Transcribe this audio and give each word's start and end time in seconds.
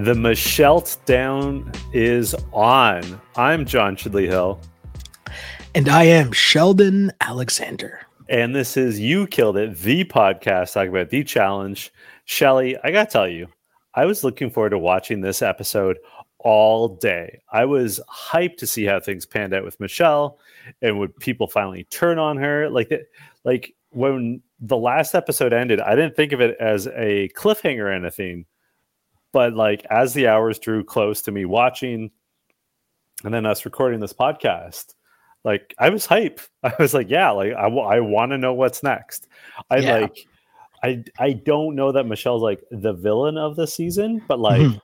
The 0.00 0.14
Michelle 0.14 0.82
down 1.04 1.70
is 1.92 2.34
on. 2.54 3.20
I'm 3.36 3.66
John 3.66 3.96
Chidley 3.96 4.24
Hill. 4.24 4.58
And 5.74 5.90
I 5.90 6.04
am 6.04 6.32
Sheldon 6.32 7.12
Alexander. 7.20 8.00
And 8.26 8.54
this 8.54 8.78
is 8.78 8.98
You 8.98 9.26
Killed 9.26 9.58
It, 9.58 9.76
the 9.76 10.04
podcast 10.04 10.72
talking 10.72 10.88
about 10.88 11.10
the 11.10 11.22
challenge. 11.22 11.92
Shelly, 12.24 12.78
I 12.82 12.92
got 12.92 13.10
to 13.10 13.12
tell 13.12 13.28
you, 13.28 13.48
I 13.92 14.06
was 14.06 14.24
looking 14.24 14.48
forward 14.48 14.70
to 14.70 14.78
watching 14.78 15.20
this 15.20 15.42
episode 15.42 15.98
all 16.38 16.88
day. 16.88 17.42
I 17.52 17.66
was 17.66 18.00
hyped 18.10 18.56
to 18.56 18.66
see 18.66 18.86
how 18.86 19.00
things 19.00 19.26
panned 19.26 19.52
out 19.52 19.64
with 19.64 19.78
Michelle 19.80 20.38
and 20.80 20.98
would 20.98 21.14
people 21.18 21.46
finally 21.46 21.84
turn 21.90 22.18
on 22.18 22.38
her. 22.38 22.70
Like 22.70 22.88
that, 22.88 23.02
like 23.44 23.74
when 23.90 24.40
the 24.60 24.78
last 24.78 25.14
episode 25.14 25.52
ended, 25.52 25.78
I 25.78 25.94
didn't 25.94 26.16
think 26.16 26.32
of 26.32 26.40
it 26.40 26.56
as 26.58 26.86
a 26.86 27.28
cliffhanger 27.36 27.80
or 27.80 27.92
anything. 27.92 28.46
But 29.32 29.54
like 29.54 29.84
as 29.90 30.14
the 30.14 30.28
hours 30.28 30.58
drew 30.58 30.84
close 30.84 31.22
to 31.22 31.32
me 31.32 31.44
watching 31.44 32.10
and 33.24 33.32
then 33.32 33.46
us 33.46 33.64
recording 33.64 34.00
this 34.00 34.12
podcast, 34.12 34.94
like 35.44 35.74
I 35.78 35.90
was 35.90 36.06
hype. 36.06 36.40
I 36.62 36.72
was 36.78 36.94
like, 36.94 37.10
yeah, 37.10 37.30
like 37.30 37.52
I, 37.54 37.64
w- 37.64 37.82
I 37.82 38.00
want 38.00 38.32
to 38.32 38.38
know 38.38 38.54
what's 38.54 38.82
next. 38.82 39.28
I 39.70 39.78
yeah. 39.78 39.98
like 39.98 40.26
I 40.82 41.04
I 41.18 41.32
don't 41.32 41.76
know 41.76 41.92
that 41.92 42.06
Michelle's 42.06 42.42
like 42.42 42.62
the 42.70 42.92
villain 42.92 43.36
of 43.36 43.56
the 43.56 43.66
season, 43.66 44.22
but 44.26 44.38
like 44.38 44.60
mm-hmm. 44.60 44.78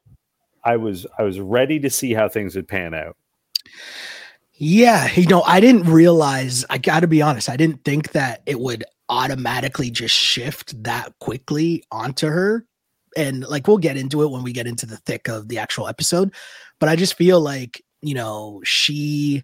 I 0.65 0.77
was 0.77 1.07
I 1.19 1.23
was 1.23 1.41
ready 1.41 1.79
to 1.81 1.91
see 1.91 2.15
how 2.15 2.29
things 2.29 2.57
would 2.57 2.69
pan 2.69 2.95
out. 2.95 3.17
Yeah, 4.59 5.11
you 5.13 5.27
know, 5.27 5.43
I 5.43 5.61
didn't 5.61 5.85
realize, 5.85 6.65
I 6.71 6.79
got 6.79 7.01
to 7.01 7.07
be 7.07 7.21
honest, 7.21 7.51
I 7.51 7.59
didn't 7.59 7.85
think 7.85 8.13
that 8.13 8.41
it 8.47 8.59
would 8.59 8.85
automatically 9.11 9.91
just 9.91 10.15
shift 10.15 10.83
that 10.83 11.13
quickly 11.21 11.85
onto 11.91 12.27
her. 12.27 12.65
And 13.17 13.45
like 13.45 13.67
we'll 13.67 13.79
get 13.79 13.97
into 13.97 14.23
it 14.23 14.31
when 14.31 14.43
we 14.43 14.53
get 14.53 14.67
into 14.67 14.87
the 14.87 14.99
thick 14.99 15.29
of 15.29 15.49
the 15.49 15.59
actual 15.59 15.89
episode, 15.89 16.35
but 16.79 16.89
I 16.89 16.97
just 16.97 17.15
feel 17.15 17.41
like, 17.41 17.83
you 18.03 18.15
know, 18.15 18.61
she 18.65 19.43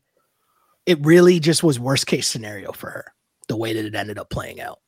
it 0.86 0.98
really 1.04 1.40
just 1.40 1.62
was 1.62 1.80
worst 1.80 2.06
case 2.06 2.26
scenario 2.26 2.72
for 2.72 2.90
her, 2.90 3.14
the 3.48 3.56
way 3.56 3.72
that 3.72 3.84
it 3.84 3.94
ended 3.94 4.18
up 4.18 4.30
playing 4.30 4.60
out. 4.60 4.80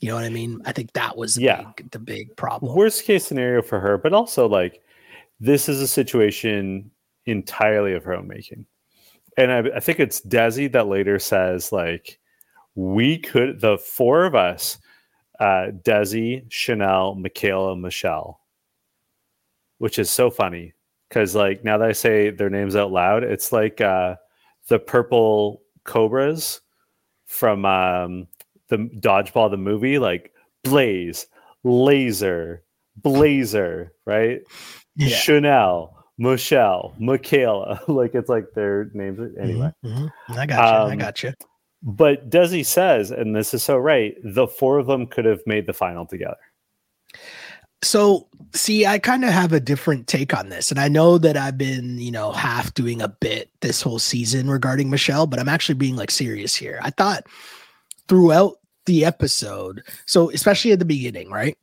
You 0.00 0.08
know 0.08 0.16
what 0.16 0.24
I 0.24 0.30
mean? 0.30 0.60
I 0.64 0.72
think 0.72 0.92
that 0.94 1.16
was 1.16 1.36
the 1.36 1.42
yeah. 1.42 1.62
big 1.76 1.90
the 1.92 1.98
big 2.00 2.36
problem. 2.36 2.74
Worst 2.74 3.04
case 3.04 3.24
scenario 3.24 3.62
for 3.62 3.78
her, 3.78 3.98
but 3.98 4.12
also 4.12 4.48
like 4.48 4.82
this 5.38 5.68
is 5.68 5.80
a 5.80 5.88
situation 5.88 6.90
entirely 7.26 7.94
of 7.94 8.04
her 8.04 8.14
own 8.14 8.26
making. 8.26 8.66
And 9.36 9.52
I, 9.52 9.76
I 9.76 9.80
think 9.80 10.00
it's 10.00 10.20
Desi 10.20 10.70
that 10.72 10.88
later 10.88 11.18
says 11.18 11.70
like 11.70 12.18
we 12.74 13.18
could 13.18 13.60
the 13.60 13.78
four 13.78 14.24
of 14.24 14.34
us, 14.34 14.78
uh, 15.42 15.72
Desi, 15.72 16.44
Chanel, 16.50 17.16
Michaela, 17.16 17.76
Michelle, 17.76 18.38
which 19.78 19.98
is 19.98 20.08
so 20.08 20.30
funny 20.30 20.72
because 21.08 21.34
like 21.34 21.64
now 21.64 21.78
that 21.78 21.88
I 21.88 21.92
say 21.92 22.30
their 22.30 22.48
names 22.48 22.76
out 22.76 22.92
loud, 22.92 23.24
it's 23.24 23.50
like 23.50 23.80
uh, 23.80 24.14
the 24.68 24.78
purple 24.78 25.62
cobras 25.82 26.60
from 27.26 27.64
um, 27.64 28.28
the 28.68 28.76
dodgeball 29.00 29.50
the 29.50 29.56
movie, 29.56 29.98
like 29.98 30.32
Blaze, 30.62 31.26
Laser, 31.64 32.62
Blazer, 32.94 33.92
right? 34.06 34.42
Yeah. 34.94 35.08
Chanel, 35.08 36.06
Michelle, 36.18 36.94
Michaela. 37.00 37.80
like 37.88 38.14
it's 38.14 38.28
like 38.28 38.44
their 38.54 38.90
names 38.94 39.18
anyway. 39.40 39.72
Mm-hmm, 39.84 40.04
mm-hmm. 40.04 40.38
I 40.38 40.46
got 40.46 40.70
you. 40.70 40.84
Um, 40.84 40.90
I 40.92 40.96
got 40.96 41.22
you. 41.24 41.32
But 41.82 42.30
Desi 42.30 42.64
says, 42.64 43.10
and 43.10 43.34
this 43.34 43.52
is 43.52 43.62
so 43.62 43.76
right, 43.76 44.16
the 44.22 44.46
four 44.46 44.78
of 44.78 44.86
them 44.86 45.06
could 45.06 45.24
have 45.24 45.40
made 45.46 45.66
the 45.66 45.72
final 45.72 46.06
together. 46.06 46.36
So, 47.82 48.28
see, 48.54 48.86
I 48.86 49.00
kind 49.00 49.24
of 49.24 49.30
have 49.30 49.52
a 49.52 49.58
different 49.58 50.06
take 50.06 50.32
on 50.32 50.48
this. 50.48 50.70
And 50.70 50.78
I 50.78 50.86
know 50.86 51.18
that 51.18 51.36
I've 51.36 51.58
been, 51.58 51.98
you 51.98 52.12
know, 52.12 52.30
half 52.30 52.72
doing 52.74 53.02
a 53.02 53.08
bit 53.08 53.50
this 53.60 53.82
whole 53.82 53.98
season 53.98 54.48
regarding 54.48 54.88
Michelle, 54.88 55.26
but 55.26 55.40
I'm 55.40 55.48
actually 55.48 55.74
being 55.74 55.96
like 55.96 56.12
serious 56.12 56.54
here. 56.54 56.78
I 56.82 56.90
thought 56.90 57.24
throughout 58.06 58.58
the 58.86 59.04
episode, 59.04 59.82
so 60.06 60.30
especially 60.30 60.70
at 60.70 60.78
the 60.78 60.84
beginning, 60.84 61.30
right? 61.30 61.58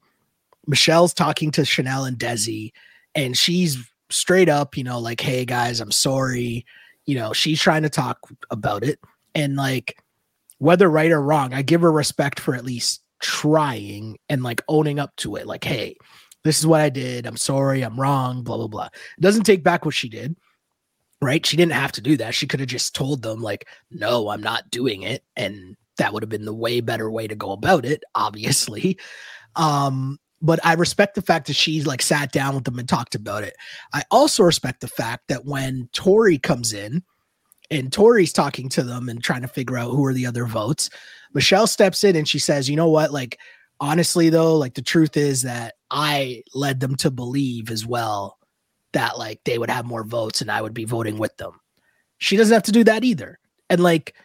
Michelle's 0.67 1.13
talking 1.13 1.51
to 1.51 1.63
Chanel 1.63 2.03
and 2.03 2.19
Desi, 2.19 2.73
and 3.15 3.37
she's 3.37 3.77
straight 4.09 4.49
up, 4.49 4.75
you 4.75 4.83
know, 4.83 4.99
like, 4.99 5.21
hey 5.21 5.45
guys, 5.45 5.79
I'm 5.79 5.91
sorry. 5.91 6.65
You 7.05 7.15
know, 7.15 7.31
she's 7.31 7.61
trying 7.61 7.83
to 7.83 7.89
talk 7.89 8.19
about 8.51 8.83
it. 8.83 8.99
And 9.33 9.55
like, 9.55 10.03
whether 10.59 10.89
right 10.89 11.11
or 11.11 11.21
wrong, 11.21 11.53
I 11.53 11.61
give 11.61 11.81
her 11.81 11.91
respect 11.91 12.39
for 12.39 12.53
at 12.53 12.65
least 12.65 13.01
trying 13.21 14.17
and 14.29 14.43
like 14.43 14.61
owning 14.67 14.99
up 14.99 15.15
to 15.17 15.35
it. 15.35 15.47
Like, 15.47 15.63
hey, 15.63 15.95
this 16.43 16.59
is 16.59 16.67
what 16.67 16.81
I 16.81 16.89
did. 16.89 17.25
I'm 17.25 17.37
sorry. 17.37 17.81
I'm 17.81 17.99
wrong. 17.99 18.43
Blah, 18.43 18.57
blah, 18.57 18.67
blah. 18.67 18.85
It 18.85 19.21
doesn't 19.21 19.43
take 19.43 19.63
back 19.63 19.85
what 19.85 19.95
she 19.95 20.09
did. 20.09 20.35
Right. 21.21 21.45
She 21.45 21.57
didn't 21.57 21.73
have 21.73 21.91
to 21.93 22.01
do 22.01 22.15
that. 22.17 22.33
She 22.33 22.47
could 22.47 22.61
have 22.61 22.69
just 22.69 22.95
told 22.95 23.23
them, 23.23 23.41
like, 23.41 23.67
no, 23.91 24.29
I'm 24.29 24.41
not 24.41 24.69
doing 24.71 25.01
it. 25.01 25.23
And 25.35 25.75
that 25.97 26.13
would 26.13 26.23
have 26.23 26.29
been 26.29 26.45
the 26.45 26.53
way 26.53 26.79
better 26.79 27.11
way 27.11 27.27
to 27.27 27.35
go 27.35 27.51
about 27.51 27.83
it, 27.83 28.03
obviously. 28.15 28.97
Um, 29.57 30.17
but 30.41 30.65
I 30.65 30.73
respect 30.73 31.15
the 31.15 31.21
fact 31.21 31.47
that 31.47 31.55
she's 31.55 31.85
like 31.85 32.01
sat 32.01 32.31
down 32.31 32.55
with 32.55 32.63
them 32.63 32.79
and 32.79 32.87
talked 32.87 33.15
about 33.15 33.43
it. 33.43 33.55
I 33.93 34.03
also 34.09 34.43
respect 34.43 34.79
the 34.79 34.87
fact 34.87 35.27
that 35.27 35.43
when 35.43 35.89
Tori 35.91 36.37
comes 36.37 36.71
in 36.71 37.03
and 37.71 37.91
Tori's 37.91 38.33
talking 38.33 38.69
to 38.69 38.83
them 38.83 39.09
and 39.09 39.23
trying 39.23 39.41
to 39.41 39.47
figure 39.47 39.77
out 39.77 39.91
who 39.91 40.05
are 40.05 40.13
the 40.13 40.25
other 40.25 40.45
votes, 40.45 40.89
Michelle 41.33 41.67
steps 41.67 42.03
in 42.03 42.15
and 42.15 42.27
she 42.27 42.39
says, 42.39 42.69
"You 42.69 42.75
know 42.75 42.89
what? 42.89 43.11
Like 43.11 43.39
honestly 43.79 44.29
though, 44.29 44.55
like 44.55 44.73
the 44.73 44.81
truth 44.81 45.15
is 45.15 45.43
that 45.43 45.75
I 45.91 46.43
led 46.53 46.79
them 46.79 46.95
to 46.97 47.11
believe 47.11 47.69
as 47.69 47.85
well 47.85 48.37
that 48.93 49.17
like 49.17 49.41
they 49.43 49.57
would 49.59 49.69
have 49.69 49.85
more 49.85 50.03
votes 50.03 50.41
and 50.41 50.51
I 50.51 50.61
would 50.61 50.73
be 50.73 50.85
voting 50.85 51.17
with 51.17 51.35
them." 51.37 51.59
She 52.17 52.35
doesn't 52.37 52.53
have 52.53 52.63
to 52.63 52.71
do 52.71 52.83
that 52.83 53.03
either. 53.03 53.39
And 53.69 53.81
like, 53.81 54.15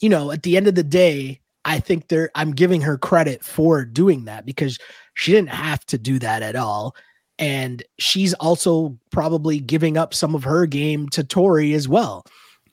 you 0.00 0.08
know, 0.08 0.30
at 0.30 0.42
the 0.42 0.56
end 0.56 0.68
of 0.68 0.74
the 0.74 0.84
day, 0.84 1.40
I 1.64 1.80
think 1.80 2.08
there 2.08 2.30
I'm 2.34 2.52
giving 2.52 2.82
her 2.82 2.98
credit 2.98 3.42
for 3.44 3.84
doing 3.84 4.26
that 4.26 4.44
because 4.44 4.78
she 5.14 5.32
didn't 5.32 5.50
have 5.50 5.84
to 5.86 5.98
do 5.98 6.18
that 6.18 6.42
at 6.42 6.56
all. 6.56 6.94
And 7.38 7.82
she's 7.98 8.34
also 8.34 8.96
probably 9.10 9.58
giving 9.58 9.96
up 9.96 10.14
some 10.14 10.34
of 10.34 10.44
her 10.44 10.66
game 10.66 11.08
to 11.10 11.24
Tori 11.24 11.72
as 11.72 11.88
well 11.88 12.24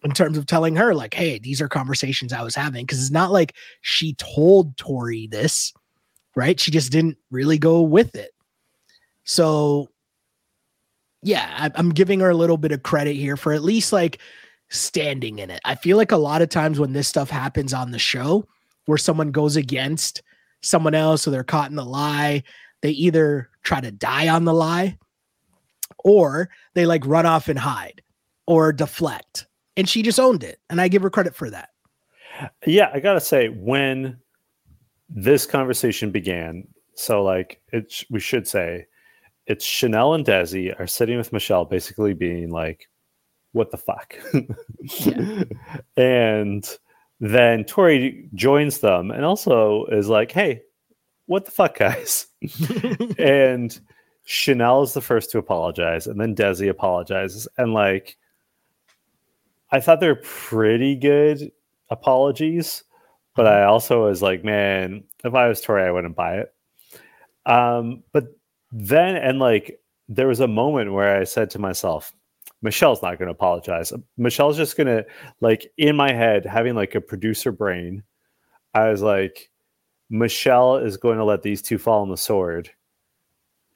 in 0.03 0.11
terms 0.11 0.37
of 0.37 0.45
telling 0.45 0.75
her 0.75 0.93
like 0.93 1.13
hey 1.13 1.39
these 1.39 1.61
are 1.61 1.67
conversations 1.67 2.31
i 2.31 2.41
was 2.41 2.55
having 2.55 2.85
because 2.85 3.01
it's 3.01 3.11
not 3.11 3.31
like 3.31 3.55
she 3.81 4.13
told 4.13 4.75
tori 4.77 5.27
this 5.27 5.73
right? 6.39 6.59
She 6.59 6.71
just 6.71 6.91
didn't 6.91 7.17
really 7.31 7.57
go 7.57 7.81
with 7.81 8.15
it. 8.15 8.31
So 9.23 9.89
yeah 11.21 11.67
i'm 11.75 11.89
giving 11.89 12.21
her 12.21 12.29
a 12.29 12.35
little 12.35 12.55
bit 12.55 12.71
of 12.71 12.81
credit 12.81 13.13
here 13.13 13.35
for 13.35 13.51
at 13.51 13.61
least 13.61 13.91
like 13.91 14.19
standing 14.69 15.39
in 15.39 15.49
it. 15.49 15.59
I 15.65 15.75
feel 15.75 15.97
like 15.97 16.13
a 16.13 16.17
lot 16.17 16.41
of 16.41 16.47
times 16.47 16.79
when 16.79 16.93
this 16.93 17.09
stuff 17.09 17.29
happens 17.29 17.73
on 17.73 17.91
the 17.91 17.99
show 17.99 18.47
where 18.85 18.97
someone 18.97 19.31
goes 19.31 19.57
against 19.57 20.23
someone 20.61 20.95
else 20.95 21.27
or 21.27 21.31
they're 21.31 21.43
caught 21.43 21.69
in 21.69 21.75
the 21.75 21.83
lie 21.83 22.41
they 22.81 22.91
either 22.91 23.49
try 23.63 23.81
to 23.81 23.91
die 23.91 24.29
on 24.29 24.45
the 24.45 24.53
lie 24.53 24.97
or 26.05 26.49
they 26.73 26.85
like 26.85 27.05
run 27.05 27.25
off 27.25 27.49
and 27.49 27.59
hide 27.59 28.01
or 28.47 28.71
deflect 28.71 29.45
and 29.79 29.87
she 29.87 30.01
just 30.01 30.19
owned 30.19 30.43
it. 30.43 30.59
And 30.69 30.81
I 30.81 30.89
give 30.89 31.01
her 31.03 31.09
credit 31.09 31.33
for 31.33 31.49
that. 31.49 31.69
Yeah, 32.65 32.91
I 32.93 32.99
gotta 32.99 33.21
say, 33.21 33.47
when 33.47 34.17
this 35.07 35.45
conversation 35.45 36.11
began, 36.11 36.67
so 36.95 37.23
like 37.23 37.61
it's 37.71 38.03
we 38.09 38.19
should 38.19 38.45
say 38.45 38.87
it's 39.47 39.63
Chanel 39.63 40.13
and 40.13 40.25
Desi 40.25 40.77
are 40.77 40.85
sitting 40.85 41.17
with 41.17 41.31
Michelle, 41.31 41.63
basically 41.63 42.13
being 42.13 42.51
like, 42.51 42.89
"What 43.53 43.71
the 43.71 43.77
fuck?" 43.77 44.15
yeah. 44.83 45.43
And 45.97 46.69
then 47.21 47.63
Tori 47.63 48.29
joins 48.33 48.79
them 48.79 49.11
and 49.11 49.23
also 49.23 49.85
is 49.85 50.09
like, 50.09 50.31
"Hey, 50.31 50.61
what 51.25 51.45
the 51.45 51.51
fuck, 51.51 51.77
guys?" 51.77 52.27
and 53.17 53.79
Chanel 54.25 54.83
is 54.83 54.93
the 54.93 55.01
first 55.01 55.31
to 55.31 55.37
apologize, 55.37 56.05
and 56.05 56.19
then 56.19 56.35
Desi 56.35 56.69
apologizes, 56.69 57.47
and 57.57 57.73
like 57.73 58.17
I 59.71 59.79
thought 59.79 59.99
they're 59.99 60.15
pretty 60.15 60.95
good 60.95 61.51
apologies, 61.89 62.83
but 63.35 63.47
I 63.47 63.63
also 63.63 64.07
was 64.07 64.21
like, 64.21 64.43
man, 64.43 65.03
if 65.23 65.33
I 65.33 65.47
was 65.47 65.61
Tori, 65.61 65.83
I 65.83 65.91
wouldn't 65.91 66.15
buy 66.15 66.37
it. 66.37 66.53
Um, 67.45 68.03
but 68.11 68.25
then, 68.71 69.15
and 69.15 69.39
like, 69.39 69.79
there 70.07 70.27
was 70.27 70.39
a 70.39 70.47
moment 70.47 70.93
where 70.93 71.19
I 71.19 71.23
said 71.23 71.49
to 71.51 71.59
myself, 71.59 72.13
Michelle's 72.61 73.01
not 73.01 73.17
going 73.17 73.27
to 73.27 73.33
apologize. 73.33 73.93
Michelle's 74.17 74.57
just 74.57 74.75
going 74.75 74.87
to, 74.87 75.05
like, 75.39 75.71
in 75.77 75.95
my 75.95 76.11
head, 76.11 76.45
having 76.45 76.75
like 76.75 76.95
a 76.95 77.01
producer 77.01 77.51
brain, 77.51 78.03
I 78.73 78.89
was 78.89 79.01
like, 79.01 79.49
Michelle 80.09 80.77
is 80.77 80.97
going 80.97 81.17
to 81.19 81.23
let 81.23 81.43
these 81.43 81.61
two 81.61 81.77
fall 81.77 82.01
on 82.01 82.09
the 82.09 82.17
sword. 82.17 82.69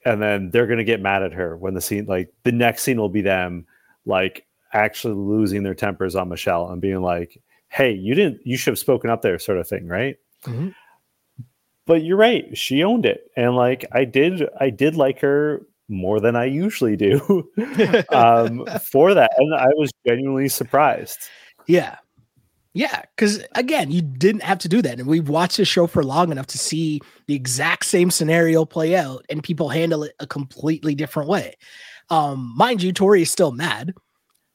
And 0.06 0.22
then 0.22 0.50
they're 0.50 0.68
going 0.68 0.80
to 0.80 0.84
get 0.84 1.02
mad 1.02 1.24
at 1.24 1.32
her 1.34 1.56
when 1.56 1.76
the 1.76 1.82
scene, 1.82 2.06
like, 2.08 2.34
the 2.44 2.52
next 2.52 2.84
scene 2.84 3.00
will 3.00 3.10
be 3.10 3.22
them, 3.22 3.66
like, 4.06 4.46
actually 4.74 5.16
losing 5.16 5.64
their 5.64 5.76
tempers 5.76 6.16
on 6.16 6.30
Michelle 6.30 6.70
and 6.70 6.82
being 6.82 7.02
like, 7.02 7.42
"Hey, 7.70 7.92
you 7.94 8.16
didn't. 8.16 8.42
You 8.46 8.58
should 8.58 8.72
have 8.72 8.80
spoken 8.80 9.10
up 9.10 9.22
there," 9.22 9.40
sort 9.40 9.60
of 9.60 9.68
thing, 9.68 9.88
right? 9.88 10.18
Mm-hmm. 10.46 10.70
But 11.86 12.04
you're 12.04 12.18
right. 12.18 12.58
She 12.58 12.84
owned 12.84 13.06
it, 13.06 13.30
and 13.36 13.56
like 13.56 13.86
I 13.92 14.06
did, 14.06 14.48
I 14.60 14.70
did 14.70 14.96
like 14.96 15.20
her 15.20 15.66
more 15.90 16.20
than 16.20 16.36
I 16.36 16.46
usually 16.46 16.96
do 16.96 17.50
um, 18.10 18.66
for 18.82 19.14
that. 19.14 19.32
And 19.38 19.54
I 19.56 19.68
was 19.76 19.92
genuinely 20.06 20.50
surprised. 20.50 21.20
Yeah. 21.68 21.98
Yeah, 22.76 23.04
because 23.16 23.46
again, 23.54 23.92
you 23.92 24.02
didn't 24.02 24.42
have 24.42 24.58
to 24.60 24.68
do 24.68 24.82
that. 24.82 25.00
And 25.00 25.08
we've 25.08 25.30
watched 25.30 25.58
the 25.58 25.66
show 25.66 25.86
for 25.86 26.04
long 26.04 26.32
enough 26.32 26.48
to 26.48 26.58
see 26.58 27.02
the 27.28 27.36
exact 27.36 27.86
same 27.86 28.10
scenario 28.10 28.66
play 28.66 28.96
out 28.96 29.24
and 29.30 29.44
people 29.44 29.70
handle 29.70 30.04
it 30.04 30.16
a 30.20 30.26
completely 30.26 30.96
different 30.96 31.30
way. 31.30 31.54
Um, 32.10 32.52
mind 32.58 32.82
you, 32.82 32.92
Tori 32.92 33.22
is 33.22 33.32
still 33.32 33.52
mad. 33.52 33.94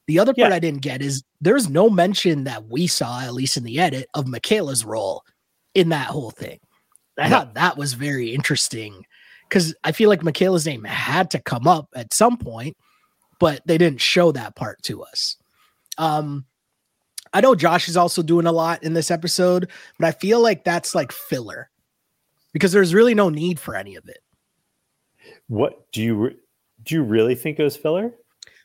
The 0.08 0.18
other 0.18 0.32
part 0.32 0.50
yeah. 0.50 0.56
I 0.56 0.58
didn't 0.58 0.80
get 0.80 1.02
is 1.02 1.22
there's 1.42 1.68
no 1.68 1.90
mention 1.90 2.44
that 2.44 2.66
we 2.66 2.86
saw, 2.86 3.20
at 3.20 3.34
least 3.34 3.58
in 3.58 3.62
the 3.62 3.78
edit, 3.78 4.08
of 4.14 4.26
Michaela's 4.26 4.82
role 4.82 5.22
in 5.74 5.90
that 5.90 6.06
whole 6.06 6.30
thing. 6.30 6.58
I 7.18 7.28
thought 7.28 7.54
that 7.54 7.76
was 7.76 7.92
very 7.92 8.32
interesting 8.32 9.04
because 9.48 9.74
I 9.84 9.92
feel 9.92 10.08
like 10.08 10.22
Michaela's 10.22 10.64
name 10.64 10.84
had 10.84 11.30
to 11.32 11.40
come 11.40 11.68
up 11.68 11.88
at 11.94 12.14
some 12.14 12.38
point, 12.38 12.76
but 13.38 13.60
they 13.66 13.76
didn't 13.76 14.00
show 14.00 14.32
that 14.32 14.56
part 14.56 14.80
to 14.84 15.02
us. 15.02 15.36
Um, 15.98 16.46
I 17.34 17.42
know 17.42 17.54
Josh 17.54 17.88
is 17.88 17.96
also 17.96 18.22
doing 18.22 18.46
a 18.46 18.52
lot 18.52 18.82
in 18.82 18.94
this 18.94 19.10
episode, 19.10 19.68
but 19.98 20.06
I 20.06 20.12
feel 20.12 20.40
like 20.40 20.64
that's 20.64 20.94
like 20.94 21.12
filler 21.12 21.68
because 22.54 22.72
there's 22.72 22.94
really 22.94 23.14
no 23.14 23.28
need 23.28 23.60
for 23.60 23.74
any 23.74 23.96
of 23.96 24.08
it. 24.08 24.20
What 25.48 25.92
do 25.92 26.02
you 26.02 26.30
do? 26.82 26.94
You 26.94 27.02
really 27.02 27.34
think 27.34 27.58
it 27.58 27.64
was 27.64 27.76
filler? 27.76 28.14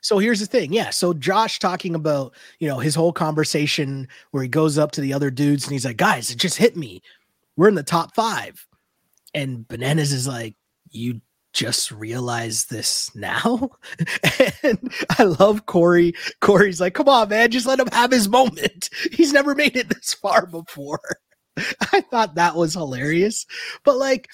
So 0.04 0.20
here's 0.20 0.42
the 0.42 0.46
thing. 0.46 0.74
Yeah. 0.74 0.90
So 0.90 1.14
Josh 1.14 1.60
talking 1.60 1.96
about, 1.96 2.36
you 2.60 2.68
know, 2.68 2.80
his 2.80 2.94
whole 2.94 3.14
conversation 3.14 4.08
where 4.32 4.44
he 4.44 4.50
goes 4.50 4.78
up 4.78 4.92
to 4.92 5.02
the 5.02 5.14
other 5.14 5.32
dudes 5.32 5.64
and 5.64 5.72
he's 5.72 5.86
like, 5.86 5.98
guys, 5.98 6.30
it 6.30 6.38
just 6.38 6.58
hit 6.58 6.76
me. 6.76 7.02
We're 7.56 7.70
in 7.70 7.76
the 7.76 7.84
top 7.84 8.14
five. 8.14 8.68
And 9.34 9.66
Bananas 9.68 10.12
is 10.12 10.28
like, 10.28 10.56
you 10.92 11.22
just 11.54 11.90
realize 11.90 12.66
this 12.66 13.16
now? 13.16 13.70
and 14.64 14.94
I 15.18 15.24
love 15.24 15.68
Corey. 15.68 16.14
Corey's 16.42 16.82
like, 16.82 16.96
come 16.96 17.08
on, 17.08 17.30
man, 17.30 17.50
just 17.50 17.66
let 17.66 17.80
him 17.80 17.88
have 17.94 18.12
his 18.12 18.28
moment. 18.28 18.90
He's 19.14 19.32
never 19.32 19.56
made 19.56 19.78
it 19.78 19.88
this 19.88 20.14
far 20.14 20.46
before. 20.46 21.00
I 21.94 22.02
thought 22.02 22.36
that 22.36 22.58
was 22.58 22.74
hilarious. 22.74 23.46
But 23.86 23.98
like, 23.98 24.28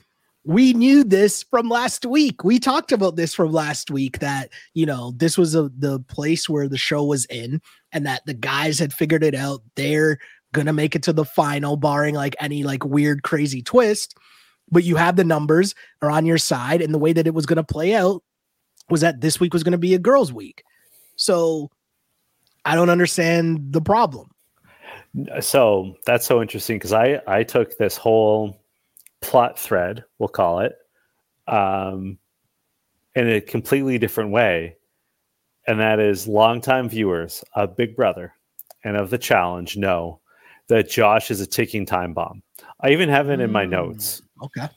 we 0.46 0.74
knew 0.74 1.04
this 1.04 1.44
from 1.44 1.70
last 1.70 2.06
week. 2.06 2.44
We 2.44 2.60
talked 2.60 2.92
about 2.92 3.16
this 3.16 3.34
from 3.34 3.52
last 3.52 3.92
week 3.92 4.20
that, 4.20 4.50
you 4.74 4.86
know, 4.86 5.12
this 5.18 5.38
was 5.38 5.56
a, 5.56 5.70
the 5.78 6.00
place 6.00 6.48
where 6.48 6.68
the 6.68 6.78
show 6.78 7.04
was 7.04 7.26
in 7.26 7.62
and 7.92 8.06
that 8.06 8.26
the 8.26 8.34
guys 8.34 8.80
had 8.80 8.94
figured 8.94 9.24
it 9.24 9.36
out. 9.36 9.62
They're 9.76 10.18
going 10.54 10.68
to 10.68 10.74
make 10.74 10.96
it 10.96 11.04
to 11.04 11.14
the 11.14 11.26
final, 11.26 11.76
barring 11.76 12.16
like 12.16 12.36
any 12.40 12.64
like 12.64 12.86
weird, 12.86 13.24
crazy 13.24 13.62
twist 13.62 14.16
but 14.72 14.84
you 14.84 14.96
have 14.96 15.16
the 15.16 15.24
numbers 15.24 15.76
are 16.02 16.12
on 16.12 16.26
your 16.26 16.38
side. 16.38 16.82
And 16.82 16.94
the 16.94 17.00
way 17.00 17.14
that 17.14 17.28
it 17.28 17.34
was 17.34 17.46
going 17.46 17.58
to 17.58 17.64
play 17.64 17.96
out 17.96 18.24
was 18.90 19.02
that 19.02 19.22
this 19.22 19.40
week 19.40 19.54
was 19.54 19.64
going 19.64 19.74
to 19.74 19.78
be 19.78 19.94
a 19.94 20.00
girls' 20.00 20.34
week. 20.34 20.64
So 21.16 21.70
I 22.66 22.76
don't 22.76 22.90
understand 22.90 23.74
the 23.74 23.82
problem. 23.82 24.30
So 25.42 25.96
that's 26.06 26.26
so 26.26 26.42
interesting 26.42 26.78
because 26.78 26.94
I 26.94 27.22
I 27.26 27.44
took 27.44 27.78
this 27.78 27.98
whole 27.98 28.59
plot 29.22 29.58
thread, 29.60 30.04
we'll 30.18 30.30
call 30.30 30.60
it, 30.60 30.76
um, 31.48 32.18
in 33.16 33.30
a 33.30 33.42
completely 33.42 33.98
different 33.98 34.32
way, 34.32 34.78
and 35.68 35.80
that 35.80 36.00
is 36.00 36.28
longtime 36.28 36.90
viewers 36.90 37.44
of 37.54 37.76
Big 37.76 37.96
Brother 37.96 38.34
and 38.84 38.96
of 38.96 39.10
the 39.10 39.18
challenge 39.18 39.78
know 39.78 40.20
that 40.68 40.90
Josh 40.90 41.32
is 41.32 41.42
a 41.42 41.48
ticking 41.48 41.86
time 41.86 42.14
bomb. 42.14 42.42
I 42.80 42.92
even 42.92 43.10
have 43.10 43.30
it 43.30 43.40
in 43.40 43.52
my 43.52 43.66
notes. 43.66 44.22
Mm, 44.40 44.46
okay. 44.46 44.74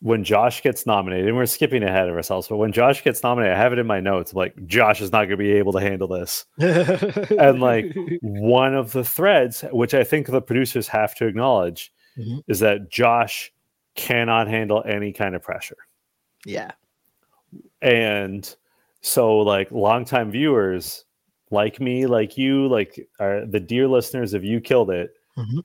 When 0.00 0.22
Josh 0.22 0.62
gets 0.62 0.86
nominated, 0.86 1.26
and 1.26 1.36
we're 1.36 1.46
skipping 1.46 1.82
ahead 1.82 2.08
of 2.08 2.14
ourselves, 2.14 2.46
but 2.46 2.58
when 2.58 2.70
Josh 2.70 3.02
gets 3.02 3.20
nominated, 3.24 3.56
I 3.56 3.58
have 3.58 3.72
it 3.72 3.80
in 3.80 3.86
my 3.86 3.98
notes. 3.98 4.30
I'm 4.30 4.38
like, 4.38 4.54
Josh 4.66 5.00
is 5.00 5.10
not 5.10 5.22
going 5.24 5.30
to 5.30 5.36
be 5.38 5.52
able 5.52 5.72
to 5.72 5.80
handle 5.80 6.06
this. 6.06 6.44
and 6.58 7.60
like 7.60 7.86
one 8.20 8.76
of 8.76 8.92
the 8.92 9.02
threads, 9.02 9.64
which 9.72 9.94
I 9.94 10.04
think 10.04 10.28
the 10.28 10.40
producers 10.40 10.86
have 10.86 11.16
to 11.16 11.26
acknowledge, 11.26 11.92
mm-hmm. 12.18 12.38
is 12.48 12.60
that 12.60 12.90
Josh 12.90 13.52
cannot 13.94 14.48
handle 14.48 14.82
any 14.86 15.12
kind 15.12 15.34
of 15.34 15.42
pressure. 15.42 15.76
Yeah. 16.44 16.72
And 17.80 18.54
so, 19.00 19.38
like, 19.38 19.70
longtime 19.70 20.30
viewers 20.30 21.04
like 21.50 21.80
me, 21.80 22.06
like 22.06 22.36
you, 22.36 22.68
like 22.68 23.08
are 23.20 23.46
the 23.46 23.60
dear 23.60 23.88
listeners 23.88 24.34
of 24.34 24.44
You 24.44 24.60
Killed 24.60 24.90
It, 24.90 25.14
mm-hmm 25.36 25.60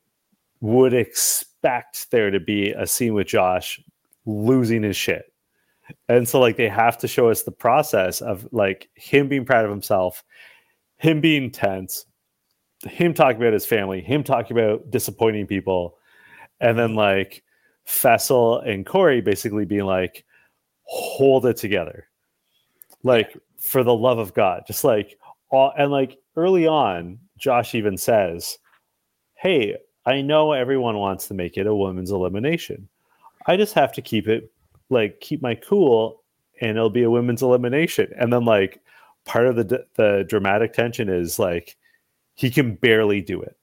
would 0.64 0.94
expect 0.94 2.10
there 2.10 2.32
to 2.32 2.40
be 2.40 2.72
a 2.72 2.88
scene 2.88 3.14
with 3.14 3.28
Josh 3.28 3.82
losing 4.26 4.82
his 4.82 4.96
shit. 4.96 5.26
And 6.08 6.28
so 6.28 6.40
like 6.40 6.56
they 6.56 6.70
have 6.70 6.98
to 7.00 7.08
show 7.08 7.30
us 7.30 7.44
the 7.44 7.52
process 7.52 8.22
of 8.22 8.48
like 8.54 8.90
him 8.96 9.28
being 9.28 9.44
proud 9.44 9.66
of 9.66 9.72
himself, 9.72 10.24
him 10.96 11.20
being 11.20 11.52
tense, 11.52 12.06
him 12.88 13.14
talking 13.14 13.42
about 13.42 13.52
his 13.52 13.66
family, 13.66 14.00
him 14.00 14.24
talking 14.24 14.58
about 14.58 14.90
disappointing 14.90 15.48
people, 15.48 15.98
and 16.64 16.80
then 16.80 16.96
like 16.96 17.44
Fessel 17.84 18.60
and 18.60 18.86
Corey 18.86 19.20
basically 19.20 19.66
being 19.66 19.84
like, 19.84 20.24
hold 20.84 21.46
it 21.46 21.58
together. 21.58 22.08
Like 23.04 23.38
for 23.60 23.84
the 23.84 23.94
love 23.94 24.18
of 24.18 24.34
God. 24.34 24.64
Just 24.66 24.86
like 24.86 25.20
all 25.50 25.74
and 25.78 25.92
like 25.92 26.18
early 26.38 26.66
on, 26.66 27.20
Josh 27.38 27.76
even 27.76 27.98
says, 27.98 28.58
Hey, 29.36 29.76
I 30.06 30.22
know 30.22 30.54
everyone 30.54 30.98
wants 30.98 31.28
to 31.28 31.34
make 31.34 31.58
it 31.58 31.68
a 31.68 31.76
women's 31.76 32.12
elimination. 32.12 32.88
I 33.46 33.58
just 33.58 33.74
have 33.74 33.92
to 33.94 34.02
keep 34.02 34.28
it 34.30 34.50
like 34.90 35.20
keep 35.20 35.42
my 35.42 35.56
cool 35.56 36.24
and 36.62 36.78
it'll 36.78 36.90
be 36.90 37.04
a 37.04 37.12
women's 37.12 37.42
elimination. 37.42 38.10
And 38.18 38.32
then 38.32 38.46
like 38.46 38.80
part 39.26 39.48
of 39.48 39.58
the 39.58 39.86
the 39.96 40.26
dramatic 40.30 40.72
tension 40.72 41.10
is 41.10 41.38
like 41.40 41.76
he 42.36 42.50
can 42.50 42.76
barely 42.76 43.20
do 43.20 43.42
it. 43.42 43.58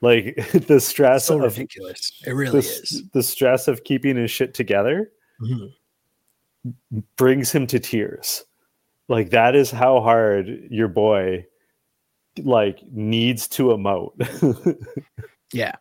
Like 0.00 0.36
the 0.66 0.80
stress 0.80 1.26
so 1.26 1.36
of 1.36 1.56
ridiculous. 1.56 2.12
It 2.26 2.32
really 2.32 2.52
the, 2.52 2.58
is. 2.58 3.02
The 3.12 3.22
stress 3.22 3.68
of 3.68 3.84
keeping 3.84 4.16
his 4.16 4.30
shit 4.30 4.54
together 4.54 5.10
mm-hmm. 5.40 6.98
brings 7.16 7.50
him 7.50 7.66
to 7.68 7.80
tears. 7.80 8.44
Like 9.08 9.30
that 9.30 9.54
is 9.54 9.70
how 9.70 10.00
hard 10.00 10.68
your 10.70 10.88
boy 10.88 11.46
like 12.42 12.80
needs 12.92 13.48
to 13.48 13.68
emote. 13.68 14.76
Yeah. 15.52 15.72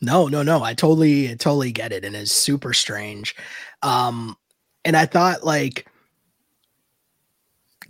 No, 0.00 0.28
no, 0.28 0.42
no. 0.42 0.62
I 0.62 0.74
totally, 0.74 1.34
totally 1.36 1.72
get 1.72 1.92
it. 1.92 2.04
And 2.04 2.14
it's 2.14 2.32
super 2.32 2.72
strange. 2.72 3.34
Um, 3.82 4.36
and 4.84 4.96
I 4.96 5.06
thought 5.06 5.44
like 5.44 5.86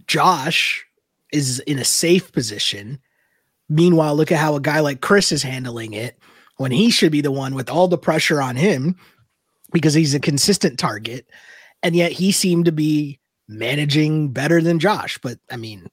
Josh 0.06 0.86
is 1.32 1.60
in 1.60 1.78
a 1.78 1.84
safe 1.84 2.32
position. 2.32 3.00
Meanwhile, 3.68 4.14
look 4.16 4.30
at 4.32 4.38
how 4.38 4.54
a 4.54 4.60
guy 4.60 4.80
like 4.80 5.00
Chris 5.00 5.32
is 5.32 5.42
handling 5.42 5.92
it 5.92 6.18
when 6.56 6.70
he 6.70 6.90
should 6.90 7.12
be 7.12 7.20
the 7.20 7.32
one 7.32 7.54
with 7.54 7.68
all 7.68 7.88
the 7.88 7.98
pressure 7.98 8.40
on 8.40 8.56
him 8.56 8.96
because 9.72 9.94
he's 9.94 10.14
a 10.14 10.20
consistent 10.20 10.78
target. 10.78 11.26
And 11.82 11.94
yet 11.94 12.12
he 12.12 12.32
seemed 12.32 12.64
to 12.66 12.72
be 12.72 13.20
managing 13.48 14.30
better 14.32 14.60
than 14.60 14.78
Josh. 14.78 15.18
But 15.18 15.38
I 15.50 15.56
mean, 15.56 15.88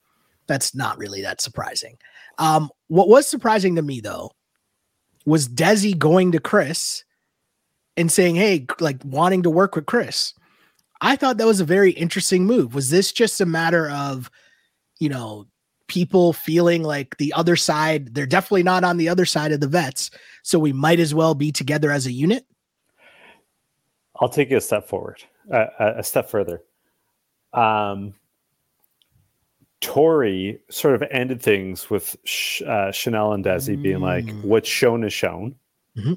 that's 0.47 0.75
not 0.75 0.97
really 0.97 1.21
that 1.21 1.41
surprising. 1.41 1.97
Um, 2.37 2.69
what 2.87 3.09
was 3.09 3.27
surprising 3.27 3.75
to 3.75 3.81
me 3.81 3.99
though 3.99 4.31
was 5.25 5.47
Desi 5.47 5.97
going 5.97 6.31
to 6.33 6.39
Chris 6.39 7.03
and 7.95 8.11
saying, 8.11 8.35
Hey, 8.35 8.65
like 8.79 8.97
wanting 9.03 9.43
to 9.43 9.49
work 9.49 9.75
with 9.75 9.85
Chris. 9.85 10.33
I 11.01 11.15
thought 11.15 11.37
that 11.37 11.47
was 11.47 11.59
a 11.59 11.65
very 11.65 11.91
interesting 11.91 12.45
move. 12.45 12.73
Was 12.73 12.89
this 12.89 13.11
just 13.11 13.41
a 13.41 13.45
matter 13.45 13.89
of, 13.89 14.31
you 14.99 15.09
know, 15.09 15.47
people 15.87 16.33
feeling 16.33 16.83
like 16.83 17.17
the 17.17 17.33
other 17.33 17.55
side, 17.55 18.13
they're 18.15 18.25
definitely 18.25 18.63
not 18.63 18.83
on 18.83 18.97
the 18.97 19.09
other 19.09 19.25
side 19.25 19.51
of 19.51 19.59
the 19.59 19.67
vets. 19.67 20.11
So 20.43 20.59
we 20.59 20.73
might 20.73 20.99
as 20.99 21.13
well 21.13 21.35
be 21.35 21.51
together 21.51 21.91
as 21.91 22.05
a 22.05 22.11
unit? 22.11 22.45
I'll 24.19 24.29
take 24.29 24.49
you 24.49 24.57
a 24.57 24.61
step 24.61 24.87
forward, 24.87 25.23
uh, 25.51 25.65
a 25.79 26.03
step 26.03 26.29
further. 26.29 26.63
Um, 27.53 28.13
Tori 29.81 30.61
sort 30.69 30.95
of 30.95 31.03
ended 31.11 31.41
things 31.41 31.89
with 31.89 32.15
uh, 32.65 32.91
Chanel 32.91 33.33
and 33.33 33.43
Desi 33.43 33.77
mm. 33.77 33.81
being 33.81 33.99
like, 33.99 34.25
mm. 34.25 34.43
"What's 34.43 34.69
shown 34.69 35.03
is 35.03 35.11
shown." 35.11 35.55
Mm-hmm. 35.97 36.13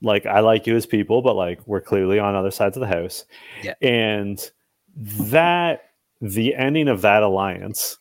Like, 0.00 0.24
I 0.24 0.40
like 0.40 0.66
you 0.66 0.76
as 0.76 0.86
people, 0.86 1.20
but 1.20 1.36
like, 1.36 1.60
we're 1.66 1.80
clearly 1.80 2.18
on 2.18 2.34
other 2.34 2.50
sides 2.50 2.76
of 2.76 2.80
the 2.80 2.86
house, 2.86 3.26
yeah. 3.62 3.74
and 3.82 4.50
that 4.96 5.90
the 6.22 6.54
ending 6.54 6.88
of 6.88 7.02
that 7.02 7.22
alliance 7.22 7.98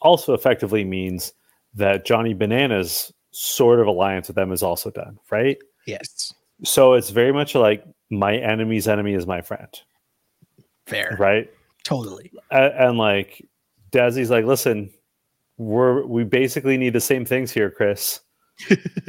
also 0.00 0.34
effectively 0.34 0.84
means 0.84 1.32
that 1.74 2.04
Johnny 2.04 2.34
Bananas 2.34 3.12
sort 3.30 3.80
of 3.80 3.86
alliance 3.86 4.28
with 4.28 4.36
them 4.36 4.52
is 4.52 4.62
also 4.62 4.90
done, 4.90 5.18
right? 5.30 5.58
Yes. 5.86 6.32
So 6.64 6.94
it's 6.94 7.10
very 7.10 7.32
much 7.32 7.54
like 7.54 7.84
my 8.10 8.36
enemy's 8.36 8.88
enemy 8.88 9.14
is 9.14 9.26
my 9.26 9.40
friend. 9.42 9.68
Fair. 10.86 11.16
Right? 11.18 11.50
Totally. 11.84 12.32
And, 12.50 12.74
and 12.74 12.98
like 12.98 13.46
Desi's 13.90 14.30
like, 14.30 14.44
listen, 14.44 14.90
we're 15.56 16.04
we 16.06 16.24
basically 16.24 16.76
need 16.76 16.92
the 16.92 17.00
same 17.00 17.24
things 17.24 17.50
here, 17.52 17.70
Chris. 17.70 18.20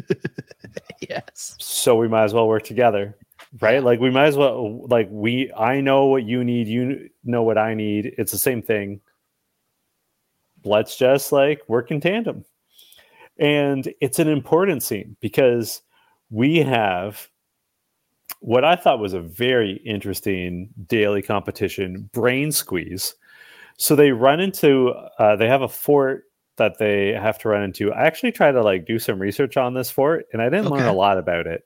yes. 1.01 1.55
So 1.60 1.96
we 1.96 2.08
might 2.08 2.25
as 2.25 2.34
well 2.34 2.48
work 2.48 2.63
together. 2.63 3.17
right? 3.62 3.84
Like 3.84 4.00
we 4.00 4.10
might 4.10 4.27
as 4.27 4.38
well 4.38 4.86
like 4.88 5.08
we 5.12 5.51
I 5.53 5.81
know 5.81 6.05
what 6.05 6.24
you 6.24 6.43
need, 6.43 6.67
you 6.67 7.10
know 7.24 7.43
what 7.43 7.58
I 7.58 7.74
need. 7.74 8.13
It's 8.17 8.31
the 8.31 8.38
same 8.38 8.62
thing. 8.62 9.01
Let's 10.63 10.97
just 10.97 11.31
like 11.31 11.61
work 11.67 11.91
in 11.91 12.01
tandem. 12.01 12.45
And 13.37 13.93
it's 14.01 14.19
an 14.19 14.27
important 14.27 14.83
scene 14.83 15.15
because 15.21 15.81
we 16.29 16.57
have 16.57 17.29
what 18.41 18.63
I 18.63 18.75
thought 18.75 18.99
was 18.99 19.13
a 19.13 19.21
very 19.21 19.81
interesting 19.85 20.69
daily 20.87 21.21
competition, 21.21 22.09
Brain 22.13 22.51
Squeeze. 22.51 23.15
So 23.77 23.95
they 23.95 24.11
run 24.11 24.39
into, 24.39 24.89
uh, 25.17 25.35
they 25.35 25.47
have 25.47 25.61
a 25.61 25.69
fort 25.69 26.25
that 26.57 26.77
they 26.77 27.13
have 27.13 27.39
to 27.39 27.49
run 27.49 27.63
into. 27.63 27.93
I 27.93 28.05
actually 28.05 28.33
tried 28.33 28.51
to 28.51 28.61
like 28.61 28.85
do 28.85 28.99
some 28.99 29.19
research 29.19 29.57
on 29.57 29.73
this 29.73 29.89
fort, 29.89 30.25
and 30.33 30.41
I 30.41 30.49
didn't 30.49 30.69
learn 30.69 30.87
a 30.87 30.93
lot 30.93 31.17
about 31.17 31.47
it. 31.47 31.63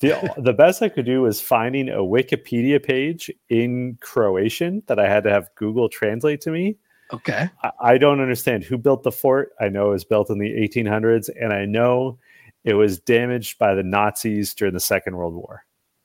The, 0.00 0.34
the 0.38 0.52
best 0.52 0.82
I 0.82 0.88
could 0.88 1.06
do 1.06 1.22
was 1.22 1.40
finding 1.40 1.88
a 1.88 1.98
Wikipedia 1.98 2.82
page 2.82 3.30
in 3.48 3.98
Croatian 4.00 4.82
that 4.86 4.98
I 4.98 5.08
had 5.08 5.22
to 5.24 5.30
have 5.30 5.54
Google 5.54 5.88
translate 5.88 6.40
to 6.42 6.50
me. 6.50 6.76
Okay. 7.12 7.48
I, 7.62 7.70
I 7.80 7.98
don't 7.98 8.20
understand 8.20 8.64
who 8.64 8.78
built 8.78 9.02
the 9.02 9.12
fort. 9.12 9.52
I 9.60 9.68
know 9.68 9.88
it 9.88 9.92
was 9.92 10.04
built 10.04 10.30
in 10.30 10.38
the 10.38 10.50
1800s, 10.50 11.28
and 11.40 11.52
I 11.52 11.64
know 11.66 12.18
it 12.64 12.74
was 12.74 12.98
damaged 12.98 13.58
by 13.58 13.74
the 13.74 13.82
Nazis 13.82 14.54
during 14.54 14.74
the 14.74 14.80
Second 14.80 15.16
World 15.16 15.34
War. 15.34 15.64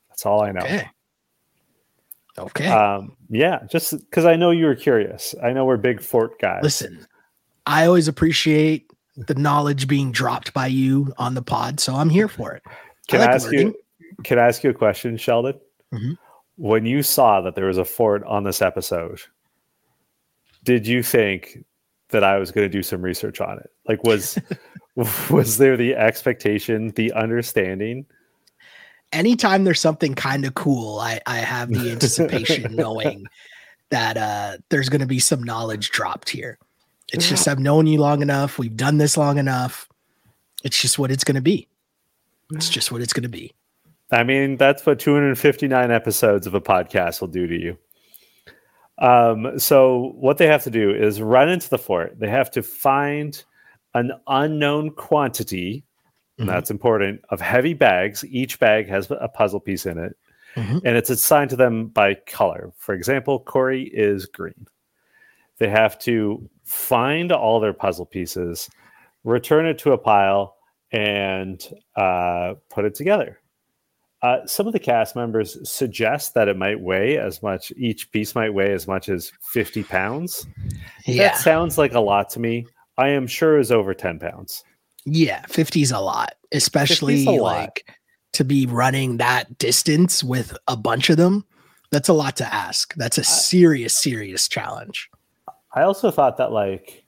That's 0.09 0.25
all 0.25 0.41
I 0.41 0.51
know. 0.51 0.61
Okay. 0.61 0.89
Okay. 2.39 2.67
Um, 2.67 3.15
yeah, 3.29 3.59
just 3.69 3.97
because 3.97 4.25
I 4.25 4.35
know 4.35 4.51
you 4.51 4.65
were 4.65 4.75
curious. 4.75 5.33
I 5.43 5.53
know 5.53 5.65
we're 5.65 5.77
big 5.77 6.01
fort 6.01 6.39
guys. 6.39 6.61
Listen, 6.61 7.05
I 7.65 7.85
always 7.87 8.07
appreciate 8.07 8.91
the 9.15 9.33
knowledge 9.33 9.87
being 9.87 10.11
dropped 10.11 10.53
by 10.53 10.67
you 10.67 11.11
on 11.17 11.33
the 11.33 11.41
pod, 11.41 11.79
so 11.79 11.95
I'm 11.95 12.09
here 12.09 12.27
for 12.27 12.53
it. 12.53 12.61
can 13.07 13.21
I 13.21 13.25
I, 13.25 13.33
ask 13.35 13.45
learning. 13.47 13.67
you? 13.69 13.75
Can 14.23 14.37
I 14.37 14.47
ask 14.47 14.63
you 14.63 14.69
a 14.69 14.73
question, 14.75 15.17
Sheldon? 15.17 15.55
Mhm. 15.93 16.17
When 16.57 16.85
you 16.85 17.01
saw 17.01 17.41
that 17.41 17.55
there 17.55 17.65
was 17.65 17.77
a 17.79 17.85
fort 17.85 18.23
on 18.25 18.43
this 18.43 18.61
episode, 18.61 19.19
did 20.63 20.87
you 20.87 21.03
think 21.03 21.63
that 22.09 22.23
I 22.23 22.37
was 22.37 22.51
going 22.51 22.65
to 22.65 22.69
do 22.69 22.83
some 22.83 23.01
research 23.01 23.41
on 23.41 23.57
it? 23.57 23.69
Like, 23.87 24.03
was 24.03 24.39
was 25.29 25.57
there 25.57 25.77
the 25.77 25.95
expectation, 25.95 26.89
the 26.91 27.13
understanding? 27.13 28.05
Anytime 29.13 29.63
there's 29.63 29.79
something 29.79 30.15
kind 30.15 30.43
of 30.43 30.55
cool, 30.55 30.99
I, 30.99 31.21
I 31.27 31.37
have 31.37 31.69
the 31.69 31.91
anticipation 31.91 32.75
knowing 32.75 33.25
that 33.89 34.17
uh, 34.17 34.57
there's 34.69 34.89
going 34.89 35.01
to 35.01 35.07
be 35.07 35.19
some 35.19 35.43
knowledge 35.43 35.91
dropped 35.91 36.29
here. 36.29 36.57
It's 37.13 37.29
just 37.29 37.47
I've 37.47 37.59
known 37.59 37.87
you 37.87 37.99
long 37.99 38.21
enough. 38.21 38.59
We've 38.59 38.75
done 38.75 38.97
this 38.97 39.15
long 39.15 39.37
enough. 39.37 39.87
It's 40.63 40.81
just 40.81 40.99
what 40.99 41.09
it's 41.09 41.23
going 41.23 41.35
to 41.35 41.41
be. 41.41 41.69
It's 42.51 42.67
just 42.67 42.91
what 42.91 43.01
it's 43.01 43.13
going 43.13 43.23
to 43.23 43.29
be. 43.29 43.53
I 44.11 44.23
mean, 44.23 44.57
that's 44.57 44.85
what 44.85 44.99
259 44.99 45.91
episodes 45.91 46.47
of 46.47 46.53
a 46.53 46.59
podcast 46.59 47.21
will 47.21 47.27
do 47.29 47.47
to 47.47 47.55
you. 47.55 47.77
Um, 48.99 49.59
so 49.59 50.13
what 50.15 50.37
they 50.37 50.47
have 50.47 50.63
to 50.63 50.71
do 50.71 50.89
is 50.91 51.21
run 51.21 51.49
into 51.49 51.69
the 51.69 51.77
fort. 51.77 52.19
They 52.19 52.29
have 52.29 52.49
to 52.51 52.63
find 52.63 53.43
an 53.93 54.11
unknown 54.27 54.91
quantity, 54.91 55.83
and 56.39 56.47
Mhm. 56.47 56.51
that's 56.51 56.71
important, 56.71 57.21
of 57.29 57.41
heavy 57.41 57.73
bags. 57.73 58.25
Each 58.25 58.59
bag 58.59 58.87
has 58.89 59.09
a 59.11 59.27
puzzle 59.27 59.59
piece 59.59 59.85
in 59.85 59.97
it, 59.97 60.15
Mhm. 60.55 60.81
and 60.83 60.97
it's 60.97 61.09
assigned 61.09 61.49
to 61.51 61.55
them 61.55 61.87
by 61.87 62.15
color. 62.15 62.71
For 62.77 62.93
example, 62.95 63.39
Corey 63.39 63.83
is 63.83 64.25
green. 64.25 64.67
They 65.59 65.69
have 65.69 65.97
to 65.99 66.49
find 66.63 67.31
all 67.31 67.59
their 67.59 67.73
puzzle 67.73 68.05
pieces, 68.05 68.69
return 69.23 69.65
it 69.65 69.77
to 69.79 69.93
a 69.93 69.97
pile, 69.97 70.55
and 70.91 71.67
uh, 71.95 72.55
put 72.69 72.85
it 72.85 72.95
together. 72.95 73.39
Uh, 74.27 74.45
some 74.45 74.67
of 74.67 74.73
the 74.73 74.79
cast 74.79 75.15
members 75.15 75.57
suggest 75.69 76.33
that 76.33 76.49
it 76.49 76.57
might 76.57 76.81
weigh 76.81 77.17
as 77.17 77.41
much, 77.41 77.71
each 77.77 78.11
piece 78.11 78.35
might 78.35 78.53
weigh 78.53 78.73
as 78.73 78.85
much 78.85 79.07
as 79.07 79.31
50 79.53 79.83
pounds. 79.83 80.45
Yeah. 81.05 81.29
That 81.29 81.37
sounds 81.37 81.77
like 81.77 81.93
a 81.93 82.01
lot 82.01 82.29
to 82.31 82.41
me. 82.41 82.67
I 82.97 83.07
am 83.07 83.25
sure 83.25 83.57
is 83.57 83.71
over 83.71 83.93
10 83.93 84.19
pounds. 84.19 84.65
Yeah, 85.05 85.45
50 85.47 85.81
is 85.81 85.91
a 85.91 85.99
lot, 85.99 86.33
especially 86.51 87.19
50 87.19 87.23
's 87.23 87.27
a 87.27 87.41
lot. 87.41 87.55
like 87.57 87.93
to 88.33 88.43
be 88.43 88.65
running 88.65 89.15
that 89.15 89.57
distance 89.59 90.25
with 90.25 90.57
a 90.67 90.75
bunch 90.75 91.09
of 91.09 91.15
them. 91.15 91.45
That's 91.91 92.09
a 92.09 92.13
lot 92.13 92.35
to 92.37 92.53
ask. 92.53 92.93
That's 92.95 93.17
a 93.17 93.23
serious, 93.23 93.95
serious 93.95 94.49
challenge. 94.49 95.09
I 95.73 95.83
also 95.83 96.11
thought 96.11 96.35
that, 96.35 96.51
like, 96.51 97.05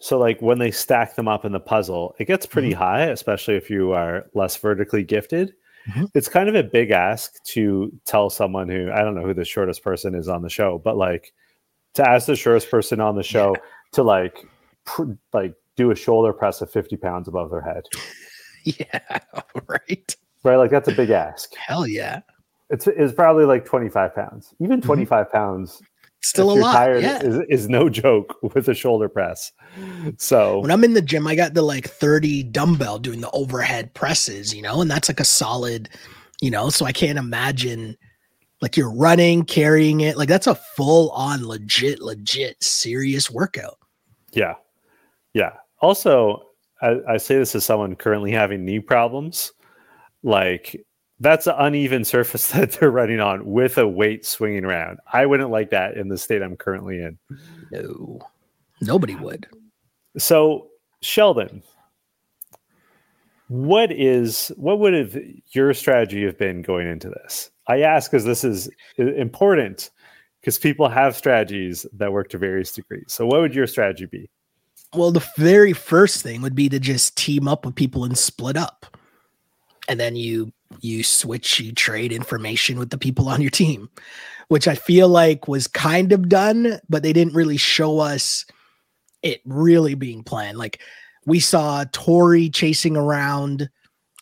so 0.00 0.18
like 0.18 0.42
when 0.42 0.58
they 0.58 0.72
stack 0.72 1.14
them 1.14 1.28
up 1.28 1.44
in 1.44 1.52
the 1.52 1.60
puzzle, 1.60 2.16
it 2.18 2.24
gets 2.24 2.44
pretty 2.44 2.72
high, 2.72 3.02
especially 3.04 3.54
if 3.54 3.70
you 3.70 3.92
are 3.92 4.28
less 4.34 4.56
vertically 4.56 5.04
gifted. 5.04 5.54
Mhm. 5.90 6.10
It's 6.14 6.28
kind 6.28 6.48
of 6.48 6.54
a 6.54 6.62
big 6.62 6.90
ask 6.90 7.42
to 7.44 7.92
tell 8.04 8.30
someone 8.30 8.68
who, 8.68 8.90
I 8.92 9.00
don't 9.02 9.14
know 9.14 9.22
who 9.24 9.34
the 9.34 9.44
shortest 9.44 9.82
person 9.82 10.14
is 10.14 10.28
on 10.28 10.42
the 10.42 10.48
show, 10.50 10.78
but 10.84 10.96
like 10.96 11.32
to 11.94 12.08
ask 12.08 12.26
the 12.26 12.36
shortest 12.36 12.70
person 12.70 13.00
on 13.00 13.16
the 13.16 13.22
show 13.22 13.56
to 13.92 14.02
like, 14.02 14.46
pr- 14.84 15.12
like, 15.32 15.54
do 15.76 15.90
a 15.90 15.94
shoulder 15.96 16.32
press 16.32 16.60
of 16.60 16.70
50 16.70 16.96
pounds 16.96 17.26
above 17.28 17.50
their 17.50 17.62
head, 17.62 17.84
Yeah, 18.64 19.00
right. 19.68 20.16
right? 20.44 20.56
Like, 20.56 20.70
that's 20.70 20.88
a 20.88 20.92
big 20.94 21.10
ask. 21.10 21.54
Hell 21.54 21.86
yeah. 21.86 22.20
It's, 22.68 22.86
it's 22.86 23.12
probably 23.14 23.44
like 23.46 23.64
25 23.64 24.14
pounds. 24.14 24.54
Even 24.60 24.80
Mhm. 24.80 24.84
25 24.84 25.32
pounds 25.32 25.82
Still 26.22 26.52
a 26.52 26.54
lot. 26.54 26.72
tired 26.72 27.02
yeah. 27.02 27.22
is, 27.22 27.40
is 27.48 27.68
no 27.68 27.88
joke 27.88 28.36
with 28.54 28.68
a 28.68 28.74
shoulder 28.74 29.08
press. 29.08 29.52
So 30.18 30.60
when 30.60 30.70
I'm 30.70 30.84
in 30.84 30.94
the 30.94 31.02
gym, 31.02 31.26
I 31.26 31.34
got 31.34 31.54
the 31.54 31.62
like 31.62 31.88
30 31.88 32.44
dumbbell 32.44 32.98
doing 32.98 33.20
the 33.20 33.30
overhead 33.30 33.94
presses, 33.94 34.54
you 34.54 34.62
know, 34.62 34.80
and 34.80 34.90
that's 34.90 35.08
like 35.08 35.20
a 35.20 35.24
solid, 35.24 35.88
you 36.40 36.50
know, 36.50 36.68
so 36.68 36.84
I 36.84 36.92
can't 36.92 37.18
imagine 37.18 37.96
like 38.60 38.76
you're 38.76 38.94
running, 38.94 39.44
carrying 39.44 40.00
it. 40.00 40.18
Like 40.18 40.28
that's 40.28 40.46
a 40.46 40.54
full 40.54 41.10
on 41.10 41.46
legit, 41.46 42.00
legit 42.00 42.62
serious 42.62 43.30
workout. 43.30 43.78
yeah, 44.32 44.54
yeah. 45.32 45.52
Also, 45.80 46.42
I, 46.82 46.96
I 47.08 47.16
say 47.16 47.38
this 47.38 47.54
as 47.54 47.64
someone 47.64 47.96
currently 47.96 48.30
having 48.30 48.64
knee 48.64 48.80
problems. 48.80 49.52
Like 50.22 50.84
that's 51.20 51.46
an 51.46 51.54
uneven 51.58 52.04
surface 52.04 52.46
that 52.52 52.72
they're 52.72 52.90
running 52.90 53.20
on 53.20 53.46
with 53.46 53.78
a 53.78 53.86
weight 53.86 54.26
swinging 54.26 54.64
around. 54.64 54.98
I 55.12 55.26
wouldn't 55.26 55.50
like 55.50 55.70
that 55.70 55.96
in 55.96 56.08
the 56.08 56.18
state 56.18 56.42
I'm 56.42 56.56
currently 56.56 57.00
in. 57.00 57.18
No, 57.70 58.20
nobody 58.80 59.14
um, 59.14 59.22
would. 59.22 59.46
So, 60.18 60.68
Sheldon, 61.02 61.62
what 63.48 63.92
is 63.92 64.50
what 64.56 64.80
would 64.80 64.94
have 64.94 65.16
your 65.52 65.72
strategy 65.74 66.24
have 66.24 66.38
been 66.38 66.62
going 66.62 66.88
into 66.88 67.08
this? 67.08 67.50
I 67.68 67.82
ask 67.82 68.10
because 68.10 68.24
this 68.24 68.42
is 68.42 68.68
important 68.96 69.90
because 70.40 70.58
people 70.58 70.88
have 70.88 71.16
strategies 71.16 71.86
that 71.92 72.12
work 72.12 72.28
to 72.30 72.38
various 72.38 72.72
degrees. 72.72 73.04
So, 73.08 73.26
what 73.26 73.40
would 73.40 73.54
your 73.54 73.66
strategy 73.66 74.06
be? 74.06 74.28
Well, 74.94 75.12
the 75.12 75.24
very 75.36 75.72
first 75.72 76.22
thing 76.22 76.42
would 76.42 76.56
be 76.56 76.68
to 76.68 76.80
just 76.80 77.16
team 77.16 77.46
up 77.46 77.64
with 77.64 77.76
people 77.76 78.04
and 78.04 78.18
split 78.18 78.56
up. 78.56 78.86
And 79.88 80.00
then 80.00 80.16
you 80.16 80.52
you 80.80 81.02
switch, 81.02 81.60
you 81.60 81.72
trade 81.72 82.12
information 82.12 82.78
with 82.78 82.90
the 82.90 82.98
people 82.98 83.28
on 83.28 83.40
your 83.40 83.50
team, 83.50 83.90
which 84.48 84.68
I 84.68 84.74
feel 84.74 85.08
like 85.08 85.48
was 85.48 85.66
kind 85.66 86.12
of 86.12 86.28
done, 86.28 86.80
but 86.88 87.02
they 87.02 87.12
didn't 87.12 87.34
really 87.34 87.56
show 87.56 87.98
us 87.98 88.44
it 89.22 89.40
really 89.44 89.94
being 89.94 90.22
planned. 90.22 90.58
Like 90.58 90.80
we 91.26 91.40
saw 91.40 91.84
Tori 91.92 92.48
chasing 92.48 92.96
around 92.96 93.68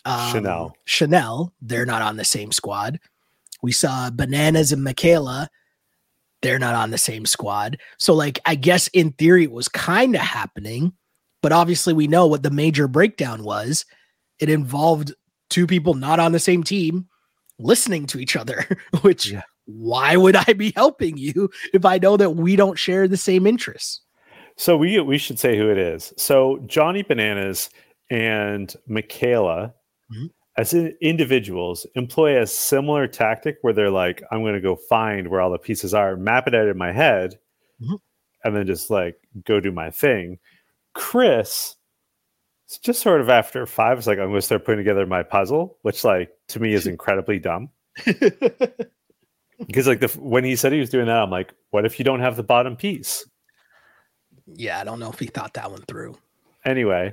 um, 0.05 0.33
Chanel. 0.33 0.77
Chanel, 0.85 1.53
they're 1.61 1.87
not 1.87 2.03
on 2.03 2.17
the 2.17 2.25
same 2.25 2.53
squad. 2.53 2.99
We 3.63 3.73
saw 3.73 4.11
Bananas 4.11 4.73
and 4.73 4.83
Michaela, 4.83 5.51
they're 6.43 6.59
not 6.59 6.75
on 6.75 6.91
the 6.91 6.99
same 6.99 7.27
squad. 7.27 7.79
So, 7.99 8.15
like, 8.15 8.39
I 8.47 8.55
guess 8.55 8.89
in 8.89 9.13
theory 9.13 9.45
it 9.45 9.51
was 9.51 9.69
kind 9.69 10.15
of 10.15 10.21
happening, 10.21 10.93
but 11.43 11.53
obviously 11.53 11.93
we 11.93 12.07
know 12.07 12.27
what 12.27 12.43
the 12.43 12.51
major 12.51 12.87
breakdown 12.87 13.43
was. 13.43 13.85
It 14.39 14.49
involved 14.49 15.13
two 15.51 15.67
people 15.67 15.95
not 15.95 16.21
on 16.21 16.33
the 16.33 16.39
same 16.39 16.63
team 16.63 17.09
listening 17.59 18.07
to 18.07 18.19
each 18.19 18.37
other, 18.37 18.65
which 19.03 19.31
Yeah. 19.31 19.43
why 19.67 20.17
would 20.17 20.37
I 20.37 20.53
be 20.53 20.73
helping 20.77 21.17
you 21.17 21.51
if 21.75 21.85
I 21.85 21.99
know 21.99 22.17
that 22.17 22.31
we 22.37 22.57
don't 22.57 22.79
share 22.79 23.09
the 23.09 23.17
same 23.17 23.47
interests? 23.47 24.01
So 24.57 24.77
we 24.77 24.99
we 25.01 25.19
should 25.19 25.39
say 25.39 25.57
who 25.57 25.71
it 25.71 25.79
is. 25.79 26.13
So 26.17 26.59
Johnny 26.67 27.03
Bananas 27.03 27.71
and 28.11 28.75
Michaela, 28.89 29.75
Mhm. 30.13 30.31
as 30.57 30.75
in 30.75 30.95
individuals, 31.01 31.87
employ 31.95 32.41
a 32.41 32.47
similar 32.47 33.07
tactic 33.07 33.59
where 33.63 33.73
they're 33.73 33.91
like, 33.91 34.23
"I'm 34.33 34.43
going 34.43 34.55
to 34.55 34.61
go 34.61 34.75
find 34.89 35.29
where 35.29 35.41
all 35.41 35.51
the 35.53 35.59
pieces 35.59 35.95
are, 35.95 36.17
map 36.17 36.49
it 36.49 36.55
out 36.55 36.67
in 36.69 36.77
my 36.79 36.91
head, 36.93 37.39
Mhm. 37.81 37.99
and 38.45 38.57
then 38.57 38.67
just 38.67 38.91
like 38.91 39.17
go 39.45 39.61
do 39.61 39.71
my 39.71 39.91
thing." 39.91 40.39
Chris, 40.95 41.77
it's 42.69 42.77
just 42.79 43.01
sort 43.01 43.21
of 43.23 43.31
after 43.31 43.65
five, 43.65 43.97
it's 43.99 44.07
like 44.07 44.19
I'm 44.19 44.27
going 44.27 44.37
to 44.37 44.43
start 44.43 44.65
putting 44.67 44.79
together 44.79 45.07
my 45.07 45.23
puzzle, 45.23 45.79
which 45.83 46.05
like 46.05 46.31
to 46.49 46.61
me 46.61 46.75
is 46.75 46.87
incredibly 46.95 47.39
dumb. 47.39 47.71
Because 49.67 49.89
like 49.89 49.99
the 49.99 50.07
when 50.21 50.45
he 50.45 50.55
said 50.55 50.73
he 50.73 50.79
was 50.79 50.89
doing 50.89 51.07
that, 51.07 51.17
I'm 51.21 51.31
like, 51.31 51.53
what 51.71 51.85
if 51.85 51.99
you 51.99 52.05
don't 52.05 52.21
have 52.21 52.37
the 52.37 52.45
bottom 52.45 52.77
piece? 52.77 53.27
yeah, 54.55 54.79
I 54.81 54.85
don't 54.85 55.01
know 55.01 55.11
if 55.11 55.19
he 55.19 55.27
thought 55.27 55.55
that 55.55 55.69
one 55.71 55.83
through. 55.89 56.17
anyway 56.65 57.13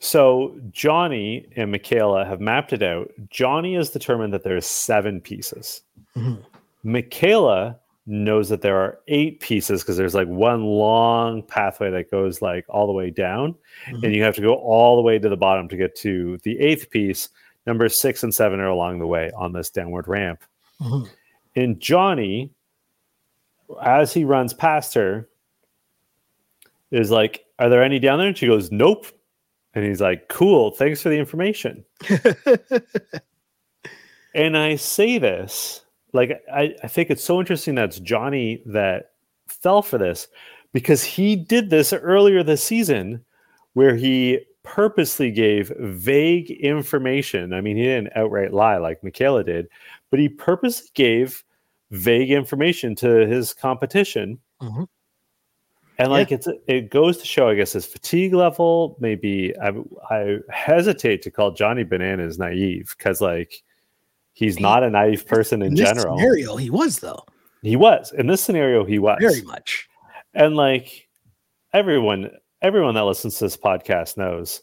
So 0.00 0.58
Johnny 0.72 1.46
and 1.56 1.70
Michaela 1.70 2.24
have 2.24 2.40
mapped 2.40 2.72
it 2.72 2.82
out. 2.82 3.10
Johnny 3.30 3.74
has 3.76 3.90
determined 3.90 4.32
that 4.34 4.42
there's 4.42 4.66
seven 4.66 5.20
pieces. 5.20 5.82
Mhm. 6.16 6.42
Michaela 6.82 7.78
knows 8.08 8.48
that 8.48 8.62
there 8.62 8.76
are 8.78 8.98
eight 9.08 9.38
pieces 9.40 9.82
because 9.82 9.96
there's 9.96 10.14
like 10.14 10.26
one 10.28 10.64
long 10.64 11.42
pathway 11.42 11.90
that 11.90 12.10
goes 12.10 12.40
like 12.40 12.64
all 12.68 12.86
the 12.86 12.92
way 12.92 13.10
down, 13.10 13.54
Mhm. 13.86 14.02
and 14.04 14.14
you 14.14 14.22
have 14.22 14.34
to 14.36 14.40
go 14.40 14.54
all 14.54 14.96
the 14.96 15.02
way 15.02 15.18
to 15.18 15.28
the 15.28 15.36
bottom 15.36 15.68
to 15.68 15.76
get 15.76 15.94
to 15.96 16.38
the 16.42 16.58
eighth 16.58 16.90
piece. 16.90 17.28
Numbers 17.66 18.00
six 18.00 18.22
and 18.22 18.34
seven 18.34 18.60
are 18.60 18.68
along 18.68 18.98
the 18.98 19.06
way 19.06 19.30
on 19.36 19.52
this 19.52 19.68
downward 19.70 20.08
ramp. 20.08 20.42
Mhm. 20.80 21.08
And 21.54 21.80
Johnny, 21.80 22.50
as 23.82 24.14
he 24.14 24.24
runs 24.24 24.54
past 24.54 24.94
her, 24.94 25.28
is 26.90 27.10
like, 27.10 27.44
Are 27.58 27.68
there 27.68 27.82
any 27.82 27.98
down 27.98 28.18
there? 28.18 28.28
And 28.28 28.38
she 28.38 28.46
goes, 28.46 28.72
Nope. 28.72 29.06
And 29.74 29.84
he's 29.84 30.00
like, 30.00 30.28
Cool. 30.28 30.70
Thanks 30.70 31.02
for 31.02 31.08
the 31.10 31.18
information. 31.18 31.84
And 34.34 34.56
I 34.56 34.76
say 34.76 35.18
this, 35.18 35.80
like, 36.12 36.42
I, 36.52 36.74
I 36.82 36.88
think 36.88 37.10
it's 37.10 37.24
so 37.24 37.40
interesting 37.40 37.74
that's 37.74 38.00
Johnny 38.00 38.62
that 38.66 39.12
fell 39.46 39.82
for 39.82 39.98
this 39.98 40.28
because 40.72 41.02
he 41.04 41.36
did 41.36 41.70
this 41.70 41.92
earlier 41.92 42.42
this 42.42 42.62
season 42.62 43.24
where 43.74 43.96
he 43.96 44.40
purposely 44.62 45.30
gave 45.30 45.72
vague 45.78 46.50
information. 46.50 47.52
I 47.52 47.60
mean, 47.60 47.76
he 47.76 47.84
didn't 47.84 48.12
outright 48.16 48.52
lie 48.52 48.76
like 48.76 49.02
Michaela 49.02 49.44
did, 49.44 49.68
but 50.10 50.20
he 50.20 50.28
purposely 50.28 50.88
gave 50.94 51.42
vague 51.90 52.30
information 52.30 52.94
to 52.96 53.26
his 53.26 53.54
competition. 53.54 54.38
Mhm. 54.60 54.86
And 55.98 56.12
like 56.12 56.30
it's 56.30 56.46
it 56.68 56.90
goes 56.90 57.18
to 57.18 57.26
show, 57.26 57.48
I 57.48 57.54
guess, 57.54 57.72
his 57.72 57.86
fatigue 57.86 58.32
level. 58.32 58.96
Maybe 59.00 59.52
I 59.60 59.72
I 60.10 60.38
hesitate 60.50 61.22
to 61.22 61.30
call 61.30 61.52
Johnny 61.52 61.82
Bananas 61.82 62.38
naive 62.38 62.94
because 62.96 63.20
like 63.20 63.62
he's 64.38 64.56
He- 64.56 64.62
not 64.62 64.82
a 64.82 64.90
naive 64.90 65.26
person 65.26 65.62
in, 65.62 65.68
In 65.68 65.74
this 65.74 65.88
general. 65.88 66.16
scenario, 66.16 66.56
he 66.56 66.70
was 66.70 67.00
though 67.00 67.24
He 67.62 67.76
was 67.76 68.12
in 68.12 68.26
this 68.28 68.40
scenario. 68.42 68.84
He 68.84 68.98
was 68.98 69.18
very 69.20 69.42
much. 69.42 69.88
and 70.34 70.56
like 70.56 71.08
everyone 71.72 72.30
everyone 72.62 72.94
that 72.94 73.02
listens 73.04 73.38
to 73.38 73.44
this 73.44 73.56
podcast 73.56 74.16
knows 74.16 74.62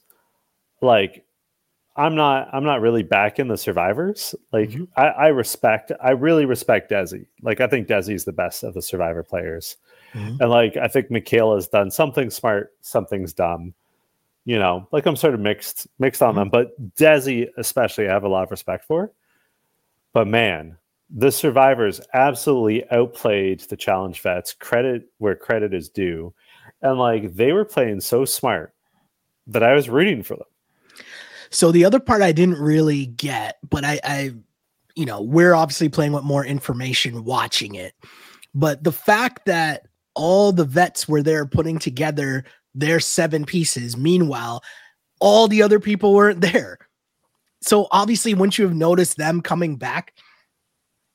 like 0.81 1.23
i'm 1.95 2.15
not 2.15 2.49
i'm 2.53 2.63
not 2.63 2.81
really 2.81 3.03
back 3.03 3.39
in 3.39 3.47
the 3.47 3.57
survivors 3.57 4.35
like 4.51 4.69
Mhm. 4.69 4.87
I, 4.97 5.07
I 5.07 5.27
respect 5.27 5.91
i 6.01 6.11
really 6.11 6.45
respect 6.45 6.91
desi 6.91 7.25
like 7.41 7.61
i 7.61 7.67
think 7.67 7.87
desi's 7.87 8.25
the 8.25 8.33
best 8.33 8.63
of 8.63 8.73
the 8.73 8.81
survivor 8.81 9.23
players 9.23 9.77
Mhm. 10.13 10.39
and 10.41 10.49
like 10.49 10.75
i 10.77 10.87
think 10.87 11.09
michaela's 11.11 11.67
done 11.67 11.89
something 11.91 12.29
smart 12.29 12.73
something's 12.81 13.33
dumb 13.33 13.73
you 14.45 14.57
know 14.59 14.87
like 14.91 15.05
i'm 15.05 15.15
sort 15.15 15.33
of 15.35 15.39
mixed 15.39 15.87
mixed 15.99 16.21
on 16.21 16.33
Mhm. 16.33 16.37
them 16.37 16.49
but 16.49 16.95
desi 16.95 17.47
especially 17.57 18.07
i 18.09 18.11
have 18.11 18.23
a 18.23 18.29
lot 18.29 18.43
of 18.43 18.51
respect 18.51 18.83
for 18.85 19.11
but 20.15 20.27
man 20.27 20.75
the 21.11 21.31
survivors 21.31 22.01
absolutely 22.15 22.83
outplayed 22.89 23.59
the 23.61 23.77
challenge 23.77 24.19
vets 24.21 24.53
credit 24.53 25.03
where 25.19 25.35
credit 25.35 25.71
is 25.71 25.87
due 25.89 26.33
and 26.81 26.97
like 26.97 27.35
they 27.35 27.51
were 27.51 27.65
playing 27.65 28.01
so 28.01 28.25
smart 28.25 28.73
that 29.45 29.61
i 29.61 29.75
was 29.75 29.87
rooting 29.87 30.23
for 30.23 30.35
them 30.35 30.47
So 31.55 31.71
the 31.71 31.85
other 31.85 31.99
part 31.99 32.21
I 32.21 32.31
didn't 32.31 32.59
really 32.59 33.05
get, 33.05 33.57
but 33.69 33.85
I, 33.85 33.99
I, 34.03 34.31
you 34.95 35.05
know, 35.05 35.21
we're 35.21 35.53
obviously 35.53 35.89
playing 35.89 36.11
with 36.11 36.23
more 36.23 36.45
information 36.45 37.23
watching 37.23 37.75
it. 37.75 37.93
But 38.53 38.83
the 38.83 38.91
fact 38.91 39.45
that 39.45 39.87
all 40.15 40.51
the 40.51 40.65
vets 40.65 41.07
were 41.07 41.21
there 41.21 41.45
putting 41.45 41.79
together 41.79 42.45
their 42.73 42.99
seven 42.99 43.45
pieces, 43.45 43.95
meanwhile, 43.95 44.63
all 45.19 45.47
the 45.47 45.61
other 45.61 45.79
people 45.79 46.13
weren't 46.13 46.41
there. 46.41 46.77
So 47.65 47.87
obviously, 47.91 48.33
wouldn't 48.33 48.57
you 48.57 48.65
have 48.65 48.75
noticed 48.75 49.17
them 49.17 49.41
coming 49.41 49.75
back 49.75 50.13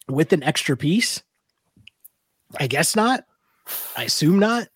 with 0.09 0.33
an 0.33 0.42
extra 0.42 0.76
piece? 0.76 1.23
I 2.59 2.66
guess 2.66 2.97
not. 2.97 3.25
I 3.97 4.04
assume 4.04 4.41
not. 4.41 4.67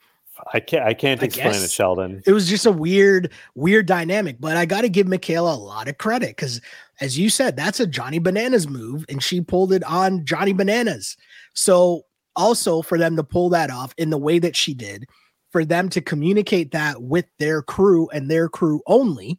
i 0.53 0.61
can't 0.61 0.85
i 0.85 0.95
can't 0.95 1.23
I 1.23 1.27
explain 1.27 1.63
it 1.63 1.71
sheldon 1.71 2.23
it 2.27 2.33
was 2.33 2.49
just 2.49 2.67
a 2.67 2.71
weird 2.71 3.33
weird 3.55 3.87
dynamic 3.87 4.37
but 4.41 4.57
i 4.57 4.67
got 4.67 4.83
to 4.83 4.89
give 4.89 5.07
michaela 5.07 5.55
a 5.55 5.57
lot 5.57 5.89
of 5.89 5.97
credit 5.99 6.31
because 6.31 6.61
as 7.01 7.19
you 7.19 7.31
said 7.31 7.57
that's 7.57 7.81
a 7.81 7.87
johnny 7.87 8.19
bananas 8.19 8.69
move 8.69 9.05
and 9.09 9.23
she 9.23 9.41
pulled 9.41 9.73
it 9.73 9.83
on 9.85 10.25
johnny 10.25 10.53
bananas 10.53 11.17
so 11.55 12.03
also 12.37 12.83
for 12.83 12.99
them 12.99 13.17
to 13.17 13.25
pull 13.25 13.49
that 13.49 13.71
off 13.71 13.95
in 13.97 14.11
the 14.11 14.19
way 14.19 14.39
that 14.39 14.57
she 14.57 14.75
did 14.75 15.07
for 15.51 15.65
them 15.65 15.89
to 15.89 16.01
communicate 16.01 16.73
that 16.73 17.01
with 17.01 17.27
their 17.39 17.63
crew 17.63 18.09
and 18.11 18.31
their 18.31 18.49
crew 18.49 18.83
only 18.87 19.39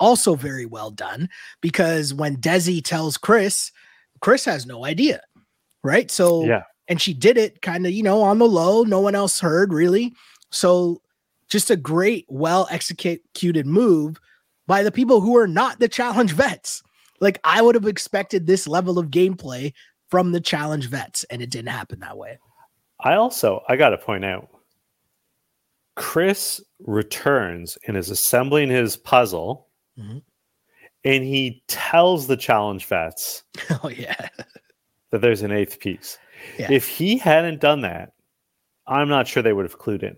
also 0.00 0.34
very 0.34 0.66
well 0.66 0.90
done 0.90 1.28
because 1.60 2.14
when 2.14 2.36
desi 2.36 2.82
tells 2.82 3.16
chris 3.16 3.72
chris 4.20 4.44
has 4.44 4.66
no 4.66 4.84
idea 4.84 5.20
right? 5.82 6.10
So 6.10 6.44
yeah. 6.44 6.62
and 6.88 7.00
she 7.00 7.14
did 7.14 7.36
it 7.36 7.62
kind 7.62 7.86
of 7.86 7.92
you 7.92 8.02
know 8.02 8.22
on 8.22 8.38
the 8.38 8.46
low 8.46 8.82
no 8.84 9.00
one 9.00 9.14
else 9.14 9.40
heard 9.40 9.72
really. 9.72 10.14
So 10.50 11.02
just 11.48 11.70
a 11.70 11.76
great 11.76 12.26
well 12.28 12.68
executed 12.70 13.66
move 13.66 14.20
by 14.66 14.82
the 14.82 14.92
people 14.92 15.20
who 15.20 15.36
are 15.36 15.48
not 15.48 15.80
the 15.80 15.88
challenge 15.88 16.32
vets. 16.32 16.82
Like 17.20 17.40
i 17.44 17.60
would 17.62 17.74
have 17.74 17.86
expected 17.86 18.46
this 18.46 18.68
level 18.68 18.98
of 18.98 19.08
gameplay 19.08 19.72
from 20.08 20.32
the 20.32 20.40
challenge 20.40 20.88
vets 20.88 21.24
and 21.24 21.42
it 21.42 21.50
didn't 21.50 21.68
happen 21.70 22.00
that 22.00 22.16
way. 22.16 22.38
I 23.00 23.14
also 23.14 23.62
i 23.68 23.76
gotta 23.76 23.98
point 23.98 24.24
out 24.24 24.48
chris 25.96 26.60
returns 26.80 27.76
and 27.86 27.96
is 27.96 28.10
assembling 28.10 28.68
his 28.68 28.96
puzzle 28.96 29.67
Mhm. 29.98 30.22
and 31.04 31.24
he 31.24 31.62
tells 31.68 32.26
the 32.26 32.36
challenge 32.36 32.84
vets 32.86 33.42
oh 33.82 33.88
yeah 33.88 34.28
that 35.10 35.20
there's 35.20 35.42
an 35.42 35.50
eighth 35.52 35.80
piece 35.80 36.18
Yeah. 36.58 36.70
if 36.70 36.86
he 36.88 37.18
hadn't 37.18 37.60
done 37.60 37.80
that 37.82 38.12
i'm 38.86 39.08
not 39.08 39.26
sure 39.26 39.42
they 39.42 39.52
would 39.52 39.64
have 39.64 39.78
clued 39.78 40.02
in 40.02 40.16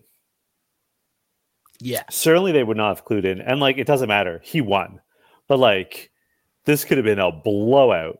yeah 1.80 2.02
certainly 2.10 2.52
they 2.52 2.62
would 2.64 2.76
not 2.76 2.94
have 2.96 3.04
clued 3.06 3.24
in. 3.24 3.40
And 3.40 3.58
like 3.60 3.78
it 3.78 3.86
doesn't 3.86 4.08
matter. 4.08 4.40
He 4.44 4.60
won. 4.60 5.00
But 5.48 5.58
like 5.58 6.10
this 6.66 6.84
could 6.84 6.98
have 6.98 7.06
been 7.06 7.18
a 7.18 7.32
blowout. 7.32 8.18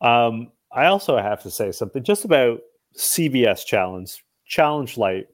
Um, 0.00 0.50
I 0.72 0.86
also 0.86 1.16
have 1.16 1.40
to 1.44 1.50
say 1.52 1.70
something 1.70 2.02
just 2.02 2.24
about 2.24 2.58
CBS 2.98 3.64
challenge, 3.64 4.24
challenge 4.44 4.98
light, 4.98 5.26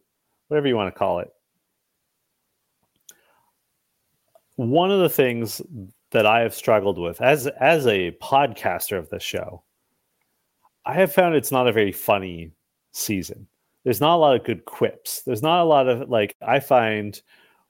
whatever 0.49 0.69
you 0.69 0.77
want 0.77 0.93
to 0.95 0.99
call 0.99 1.21
it. 1.21 1.29
One 4.61 4.91
of 4.91 5.01
the 5.01 5.09
things 5.09 5.63
that 6.11 6.27
I 6.27 6.41
have 6.41 6.55
struggled 6.55 6.99
with 6.99 7.23
as 7.23 7.47
as 7.47 7.87
a 7.87 8.11
podcaster 8.21 8.99
of 8.99 9.09
this 9.09 9.23
show, 9.23 9.63
I 10.85 10.93
have 10.95 11.15
found 11.15 11.35
it's 11.35 11.51
not 11.51 11.67
a 11.67 11.73
very 11.73 11.93
funny 11.93 12.53
season. 12.93 13.47
There's 13.85 14.03
not 14.03 14.17
a 14.17 14.19
lot 14.19 14.37
of 14.37 14.45
good 14.45 14.67
quips. 14.67 15.23
There's 15.23 15.41
not 15.41 15.63
a 15.63 15.65
lot 15.65 15.89
of 15.89 16.11
like 16.11 16.37
I 16.43 16.61
find 16.61 17.19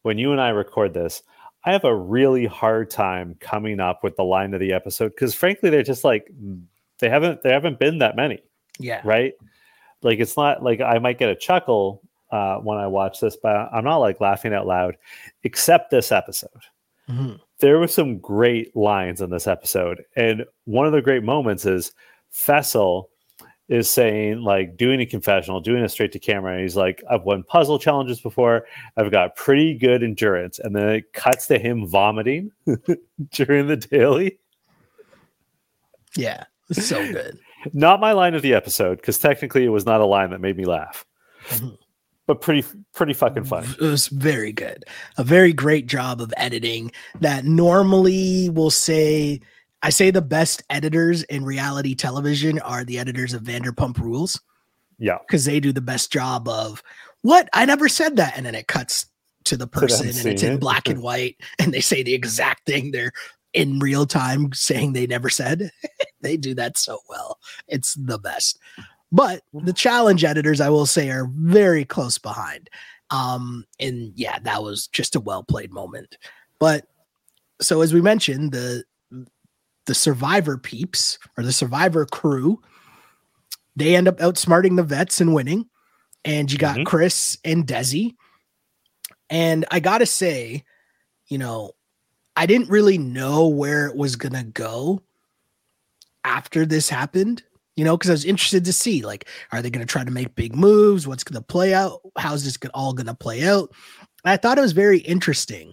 when 0.02 0.18
you 0.18 0.32
and 0.32 0.40
I 0.40 0.48
record 0.48 0.92
this, 0.92 1.22
I 1.64 1.70
have 1.70 1.84
a 1.84 1.94
really 1.94 2.46
hard 2.46 2.90
time 2.90 3.36
coming 3.38 3.78
up 3.78 4.02
with 4.02 4.16
the 4.16 4.24
line 4.24 4.52
of 4.52 4.58
the 4.58 4.72
episode 4.72 5.10
because 5.10 5.32
frankly 5.32 5.70
they're 5.70 5.84
just 5.84 6.02
like 6.02 6.28
they 6.98 7.08
haven't 7.08 7.42
there 7.42 7.52
haven't 7.52 7.78
been 7.78 7.98
that 7.98 8.16
many, 8.16 8.42
yeah 8.80 9.00
right? 9.04 9.34
Like 10.02 10.18
it's 10.18 10.36
not 10.36 10.62
like 10.62 10.80
I 10.80 10.98
might 10.98 11.18
get 11.18 11.28
a 11.28 11.36
chuckle 11.36 12.02
uh, 12.32 12.56
when 12.56 12.78
I 12.78 12.88
watch 12.88 13.20
this, 13.20 13.36
but 13.36 13.54
I'm 13.72 13.84
not 13.84 13.98
like 13.98 14.20
laughing 14.20 14.54
out 14.54 14.66
loud, 14.66 14.96
except 15.44 15.92
this 15.92 16.10
episode 16.10 16.50
Mhm. 17.10 17.40
there 17.58 17.78
were 17.78 17.88
some 17.88 18.18
great 18.18 18.74
lines 18.76 19.20
in 19.20 19.30
this 19.30 19.46
episode. 19.46 20.02
And 20.16 20.44
one 20.64 20.86
of 20.86 20.92
the 20.92 21.02
great 21.02 21.22
moments 21.24 21.66
is 21.66 21.92
Fessel 22.30 23.10
is 23.68 23.88
saying, 23.90 24.40
like, 24.42 24.76
doing 24.76 25.00
a 25.00 25.06
confessional, 25.06 25.60
doing 25.60 25.82
a 25.84 25.88
straight 25.88 26.10
to 26.12 26.18
camera. 26.18 26.52
And 26.54 26.62
he's 26.62 26.76
like, 26.76 27.02
I've 27.10 27.22
won 27.22 27.42
puzzle 27.44 27.78
challenges 27.78 28.20
before. 28.20 28.66
I've 28.96 29.10
got 29.10 29.36
pretty 29.36 29.74
good 29.78 30.02
endurance. 30.02 30.58
And 30.58 30.74
then 30.74 30.88
it 30.88 31.12
cuts 31.12 31.46
to 31.48 31.58
him 31.58 31.86
vomiting 31.86 32.50
during 33.32 33.66
the 33.68 33.76
daily. 33.76 34.38
yeah 36.16 36.44
so 36.72 36.96
good 37.12 37.38
Not 37.74 38.00
my 38.00 38.12
line 38.12 38.34
of 38.34 38.42
the 38.42 38.54
episode, 38.54 38.96
because 39.00 39.18
technically 39.18 39.64
it 39.64 39.68
was 39.68 39.84
not 39.84 40.00
a 40.00 40.06
line 40.06 40.30
that 40.30 40.40
made 40.40 40.56
me 40.56 40.64
laugh. 40.64 41.04
Mhm. 41.48 41.76
But 42.30 42.42
pretty 42.42 42.64
pretty 42.94 43.12
fucking 43.12 43.42
funny. 43.42 43.66
It 43.66 43.80
was 43.80 44.06
very 44.06 44.52
good. 44.52 44.84
A 45.18 45.24
very 45.24 45.52
great 45.52 45.88
job 45.88 46.20
of 46.20 46.32
editing 46.36 46.92
that 47.20 47.44
normally 47.44 48.48
will 48.50 48.70
say 48.70 49.40
I 49.82 49.90
say 49.90 50.12
the 50.12 50.22
best 50.22 50.62
editors 50.70 51.24
in 51.24 51.44
reality 51.44 51.96
television 51.96 52.60
are 52.60 52.84
the 52.84 53.00
editors 53.00 53.34
of 53.34 53.42
Vanderpump 53.42 53.98
Rules 53.98 54.40
Yeah. 55.00 55.18
because 55.26 55.44
they 55.44 55.58
do 55.58 55.72
the 55.72 55.80
best 55.80 56.12
job 56.12 56.46
of 56.46 56.84
what 57.22 57.48
I 57.52 57.64
never 57.64 57.88
said 57.88 58.14
that 58.18 58.34
and 58.36 58.46
then 58.46 58.54
it 58.54 58.68
cuts 58.68 59.06
to 59.46 59.56
the 59.56 59.66
person 59.66 60.06
and 60.10 60.26
it's 60.26 60.44
in 60.44 60.52
it. 60.52 60.60
black 60.60 60.88
and 60.88 61.02
white 61.02 61.36
and 61.58 61.74
they 61.74 61.80
say 61.80 62.04
the 62.04 62.14
exact 62.14 62.64
thing 62.64 62.92
they're 62.92 63.10
in 63.54 63.80
real 63.80 64.06
time 64.06 64.52
saying 64.52 64.92
they 64.92 65.08
never 65.08 65.30
said. 65.30 65.72
they 66.20 66.36
do 66.36 66.54
that 66.54 66.78
so 66.78 67.00
well. 67.08 67.40
It's 67.66 67.94
the 67.94 68.20
best. 68.20 68.56
But 69.12 69.42
the 69.52 69.72
challenge 69.72 70.24
editors, 70.24 70.60
I 70.60 70.68
will 70.70 70.86
say, 70.86 71.10
are 71.10 71.28
very 71.34 71.84
close 71.84 72.16
behind. 72.18 72.70
Um, 73.10 73.64
and 73.80 74.12
yeah, 74.14 74.38
that 74.40 74.62
was 74.62 74.86
just 74.86 75.16
a 75.16 75.20
well 75.20 75.42
played 75.42 75.72
moment. 75.72 76.16
But 76.60 76.86
so 77.60 77.80
as 77.80 77.92
we 77.92 78.00
mentioned, 78.00 78.52
the 78.52 78.84
the 79.86 79.94
survivor 79.94 80.56
peeps 80.56 81.18
or 81.36 81.42
the 81.42 81.52
survivor 81.52 82.06
crew, 82.06 82.60
they 83.74 83.96
end 83.96 84.06
up 84.06 84.18
outsmarting 84.18 84.76
the 84.76 84.82
vets 84.84 85.20
and 85.20 85.34
winning. 85.34 85.68
And 86.24 86.52
you 86.52 86.58
got 86.58 86.76
Mhm. 86.76 86.86
Chris 86.86 87.38
and 87.44 87.66
Desi. 87.66 88.14
And 89.30 89.64
I 89.70 89.80
gotta 89.80 90.06
say, 90.06 90.64
you 91.26 91.38
know, 91.38 91.72
I 92.36 92.46
didn't 92.46 92.68
really 92.70 92.98
know 92.98 93.48
where 93.48 93.86
it 93.86 93.96
was 93.96 94.14
gonna 94.16 94.44
go 94.44 95.02
after 96.24 96.66
this 96.66 96.88
happened, 96.88 97.42
you 97.80 97.84
know, 97.86 97.96
because 97.96 98.10
I 98.10 98.12
was 98.12 98.26
interested 98.26 98.66
to 98.66 98.74
see 98.74 99.00
like, 99.00 99.26
are 99.52 99.62
they 99.62 99.70
gonna 99.70 99.86
try 99.86 100.04
to 100.04 100.10
make 100.10 100.34
big 100.34 100.54
moves? 100.54 101.08
What's 101.08 101.24
gonna 101.24 101.40
play 101.40 101.72
out? 101.72 102.02
How's 102.18 102.44
this 102.44 102.58
all 102.74 102.92
gonna 102.92 103.14
play 103.14 103.48
out? 103.48 103.72
And 104.22 104.32
I 104.32 104.36
thought 104.36 104.58
it 104.58 104.60
was 104.60 104.72
very 104.72 104.98
interesting 104.98 105.72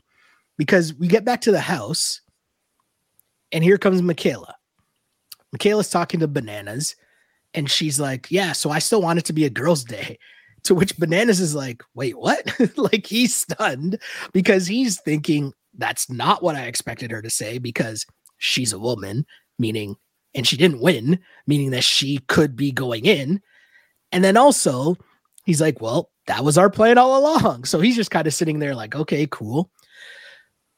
because 0.58 0.93
we 0.93 1.10
get 1.10 1.26
back 1.26 1.41
to 1.41 1.52
the 1.52 1.60
house 1.60 2.22
and 3.52 3.62
here 3.62 3.78
comes 3.78 4.02
Michaela. 4.02 4.56
Michaela's 5.52 5.89
talking 5.89 6.22
to 6.22 6.30
Bananas 6.30 6.96
and 7.54 7.70
she's 7.70 8.00
like, 8.00 8.28
Yeah, 8.30 8.54
so 8.54 8.70
I 8.70 8.80
still 8.80 9.02
want 9.02 9.20
it 9.20 9.26
to 9.26 9.34
be 9.34 9.43
a 9.43 9.50
girl's 9.50 9.84
day. 9.84 10.17
To 10.63 10.76
which 10.76 10.98
Bananas 10.98 11.41
is 11.41 11.56
like, 11.56 11.84
Wait, 11.93 12.17
what? 12.17 12.58
like 12.78 13.06
he's 13.06 13.36
stunned 13.36 14.00
because 14.32 14.65
he's 14.65 15.02
thinking 15.02 15.52
that's 15.78 16.10
not 16.10 16.41
what 16.41 16.56
I 16.56 16.67
expected 16.67 17.12
her 17.12 17.22
to 17.22 17.30
say 17.30 17.58
because 17.58 18.06
she's 18.38 18.72
a 18.72 18.80
woman, 18.80 19.26
meaning, 19.60 19.98
and 20.38 20.47
she 20.47 20.56
didn't 20.56 20.80
win, 20.80 21.19
meaning 21.47 21.71
that 21.71 21.84
she 21.84 22.19
could 22.28 22.56
be 22.56 22.71
going 22.71 23.06
in. 23.06 23.41
And 24.12 24.23
then 24.23 24.38
also, 24.38 24.95
he's 25.45 25.60
like, 25.60 25.82
Well, 25.82 26.12
that 26.28 26.45
was 26.45 26.58
our 26.58 26.69
plan 26.69 26.97
all 26.97 27.17
along. 27.19 27.65
So 27.65 27.82
he's 27.82 27.95
just 27.95 28.12
kind 28.12 28.28
of 28.28 28.34
sitting 28.34 28.60
there 28.60 28.76
like, 28.76 28.95
Okay, 28.95 29.28
cool. 29.30 29.71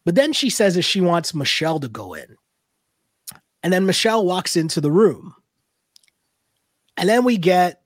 But 0.05 0.15
then 0.15 0.33
she 0.33 0.49
says 0.49 0.75
that 0.75 0.83
she 0.83 1.01
wants 1.01 1.35
Michelle 1.35 1.79
to 1.81 1.89
go 1.89 2.13
in. 2.13 2.37
And 3.61 3.73
then 3.73 3.85
Michelle 3.85 4.25
walks 4.25 4.55
into 4.55 4.79
the 4.79 4.91
room. 4.91 5.35
And 6.95 7.07
then 7.07 7.25
we 7.25 7.37
get, 7.37 7.81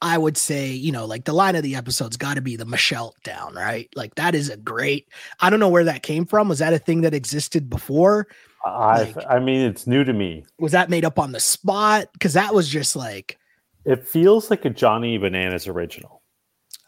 I 0.00 0.16
would 0.16 0.36
say, 0.36 0.70
you 0.70 0.92
know, 0.92 1.04
like 1.04 1.24
the 1.24 1.32
line 1.32 1.56
of 1.56 1.64
the 1.64 1.74
episode's 1.74 2.16
got 2.16 2.34
to 2.34 2.40
be 2.40 2.54
the 2.54 2.64
Michelle 2.64 3.14
down, 3.24 3.54
right? 3.54 3.88
Like 3.96 4.14
that 4.14 4.36
is 4.36 4.48
a 4.48 4.56
great, 4.56 5.08
I 5.40 5.50
don't 5.50 5.58
know 5.58 5.68
where 5.68 5.84
that 5.84 6.04
came 6.04 6.24
from. 6.24 6.48
Was 6.48 6.60
that 6.60 6.72
a 6.72 6.78
thing 6.78 7.00
that 7.00 7.14
existed 7.14 7.68
before? 7.68 8.28
I 8.64 9.02
Like- 9.04 9.16
I 9.28 9.38
mean, 9.38 9.60
it's 9.62 9.86
new 9.86 10.04
to 10.04 10.12
me. 10.12 10.44
Was 10.58 10.72
that 10.72 10.90
made 10.90 11.04
up 11.04 11.18
on 11.18 11.32
the 11.32 11.40
spot? 11.40 12.08
Because 12.12 12.32
that 12.34 12.54
was 12.54 12.68
just 12.68 12.96
like, 12.96 13.38
It 13.84 14.06
feels 14.06 14.50
like 14.50 14.64
a 14.64 14.70
Johnny 14.70 15.16
Bananas 15.18 15.66
original. 15.68 16.22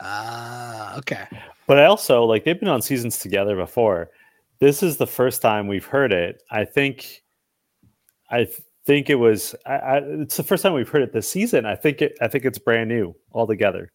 ah, 0.00 0.96
okay. 0.98 1.26
But 1.66 1.78
I 1.78 1.84
also 1.84 2.24
like 2.24 2.44
they've 2.44 2.58
been 2.58 2.68
on 2.68 2.82
seasons 2.82 3.18
together 3.18 3.56
before. 3.56 4.10
This 4.58 4.82
is 4.82 4.96
the 4.96 5.06
first 5.06 5.40
time 5.42 5.68
we've 5.68 5.86
heard 5.86 6.12
it. 6.12 6.42
I 6.50 6.64
think, 6.64 7.22
I 8.30 8.48
think 8.86 9.08
it 9.08 9.14
was. 9.16 9.54
I, 9.64 9.72
I, 9.74 9.96
it's 9.98 10.36
the 10.36 10.42
first 10.42 10.62
time 10.62 10.72
we've 10.74 10.88
heard 10.88 11.02
it 11.02 11.12
this 11.12 11.28
season. 11.28 11.64
I 11.66 11.76
think 11.76 12.02
it. 12.02 12.18
I 12.20 12.28
think 12.28 12.44
it's 12.44 12.58
brand 12.58 12.88
new 12.88 13.14
altogether. 13.32 13.90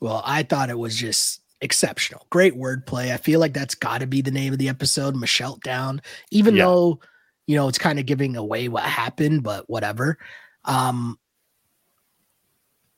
Well, 0.00 0.22
I 0.26 0.42
thought 0.42 0.68
it 0.70 0.78
was 0.78 0.96
just 0.96 1.40
exceptional. 1.60 2.26
Great 2.30 2.54
wordplay. 2.58 3.12
I 3.12 3.16
feel 3.16 3.38
like 3.40 3.54
that's 3.54 3.74
got 3.76 4.00
to 4.00 4.06
be 4.06 4.20
the 4.20 4.30
name 4.32 4.52
of 4.52 4.58
the 4.58 4.68
episode, 4.68 5.14
Michelle 5.14 5.58
Down, 5.64 6.02
even 6.30 6.56
Yeah. 6.56 6.64
though, 6.64 7.00
you 7.52 7.58
know, 7.58 7.68
it's 7.68 7.76
kind 7.76 7.98
of 7.98 8.06
giving 8.06 8.34
away 8.34 8.68
what 8.68 8.82
happened, 8.82 9.42
but 9.42 9.68
whatever. 9.68 10.16
Um, 10.64 11.18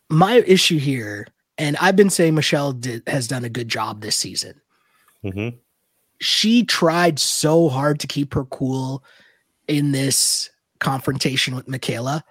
my 0.09 0.35
issue 0.47 0.79
here, 0.79 1.27
and 1.59 1.77
I've 1.79 1.97
been 1.97 2.09
saying 2.09 2.37
Michelle 2.37 2.73
did, 2.73 3.03
has 3.09 3.27
done 3.27 3.45
a 3.45 3.49
good 3.49 3.69
job 3.69 4.01
this 4.01 4.15
season. 4.15 4.61
hmm 5.23 5.49
She 6.21 6.65
tried 6.65 7.19
so 7.19 7.69
hard 7.69 7.99
to 7.99 8.07
keep 8.07 8.33
her 8.35 8.45
cool 8.45 9.03
in 9.67 9.91
this 9.91 10.51
confrontation 10.79 11.57
with 11.57 11.67
Michaela, 11.67 12.23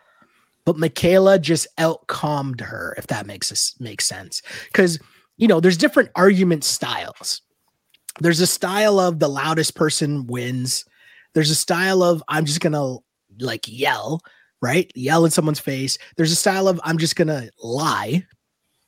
but 0.63 0.77
Michaela 0.77 1.39
just 1.39 1.67
out 1.77 2.07
calmed 2.07 2.61
her, 2.61 2.95
if 2.97 3.07
that 3.07 3.27
makes 3.27 3.51
us 3.51 3.75
makes 3.81 4.05
sense. 4.05 4.41
Because 4.67 4.97
you 5.35 5.49
know, 5.49 5.59
there's 5.59 5.75
different 5.75 6.09
argument 6.15 6.63
styles. 6.63 7.41
There's 8.21 8.39
a 8.39 8.47
style 8.47 8.97
of 8.97 9.19
the 9.19 9.27
loudest 9.27 9.75
person 9.75 10.25
wins. 10.25 10.85
There's 11.33 11.51
a 11.51 11.55
style 11.55 12.03
of 12.03 12.23
I'm 12.27 12.45
just 12.45 12.59
gonna 12.61 12.97
like 13.39 13.65
yell, 13.67 14.21
right? 14.61 14.91
Yell 14.95 15.25
in 15.25 15.31
someone's 15.31 15.59
face. 15.59 15.97
There's 16.17 16.31
a 16.31 16.35
style 16.35 16.67
of 16.67 16.79
I'm 16.83 16.97
just 16.97 17.15
gonna 17.15 17.49
lie. 17.61 18.25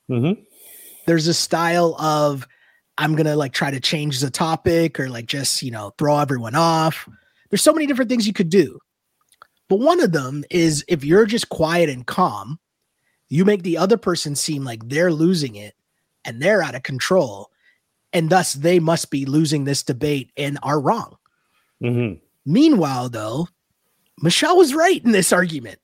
hmm 0.08 0.32
There's 1.06 1.26
a 1.26 1.34
style 1.34 1.94
of 2.00 2.46
I'm 2.98 3.14
gonna 3.14 3.36
like 3.36 3.52
try 3.52 3.70
to 3.70 3.80
change 3.80 4.20
the 4.20 4.30
topic 4.30 4.98
or 5.00 5.08
like 5.08 5.26
just 5.26 5.62
you 5.62 5.70
know 5.70 5.92
throw 5.98 6.18
everyone 6.18 6.54
off. 6.54 7.08
There's 7.50 7.62
so 7.62 7.72
many 7.72 7.86
different 7.86 8.08
things 8.10 8.26
you 8.26 8.32
could 8.32 8.50
do. 8.50 8.78
But 9.68 9.80
one 9.80 10.00
of 10.00 10.12
them 10.12 10.44
is 10.50 10.84
if 10.88 11.04
you're 11.04 11.26
just 11.26 11.48
quiet 11.48 11.88
and 11.88 12.06
calm, 12.06 12.60
you 13.28 13.44
make 13.44 13.62
the 13.62 13.78
other 13.78 13.96
person 13.96 14.36
seem 14.36 14.62
like 14.64 14.88
they're 14.88 15.12
losing 15.12 15.56
it 15.56 15.74
and 16.24 16.40
they're 16.40 16.62
out 16.62 16.76
of 16.76 16.84
control. 16.84 17.50
And 18.12 18.30
thus 18.30 18.52
they 18.52 18.78
must 18.78 19.10
be 19.10 19.26
losing 19.26 19.64
this 19.64 19.82
debate 19.82 20.30
and 20.36 20.58
are 20.62 20.80
wrong. 20.80 21.16
hmm 21.80 22.14
Meanwhile, 22.46 23.10
though, 23.10 23.48
Michelle 24.22 24.56
was 24.56 24.72
right 24.74 25.04
in 25.04 25.10
this 25.12 25.32
argument. 25.32 25.78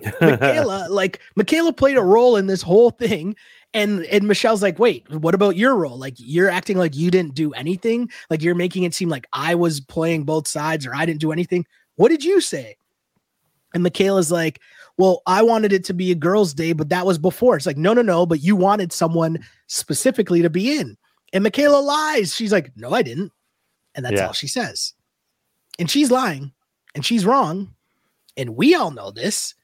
Michaela, 0.20 0.86
like 0.90 1.20
Michaela 1.36 1.72
played 1.72 1.96
a 1.96 2.02
role 2.02 2.36
in 2.36 2.46
this 2.46 2.62
whole 2.62 2.90
thing. 2.90 3.34
And 3.74 4.04
and 4.06 4.26
Michelle's 4.26 4.62
like, 4.62 4.78
wait, 4.78 5.10
what 5.10 5.34
about 5.34 5.56
your 5.56 5.74
role? 5.74 5.98
Like 5.98 6.14
you're 6.16 6.48
acting 6.48 6.78
like 6.78 6.96
you 6.96 7.10
didn't 7.10 7.34
do 7.34 7.52
anything. 7.52 8.08
Like 8.30 8.42
you're 8.42 8.54
making 8.54 8.84
it 8.84 8.94
seem 8.94 9.08
like 9.08 9.26
I 9.32 9.54
was 9.54 9.80
playing 9.80 10.24
both 10.24 10.48
sides 10.48 10.86
or 10.86 10.94
I 10.94 11.04
didn't 11.04 11.20
do 11.20 11.32
anything. 11.32 11.66
What 11.96 12.08
did 12.08 12.24
you 12.24 12.40
say? 12.40 12.76
And 13.74 13.82
Michaela's 13.82 14.30
like, 14.30 14.60
well, 14.96 15.22
I 15.26 15.42
wanted 15.42 15.72
it 15.72 15.84
to 15.86 15.92
be 15.94 16.10
a 16.10 16.14
girls' 16.14 16.54
day, 16.54 16.72
but 16.72 16.88
that 16.88 17.04
was 17.04 17.18
before. 17.18 17.56
It's 17.56 17.66
like, 17.66 17.76
no, 17.76 17.92
no, 17.92 18.00
no, 18.00 18.24
but 18.24 18.42
you 18.42 18.56
wanted 18.56 18.92
someone 18.92 19.38
specifically 19.66 20.40
to 20.40 20.48
be 20.48 20.78
in. 20.78 20.96
And 21.34 21.42
Michaela 21.44 21.80
lies. 21.80 22.34
She's 22.34 22.52
like, 22.52 22.70
no, 22.76 22.92
I 22.92 23.02
didn't. 23.02 23.32
And 23.94 24.04
that's 24.06 24.14
Yeah. 24.14 24.28
all 24.28 24.32
she 24.32 24.48
says. 24.48 24.94
And 25.78 25.90
she's 25.90 26.10
lying 26.10 26.52
and 26.94 27.04
she's 27.04 27.26
wrong. 27.26 27.74
And 28.36 28.56
we 28.56 28.74
all 28.74 28.90
know 28.90 29.10
this. 29.10 29.54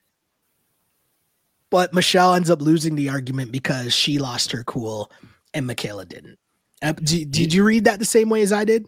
But 1.70 1.94
Michelle 1.94 2.34
ends 2.34 2.50
up 2.50 2.60
losing 2.60 2.96
the 2.96 3.08
argument 3.08 3.50
because 3.50 3.94
she 3.94 4.18
lost 4.18 4.52
her 4.52 4.62
cool 4.64 5.10
and 5.54 5.66
Michaela 5.66 6.04
didn't. 6.04 6.38
Uh, 6.82 6.92
d- 6.92 7.24
did 7.24 7.54
you 7.54 7.64
read 7.64 7.84
that 7.84 7.98
the 7.98 8.04
same 8.04 8.28
way 8.28 8.42
as 8.42 8.52
I 8.52 8.64
did? 8.64 8.86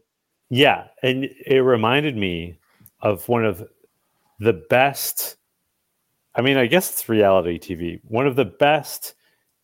Yeah, 0.50 0.88
and 1.02 1.24
it 1.46 1.60
reminded 1.60 2.16
me 2.16 2.58
of 3.00 3.28
one 3.28 3.44
of 3.44 3.66
the 4.40 4.52
best. 4.52 5.36
I 6.34 6.42
mean, 6.42 6.56
I 6.56 6.66
guess 6.66 6.90
it's 6.90 7.08
reality 7.08 7.58
TV. 7.58 8.00
One 8.04 8.26
of 8.26 8.36
the 8.36 8.44
best 8.44 9.14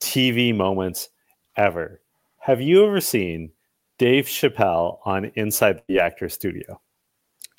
TV 0.01 0.55
moments 0.55 1.09
ever. 1.57 2.01
Have 2.39 2.61
you 2.61 2.87
ever 2.87 3.01
seen 3.01 3.51
Dave 3.99 4.27
Chappelle 4.27 4.99
on 5.05 5.27
Inside 5.35 5.83
the 5.89 6.01
Actor 6.01 6.31
Studio? 6.31 6.81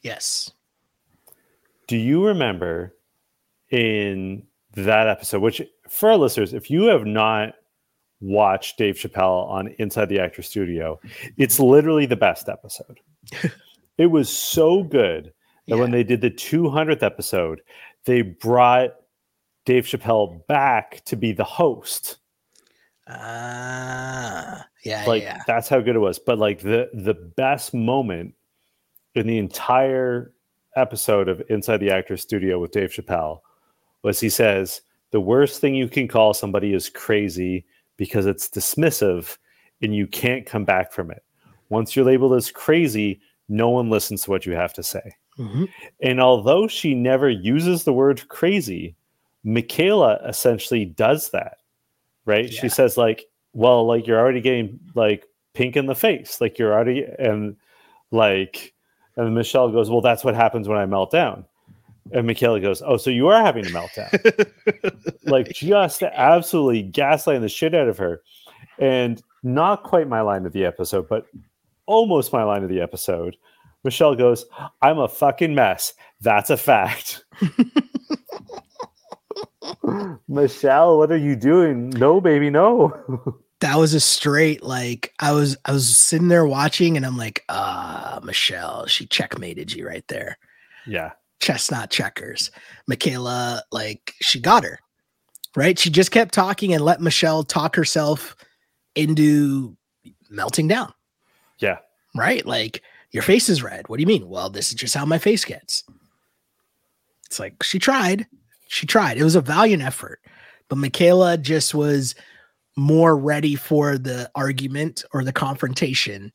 Yes. 0.01 0.51
Do 1.87 1.97
you 1.97 2.25
remember 2.25 2.95
in 3.69 4.43
that 4.75 5.07
episode, 5.07 5.41
which 5.41 5.61
for 5.89 6.11
our 6.11 6.17
listeners, 6.17 6.53
if 6.53 6.69
you 6.69 6.83
have 6.83 7.05
not 7.05 7.53
watched 8.21 8.77
Dave 8.77 8.95
Chappelle 8.95 9.47
on 9.49 9.67
Inside 9.79 10.09
the 10.09 10.19
Actor 10.19 10.41
Studio, 10.41 10.99
it's 11.37 11.59
literally 11.59 12.05
the 12.05 12.15
best 12.15 12.47
episode. 12.49 12.99
it 13.97 14.07
was 14.07 14.29
so 14.29 14.83
good 14.83 15.33
that 15.67 15.77
when 15.77 15.91
they 15.91 16.03
did 16.03 16.21
the 16.21 16.31
200th 16.31 17.03
episode, 17.03 17.61
they 18.05 18.21
brought 18.21 18.91
Dave 19.65 19.85
Chappelle 19.85 20.45
back 20.47 21.03
to 21.05 21.15
be 21.15 21.31
the 21.31 21.43
host. 21.43 22.17
Ah, 23.07 24.65
yeah, 24.83 25.05
Like 25.05 25.23
yeah. 25.23 25.41
that's 25.45 25.67
how 25.67 25.79
good 25.81 25.95
it 25.95 25.99
was. 25.99 26.19
But 26.19 26.39
like 26.39 26.61
the 26.61 26.89
the 26.93 27.13
best 27.13 27.73
moment 27.73 28.33
in 29.15 29.27
the 29.27 29.37
entire 29.37 30.33
episode 30.75 31.27
of 31.27 31.41
Inside 31.49 31.77
the 31.77 31.91
Actors 31.91 32.21
Studio 32.21 32.59
with 32.59 32.71
Dave 32.71 32.91
Chappelle 32.91 33.41
was 34.03 34.19
he 34.19 34.29
says 34.29 34.81
the 35.11 35.19
worst 35.19 35.59
thing 35.59 35.75
you 35.75 35.89
can 35.89 36.07
call 36.07 36.33
somebody 36.33 36.73
is 36.73 36.89
crazy 36.89 37.65
because 37.97 38.25
it's 38.25 38.49
dismissive 38.49 39.37
and 39.81 39.93
you 39.93 40.07
can't 40.07 40.45
come 40.45 40.63
back 40.63 40.91
from 40.91 41.11
it. 41.11 41.23
Once 41.69 41.95
you're 41.95 42.05
labeled 42.05 42.33
as 42.33 42.51
crazy, 42.51 43.19
no 43.49 43.69
one 43.69 43.89
listens 43.89 44.23
to 44.23 44.29
what 44.29 44.45
you 44.45 44.53
have 44.53 44.73
to 44.73 44.83
say. 44.83 45.11
Mhm. 45.37 45.67
And 46.01 46.21
although 46.21 46.67
she 46.67 46.93
never 46.93 47.29
uses 47.29 47.83
the 47.83 47.93
word 47.93 48.27
crazy, 48.29 48.95
Michaela 49.43 50.19
essentially 50.25 50.85
does 50.85 51.31
that, 51.31 51.57
right? 52.25 52.51
Yeah. 52.51 52.61
She 52.61 52.69
says, 52.69 52.97
like, 52.97 53.25
well, 53.53 53.85
like 53.85 54.07
you're 54.07 54.19
already 54.19 54.41
getting 54.41 54.79
like 54.95 55.25
pink 55.53 55.75
in 55.75 55.87
the 55.87 55.95
face, 55.95 56.39
like 56.39 56.57
you're 56.57 56.73
already, 56.73 57.05
and 57.19 57.57
like, 58.11 58.73
and 59.17 59.35
Michelle 59.35 59.71
goes, 59.71 59.89
well, 59.89 60.01
that's 60.01 60.23
what 60.23 60.35
happens 60.35 60.67
when 60.67 60.77
I 60.77 60.85
melt 60.85 61.11
down. 61.11 61.45
And 62.13 62.27
Michaela 62.27 62.59
goes, 62.59 62.81
oh, 62.81 62.97
so 62.97 63.09
you 63.09 63.27
are 63.27 63.43
having 63.43 63.65
a 63.65 63.69
meltdown. 63.69 65.13
like, 65.23 65.53
just 65.53 66.03
absolutely 66.03 66.83
gaslighting 66.83 67.41
the 67.41 67.49
shit 67.49 67.75
out 67.75 67.87
of 67.87 67.97
her. 67.97 68.21
And 68.79 69.21
not 69.43 69.83
quite 69.83 70.07
my 70.07 70.21
line 70.21 70.45
of 70.45 70.53
the 70.53 70.65
episode, 70.65 71.07
but 71.07 71.27
almost 71.85 72.33
my 72.33 72.43
line 72.43 72.63
of 72.63 72.69
the 72.69 72.81
episode 72.81 73.37
Michelle 73.83 74.15
goes, 74.15 74.45
I'm 74.81 74.99
a 74.99 75.07
fucking 75.07 75.55
mess. 75.55 75.93
That's 76.21 76.49
a 76.49 76.57
fact. 76.57 77.23
Michelle, 80.27 80.97
what 80.97 81.11
are 81.11 81.17
you 81.17 81.35
doing? 81.35 81.89
No, 81.89 82.21
baby, 82.21 82.49
no. 82.49 83.37
that 83.61 83.77
was 83.77 83.93
a 83.93 83.99
straight 83.99 84.63
like 84.63 85.13
I 85.19 85.31
was 85.31 85.55
I 85.65 85.71
was 85.71 85.95
sitting 85.95 86.27
there 86.27 86.45
watching 86.45 86.97
and 86.97 87.05
I'm 87.05 87.17
like, 87.17 87.43
ah, 87.47 88.19
Michelle, 88.23 88.87
she 88.87 89.05
checkmated 89.05 89.71
you 89.71 89.87
right 89.87 90.07
there. 90.07 90.37
Yeah. 90.85 91.11
Chestnut 91.39 91.89
checkers. 91.89 92.51
Michaela, 92.87 93.63
like 93.71 94.13
she 94.19 94.39
got 94.39 94.63
her. 94.63 94.79
Right? 95.55 95.77
She 95.77 95.89
just 95.89 96.11
kept 96.11 96.33
talking 96.33 96.73
and 96.73 96.83
let 96.83 97.01
Michelle 97.01 97.43
talk 97.43 97.75
herself 97.75 98.35
into 98.95 99.77
melting 100.29 100.67
down. 100.67 100.91
Yeah. 101.59 101.79
Right? 102.15 102.45
Like 102.45 102.81
your 103.11 103.23
face 103.23 103.47
is 103.47 103.63
red. 103.63 103.87
What 103.89 103.97
do 103.97 104.01
you 104.01 104.07
mean? 104.07 104.27
Well, 104.27 104.49
this 104.49 104.69
is 104.69 104.75
just 104.75 104.95
how 104.95 105.05
my 105.05 105.19
face 105.19 105.45
gets. 105.45 105.83
It's 107.27 107.39
like 107.39 107.61
she 107.61 107.77
tried. 107.77 108.25
She 108.67 108.87
tried. 108.87 109.17
It 109.17 109.23
was 109.23 109.35
a 109.35 109.41
valiant 109.41 109.83
effort. 109.83 110.19
But 110.67 110.77
Michaela 110.77 111.37
just 111.37 111.75
was 111.75 112.15
more 112.77 113.17
ready 113.17 113.55
for 113.55 113.97
the 113.97 114.29
argument 114.35 115.03
or 115.13 115.23
the 115.23 115.33
confrontation 115.33 116.31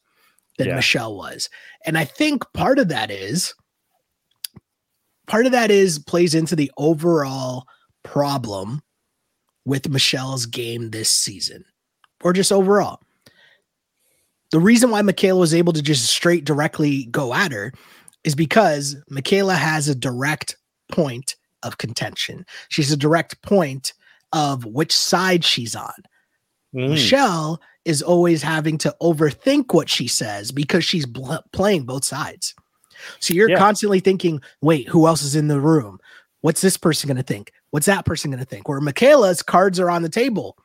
than 0.58 0.68
yeah. 0.68 0.76
Michelle 0.76 1.16
was. 1.16 1.48
And 1.84 1.96
I 1.98 2.04
think 2.04 2.44
part 2.52 2.78
of 2.78 2.88
that 2.88 3.10
is 3.10 3.54
part 5.26 5.46
of 5.46 5.52
that 5.52 5.70
is 5.70 5.98
plays 5.98 6.34
into 6.34 6.56
the 6.56 6.70
overall 6.76 7.66
problem 8.02 8.82
with 9.64 9.88
Michelle's 9.88 10.46
game 10.46 10.90
this 10.90 11.10
season 11.10 11.64
or 12.22 12.32
just 12.32 12.52
overall 12.52 13.00
the 14.50 14.60
reason 14.60 14.90
why 14.90 15.02
Michaela 15.02 15.40
was 15.40 15.54
able 15.54 15.72
to 15.72 15.82
just 15.82 16.06
straight 16.06 16.44
directly 16.44 17.06
go 17.06 17.34
at 17.34 17.52
her 17.52 17.72
is 18.24 18.34
because 18.34 18.96
Michaela 19.08 19.54
has 19.54 19.88
a 19.88 19.94
direct 19.94 20.56
point 20.90 21.36
of 21.62 21.78
contention. 21.78 22.46
She's 22.68 22.92
a 22.92 22.96
direct 22.96 23.42
point 23.42 23.92
of 24.32 24.64
which 24.64 24.92
side 24.94 25.44
she's 25.44 25.74
on. 25.74 25.92
Mm. 26.74 26.90
Michelle 26.90 27.60
is 27.84 28.02
always 28.02 28.42
having 28.42 28.78
to 28.78 28.94
overthink 29.00 29.72
what 29.72 29.88
she 29.88 30.08
says 30.08 30.50
because 30.52 30.84
she's 30.84 31.06
bl- 31.06 31.34
playing 31.52 31.84
both 31.84 32.04
sides. 32.04 32.54
So 33.20 33.34
you're 33.34 33.50
yeah. 33.50 33.58
constantly 33.58 34.00
thinking, 34.00 34.40
wait, 34.60 34.88
who 34.88 35.06
else 35.06 35.22
is 35.22 35.36
in 35.36 35.48
the 35.48 35.60
room? 35.60 36.00
What's 36.40 36.60
this 36.60 36.76
person 36.76 37.08
going 37.08 37.16
to 37.16 37.22
think? 37.22 37.52
What's 37.70 37.86
that 37.86 38.04
person 38.04 38.30
going 38.30 38.42
to 38.42 38.48
think? 38.48 38.68
Where 38.68 38.80
Michaela's 38.80 39.42
cards 39.42 39.78
are 39.78 39.90
on 39.90 40.02
the 40.02 40.08
table. 40.08 40.56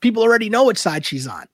People 0.00 0.22
already 0.22 0.48
know 0.48 0.64
which 0.64 0.78
side 0.78 1.04
she's 1.04 1.26
on. 1.26 1.46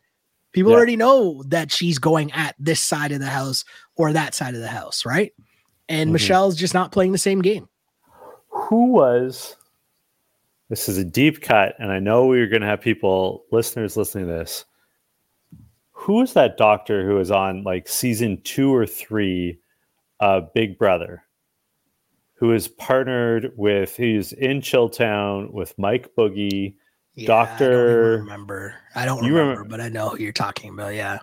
People 0.53 0.73
yeah. 0.73 0.77
already 0.77 0.97
know 0.97 1.42
that 1.49 1.73
she's 1.73 1.99
going 1.99 2.31
at 2.33 2.55
this 2.59 2.81
side 2.81 3.12
of 3.12 3.21
the 3.21 3.27
house 3.27 3.64
or 3.97 4.12
that 4.12 4.35
side 4.35 4.55
of 4.55 4.61
the 4.61 4.68
house, 4.68 5.07
right? 5.07 5.33
And 5.88 6.09
mm-hmm. 6.09 6.12
Michelle's 6.12 6.57
just 6.57 6.75
not 6.75 6.92
playing 6.92 7.12
the 7.12 7.18
same 7.18 7.40
game. 7.40 7.68
Who 8.51 8.92
was 8.92 9.57
this 10.73 10.89
is 10.89 10.97
a 10.97 11.05
deep 11.05 11.43
cut, 11.43 11.75
and 11.79 11.93
I 11.93 11.99
know 11.99 12.25
we're 12.25 12.47
going 12.47 12.63
to 12.63 12.67
have 12.67 12.81
people, 12.81 13.45
listeners, 13.53 13.95
listening 13.95 14.27
to 14.27 14.33
this. 14.33 14.65
Who 15.91 16.23
is 16.23 16.33
that 16.33 16.57
doctor 16.57 17.07
who 17.07 17.19
is 17.21 17.31
on 17.31 17.63
like 17.63 17.87
season 17.87 18.41
two 18.43 18.75
or 18.75 18.87
three 18.87 19.59
of 20.19 20.55
Big 20.55 20.79
Brother? 20.79 21.25
Who 22.37 22.55
is 22.55 22.69
partnered 22.69 23.53
with, 23.55 23.95
he's 23.99 24.33
in 24.33 24.63
Chilltown 24.63 25.53
with 25.53 25.79
Mike 25.79 26.09
Boogie 26.17 26.77
yeah, 27.17 27.27
Doctor. 27.27 28.15
I 28.15 28.21
remember. 28.21 28.75
I 28.95 29.05
don't 29.05 29.19
remember, 29.19 29.41
remember, 29.41 29.69
but 29.69 29.81
I 29.83 29.91
know 29.91 30.09
who 30.09 30.23
you're 30.23 30.33
talking 30.33 30.71
about. 30.71 30.95
Yeah. 30.95 31.19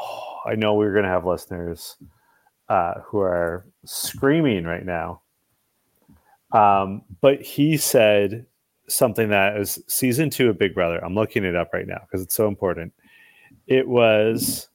Oh, 0.00 0.36
I 0.46 0.54
know 0.54 0.74
we're 0.74 0.94
gonna 0.94 1.08
have 1.08 1.26
listeners 1.26 1.96
uh, 2.68 3.00
who 3.04 3.18
are 3.18 3.66
screaming 3.84 4.62
right 4.62 4.86
now. 4.86 5.22
Um, 6.52 7.02
but 7.20 7.42
he 7.42 7.76
said 7.76 8.46
something 8.88 9.28
that 9.30 9.56
is 9.56 9.82
season 9.86 10.30
two 10.30 10.48
of 10.48 10.58
Big 10.58 10.74
Brother. 10.74 11.02
I'm 11.04 11.14
looking 11.14 11.44
it 11.44 11.54
up 11.54 11.72
right 11.72 11.86
now 11.86 12.00
because 12.00 12.22
it's 12.22 12.34
so 12.34 12.48
important. 12.48 12.92
It 13.66 13.86
was 13.86 14.68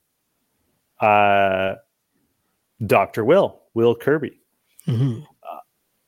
uh, 1.00 1.76
Dr. 2.86 3.26
Will, 3.26 3.62
Will 3.74 3.96
Kirby. 3.96 4.40
Mm-hmm. 4.88 5.22
Uh, 5.22 5.60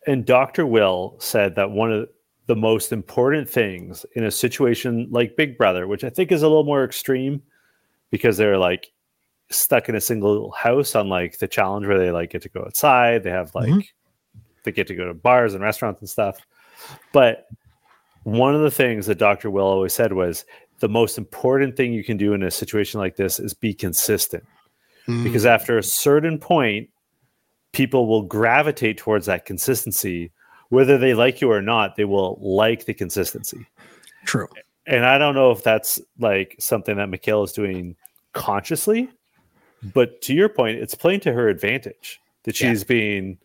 and 0.08 0.26
Dr. 0.26 0.66
Will 0.66 1.16
said 1.20 1.56
that 1.56 1.72
one 1.72 1.92
of 1.92 2.10
the 2.48 2.56
most 2.56 2.92
important 2.92 3.50
things 3.50 4.06
in 4.14 4.26
a 4.26 4.32
situation 4.32 5.08
like 5.10 5.36
Big 5.36 5.58
Brother, 5.58 5.88
which 5.88 6.04
I 6.04 6.10
think 6.10 6.32
is 6.32 6.44
a 6.44 6.48
little 6.48 6.64
more 6.64 6.84
extreme 6.84 7.42
because 8.12 8.38
they're 8.38 8.58
like 8.58 8.92
stuck 9.50 9.90
in 9.90 9.96
a 9.96 10.02
single 10.02 10.52
house 10.52 10.96
on 10.96 11.10
like 11.10 11.38
the 11.40 11.48
challenge 11.48 11.88
where 11.88 11.98
they 11.98 12.12
like 12.12 12.30
get 12.30 12.44
to 12.44 12.50
go 12.50 12.62
outside, 12.62 13.24
they 13.24 13.32
have 13.32 13.54
like 13.56 13.70
mm-hmm. 13.70 14.40
they 14.64 14.72
get 14.72 14.88
to 14.88 14.96
go 14.96 15.06
to 15.06 15.14
bars 15.14 15.54
and 15.54 15.64
restaurants 15.64 16.02
and 16.02 16.10
stuff. 16.10 16.38
But 17.12 17.48
one 18.26 18.54
of 18.54 18.62
the 18.62 18.72
things 18.72 19.06
that 19.06 19.18
Dr. 19.18 19.50
Will 19.50 19.66
always 19.66 19.94
said 19.94 20.14
was 20.14 20.46
the 20.80 20.90
most 20.90 21.18
important 21.18 21.78
thing 21.78 21.94
you 21.94 22.04
can 22.04 22.18
do 22.18 22.34
in 22.34 22.44
a 22.44 22.52
situation 22.52 23.00
like 23.00 23.16
this 23.16 23.40
is 23.40 23.54
be 23.54 23.74
consistent. 23.74 24.44
Mm. 25.08 25.24
Because 25.24 25.46
after 25.46 25.78
a 25.78 25.84
certain 25.84 26.38
point, 26.38 26.90
people 27.72 28.08
will 28.08 28.24
gravitate 28.24 28.98
towards 28.98 29.28
that 29.28 29.46
consistency 29.46 30.32
whether 30.70 30.98
they 30.98 31.14
like 31.14 31.42
you 31.42 31.52
or 31.52 31.62
not, 31.62 31.96
they 31.96 32.06
will 32.06 32.38
like 32.42 32.86
the 32.86 32.94
consistency. 32.94 33.66
True. 34.26 34.48
And 34.88 35.06
I 35.06 35.18
don't 35.18 35.36
know 35.36 35.52
if 35.52 35.64
that's 35.64 36.02
like 36.20 36.56
something 36.60 36.98
that 36.98 37.10
Michaela 37.10 37.44
is 37.44 37.52
doing 37.52 37.96
consciously, 38.34 39.10
but 39.94 40.22
to 40.24 40.34
your 40.34 40.50
point, 40.50 40.80
it's 40.80 40.96
playing 40.96 41.22
to 41.22 41.34
her 41.34 41.48
advantage 41.48 42.20
that 42.44 42.56
she's 42.56 42.82
yeah. 42.82 42.88
being 42.88 43.38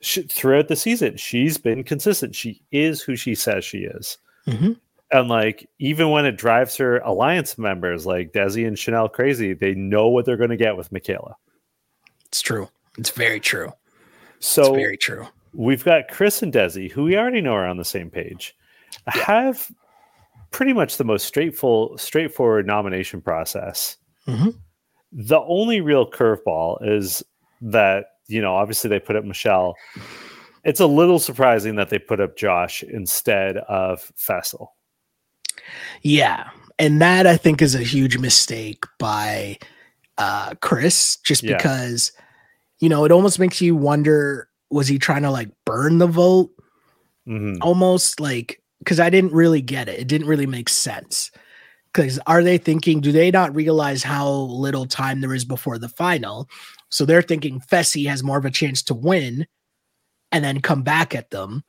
she, 0.00 0.22
throughout 0.22 0.68
the 0.68 0.76
season. 0.76 1.16
She's 1.16 1.58
been 1.58 1.84
consistent. 1.84 2.34
She 2.34 2.62
is 2.70 3.02
who 3.02 3.16
she 3.16 3.34
says 3.34 3.64
she 3.64 3.78
is. 3.78 4.18
Mm-hmm. 4.46 4.72
And 5.10 5.28
like, 5.28 5.68
even 5.78 6.10
when 6.10 6.26
it 6.26 6.36
drives 6.36 6.76
her 6.76 6.98
alliance 6.98 7.56
members 7.56 8.04
like 8.04 8.32
Desi 8.32 8.66
and 8.66 8.78
Chanel 8.78 9.08
crazy, 9.08 9.54
they 9.54 9.74
know 9.74 10.08
what 10.08 10.26
they're 10.26 10.36
going 10.36 10.50
to 10.50 10.56
get 10.56 10.76
with 10.76 10.92
Michaela. 10.92 11.36
It's 12.26 12.42
true. 12.42 12.68
It's 12.98 13.10
very 13.10 13.40
true. 13.40 13.72
So 14.40 14.62
it's 14.62 14.76
very 14.76 14.96
true 14.96 15.26
we've 15.52 15.84
got 15.84 16.08
Chris 16.08 16.42
and 16.42 16.52
Desi, 16.52 16.90
who 16.90 17.04
we 17.04 17.16
already 17.16 17.40
know 17.40 17.54
are 17.54 17.66
on 17.66 17.76
the 17.76 17.84
same 17.84 18.10
page, 18.10 18.56
yeah. 19.06 19.22
have 19.22 19.70
pretty 20.50 20.72
much 20.72 20.96
the 20.96 21.04
most 21.04 21.26
straightforward, 21.26 22.00
straightforward 22.00 22.66
nomination 22.66 23.20
process. 23.20 23.96
Mm-hmm. 24.26 24.50
The 25.12 25.40
only 25.40 25.80
real 25.80 26.10
curveball 26.10 26.78
is 26.86 27.22
that, 27.60 28.06
you 28.28 28.40
know, 28.40 28.54
obviously 28.54 28.88
they 28.88 29.00
put 29.00 29.16
up 29.16 29.24
Michelle. 29.24 29.74
It's 30.64 30.80
a 30.80 30.86
little 30.86 31.18
surprising 31.18 31.76
that 31.76 31.88
they 31.88 31.98
put 31.98 32.20
up 32.20 32.36
Josh 32.36 32.82
instead 32.82 33.56
of 33.56 34.12
Fessel. 34.16 34.74
Yeah. 36.02 36.50
And 36.78 37.00
that 37.00 37.26
I 37.26 37.36
think 37.36 37.60
is 37.60 37.74
a 37.74 37.82
huge 37.82 38.18
mistake 38.18 38.84
by 38.98 39.58
uh, 40.18 40.54
Chris, 40.60 41.16
just 41.24 41.42
yeah. 41.42 41.56
because, 41.56 42.12
you 42.78 42.88
know, 42.88 43.04
it 43.04 43.12
almost 43.12 43.38
makes 43.38 43.60
you 43.60 43.74
wonder 43.74 44.48
was 44.70 44.86
he 44.86 44.98
trying 44.98 45.22
to 45.22 45.30
like 45.30 45.48
burn 45.64 45.98
the 45.98 46.06
vote? 46.06 46.50
Mm-hmm. 47.26 47.62
Almost 47.62 48.20
like 48.20 48.62
because 48.80 49.00
I 49.00 49.10
didn't 49.10 49.32
really 49.32 49.60
get 49.60 49.88
it. 49.88 49.98
It 49.98 50.08
didn't 50.08 50.28
really 50.28 50.46
make 50.46 50.68
sense. 50.68 51.30
Because 51.92 52.18
are 52.26 52.42
they 52.42 52.58
thinking, 52.58 53.00
do 53.00 53.12
they 53.12 53.30
not 53.30 53.54
realize 53.54 54.02
how 54.02 54.28
little 54.28 54.86
time 54.86 55.20
there 55.20 55.34
is 55.34 55.44
before 55.44 55.78
the 55.78 55.88
final? 55.88 56.48
So 56.90 57.04
they're 57.04 57.22
thinking 57.22 57.60
Fessy 57.60 58.06
has 58.08 58.22
more 58.22 58.38
of 58.38 58.44
a 58.44 58.50
chance 58.50 58.82
to 58.84 58.94
win 58.94 59.46
and 60.30 60.44
then 60.44 60.60
come 60.60 60.82
back 60.82 61.14
at 61.14 61.30
them. 61.30 61.64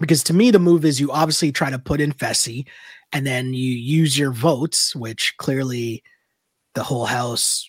Because 0.00 0.22
to 0.24 0.34
me, 0.34 0.50
the 0.50 0.58
move 0.58 0.84
is 0.84 1.00
you 1.00 1.10
obviously 1.10 1.52
try 1.52 1.70
to 1.70 1.78
put 1.78 2.00
in 2.00 2.12
Fessy 2.12 2.66
and 3.12 3.26
then 3.26 3.54
you 3.54 3.70
use 3.70 4.18
your 4.18 4.32
votes, 4.32 4.94
which 4.94 5.34
clearly 5.38 6.02
the 6.74 6.82
whole 6.82 7.06
house 7.06 7.68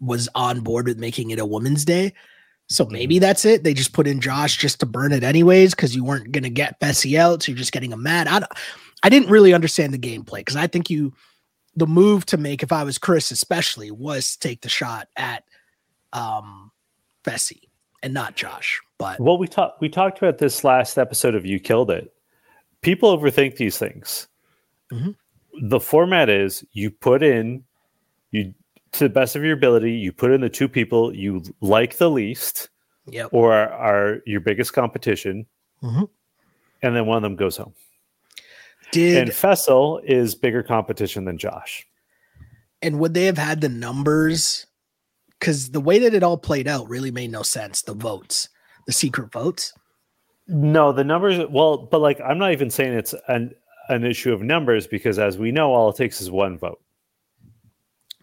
was 0.00 0.28
on 0.34 0.60
board 0.60 0.86
with 0.86 0.98
making 0.98 1.30
it 1.30 1.38
a 1.38 1.46
woman's 1.46 1.84
day. 1.84 2.12
So 2.68 2.84
maybe 2.86 3.16
mm-hmm. 3.16 3.22
that's 3.22 3.44
it. 3.44 3.64
They 3.64 3.74
just 3.74 3.92
put 3.92 4.06
in 4.06 4.20
Josh 4.20 4.58
just 4.58 4.80
to 4.80 4.86
burn 4.86 5.12
it 5.12 5.24
anyways 5.24 5.74
because 5.74 5.96
you 5.96 6.04
weren't 6.04 6.32
going 6.32 6.44
to 6.44 6.50
get 6.50 6.78
Fessy 6.80 7.18
out. 7.18 7.42
So 7.42 7.52
you're 7.52 7.58
just 7.58 7.72
getting 7.72 7.92
him 7.92 8.02
mad. 8.02 8.28
I, 8.28 8.46
I 9.02 9.08
didn't 9.08 9.30
really 9.30 9.52
understand 9.52 9.94
the 9.94 9.98
gameplay 9.98 10.38
because 10.38 10.56
I 10.56 10.66
think 10.66 10.90
you, 10.90 11.12
the 11.76 11.86
move 11.86 12.26
to 12.26 12.36
make, 12.36 12.62
if 12.62 12.72
I 12.72 12.84
was 12.84 12.98
Chris 12.98 13.30
especially, 13.30 13.90
was 13.90 14.36
take 14.36 14.62
the 14.62 14.68
shot 14.68 15.08
at 15.16 15.44
um, 16.12 16.70
Fessy 17.24 17.68
and 18.02 18.14
not 18.14 18.36
Josh. 18.36 18.80
But 18.98 19.20
well, 19.20 19.38
we 19.38 19.46
talked 19.46 19.80
we 19.80 19.88
talked 19.88 20.18
about 20.18 20.38
this 20.38 20.64
last 20.64 20.98
episode 20.98 21.34
of 21.34 21.46
You 21.46 21.60
Killed 21.60 21.90
It. 21.90 22.12
People 22.80 23.16
overthink 23.16 23.56
these 23.56 23.78
things. 23.78 24.26
Mm-hmm. 24.92 25.68
The 25.68 25.80
format 25.80 26.28
is 26.28 26.64
you 26.72 26.90
put 26.90 27.22
in 27.22 27.64
you 28.30 28.52
to 28.92 29.04
the 29.04 29.10
best 29.10 29.36
of 29.36 29.44
your 29.44 29.52
ability, 29.52 29.92
you 29.92 30.12
put 30.12 30.32
in 30.32 30.40
the 30.40 30.48
two 30.48 30.68
people 30.68 31.14
you 31.14 31.42
like 31.60 31.98
the 31.98 32.10
least, 32.10 32.68
yep. 33.06 33.28
or 33.32 33.52
are, 33.52 33.70
are 33.70 34.22
your 34.26 34.40
biggest 34.40 34.72
competition, 34.72 35.46
mm-hmm. 35.82 36.04
and 36.82 36.96
then 36.96 37.06
one 37.06 37.18
of 37.18 37.22
them 37.22 37.36
goes 37.36 37.56
home. 37.56 37.74
Did 38.92 39.16
and 39.16 39.34
Fessel 39.34 40.00
is 40.04 40.34
bigger 40.34 40.62
competition 40.62 41.24
than 41.24 41.38
Josh. 41.38 41.86
And 42.80 42.98
would 43.00 43.14
they 43.14 43.24
have 43.24 43.38
had 43.38 43.60
the 43.60 43.68
numbers 43.68 44.66
because 45.38 45.70
the 45.70 45.80
way 45.80 45.98
that 46.00 46.14
it 46.14 46.22
all 46.22 46.38
played 46.38 46.66
out 46.66 46.88
really 46.88 47.10
made 47.10 47.30
no 47.30 47.42
sense. 47.42 47.82
The 47.82 47.94
votes, 47.94 48.48
the 48.86 48.92
secret 48.92 49.32
votes. 49.32 49.72
No, 50.46 50.92
the 50.92 51.04
numbers. 51.04 51.46
Well, 51.50 51.76
but 51.78 52.00
like 52.00 52.20
I'm 52.20 52.38
not 52.38 52.52
even 52.52 52.70
saying 52.70 52.94
it's 52.94 53.14
an 53.28 53.54
an 53.88 54.04
issue 54.04 54.32
of 54.32 54.42
numbers 54.42 54.86
because, 54.86 55.18
as 55.18 55.38
we 55.38 55.52
know, 55.52 55.72
all 55.72 55.90
it 55.90 55.96
takes 55.96 56.20
is 56.20 56.30
one 56.30 56.58
vote. 56.58 56.80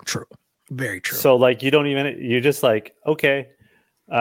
True. 0.06 0.26
Very 0.72 1.00
true. 1.00 1.18
So 1.18 1.36
like 1.36 1.62
you 1.62 1.72
don't 1.72 1.88
even 1.88 2.18
you're 2.20 2.42
just 2.42 2.64
like 2.64 2.96
okay, 3.06 3.50
uh, 4.12 4.16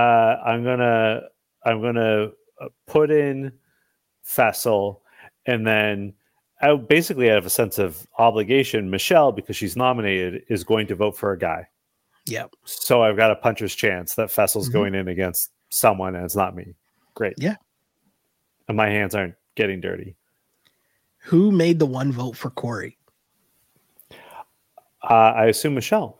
I'm 0.44 0.62
gonna 0.62 1.22
I'm 1.64 1.80
gonna 1.80 2.30
uh, 2.60 2.68
put 2.86 3.10
in 3.10 3.52
Fessel, 4.22 5.02
and 5.46 5.66
then 5.66 6.12
I 6.70 6.74
basically 6.76 7.30
out 7.30 7.38
of 7.38 7.46
a 7.46 7.50
sense 7.50 7.78
of 7.78 8.06
obligation, 8.18 8.90
Michelle 8.90 9.32
because 9.32 9.56
she's 9.56 9.76
nominated 9.76 10.42
is 10.48 10.64
going 10.64 10.86
to 10.88 10.94
vote 10.94 11.16
for 11.16 11.32
a 11.32 11.38
guy. 11.38 11.66
yeah. 12.26 12.46
So 12.64 13.02
I've 13.02 13.16
got 13.16 13.30
a 13.30 13.36
puncher's 13.36 13.74
chance 13.74 14.14
that 14.14 14.30
Fessel's 14.30 14.68
Mhm. 14.68 14.72
going 14.72 14.94
in 14.94 15.08
against 15.08 15.50
someone 15.68 16.14
and 16.16 16.24
it's 16.24 16.34
not 16.36 16.56
me. 16.56 16.74
Great. 17.14 17.34
Yeah. 17.38 17.56
And 18.68 18.76
my 18.78 18.88
hands 18.88 19.14
aren't 19.14 19.34
getting 19.56 19.80
dirty. 19.80 20.16
Who 21.24 21.52
made 21.52 21.78
the 21.78 21.86
one 21.86 22.12
vote 22.12 22.34
for 22.36 22.48
Corey? 22.50 22.96
Uh, 25.02 25.32
I 25.36 25.46
assume 25.46 25.74
Michelle, 25.74 26.18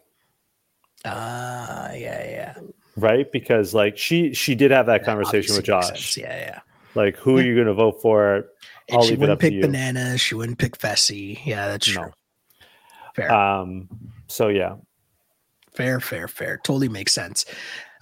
Ah, 1.07 1.92
yeah, 1.92 2.22
yeah. 2.30 2.54
right? 2.96 3.30
Because 3.33 3.72
like 3.74 3.96
she 3.96 4.35
she 4.35 4.54
did 4.54 4.70
have 4.70 4.87
that 4.87 5.00
That 5.00 5.07
conversation 5.07 5.57
with 5.57 5.64
Josh. 5.64 6.16
Yeah, 6.18 6.37
yeah. 6.37 6.61
Like 6.94 7.16
who 7.16 7.38
are 7.38 7.42
you 7.42 7.54
going 7.54 7.66
to 7.66 7.74
vote 7.74 8.00
for? 8.02 8.46
And 8.88 8.99
I'll 8.99 9.05
she 9.05 9.16
wouldn't 9.16 9.40
pick 9.40 9.53
you. 9.55 9.61
bananas. 9.62 10.20
She 10.20 10.35
wouldn't 10.35 10.59
pick 10.59 10.77
Fessy. 10.79 11.40
Yeah, 11.44 11.68
that's 11.68 11.88
No. 11.94 12.03
true. 12.03 12.12
Fair, 13.14 13.33
Um. 13.33 13.88
So 14.27 14.49
yeah, 14.49 14.77
fair, 15.73 16.01
fair, 16.01 16.27
fair. 16.29 16.59
Totally 16.64 16.88
makes 16.88 17.12
sense. 17.12 17.44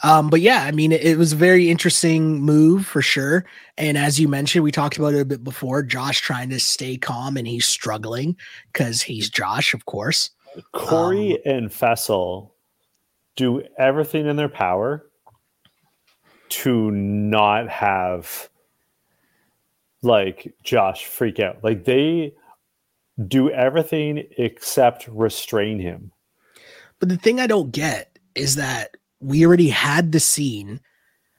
Um, 0.04 0.30
but 0.30 0.40
yeah, 0.40 0.64
I 0.64 0.72
mean, 0.72 0.90
it, 0.90 1.02
it 1.02 1.16
was 1.18 1.32
a 1.32 1.36
very 1.36 1.70
interesting 1.70 2.40
move 2.40 2.84
for 2.86 3.02
sure. 3.02 3.44
And 3.78 3.96
as 3.96 4.18
you 4.18 4.26
mentioned, 4.26 4.64
we 4.64 4.72
talked 4.72 4.96
about 4.98 5.14
it 5.14 5.20
a 5.20 5.24
bit 5.24 5.44
before. 5.44 5.82
Josh 5.84 6.20
trying 6.20 6.50
to 6.50 6.58
stay 6.58 6.96
calm 6.96 7.36
and 7.36 7.46
he's 7.46 7.66
struggling 7.66 8.36
because 8.72 9.00
he's 9.02 9.30
Josh, 9.30 9.74
of 9.74 9.86
course. 9.86 10.30
Corey 10.72 11.34
Um, 11.46 11.52
and 11.54 11.72
Fessel 11.72 12.52
do 13.36 13.62
everything 13.78 14.26
in 14.26 14.34
their 14.34 14.48
power 14.48 15.06
to 16.48 16.90
not 16.90 17.68
have 17.68 18.48
like 20.02 20.54
Josh 20.62 21.06
freak 21.06 21.40
out. 21.40 21.62
Like 21.62 21.84
they 21.84 22.34
do 23.28 23.50
everything 23.50 24.24
except 24.38 25.06
restrain 25.08 25.78
him. 25.78 26.12
But 26.98 27.08
the 27.08 27.16
thing 27.16 27.40
I 27.40 27.46
don't 27.46 27.72
get 27.72 28.18
is 28.34 28.56
that 28.56 28.96
we 29.20 29.44
already 29.46 29.68
had 29.68 30.12
the 30.12 30.20
scene 30.20 30.80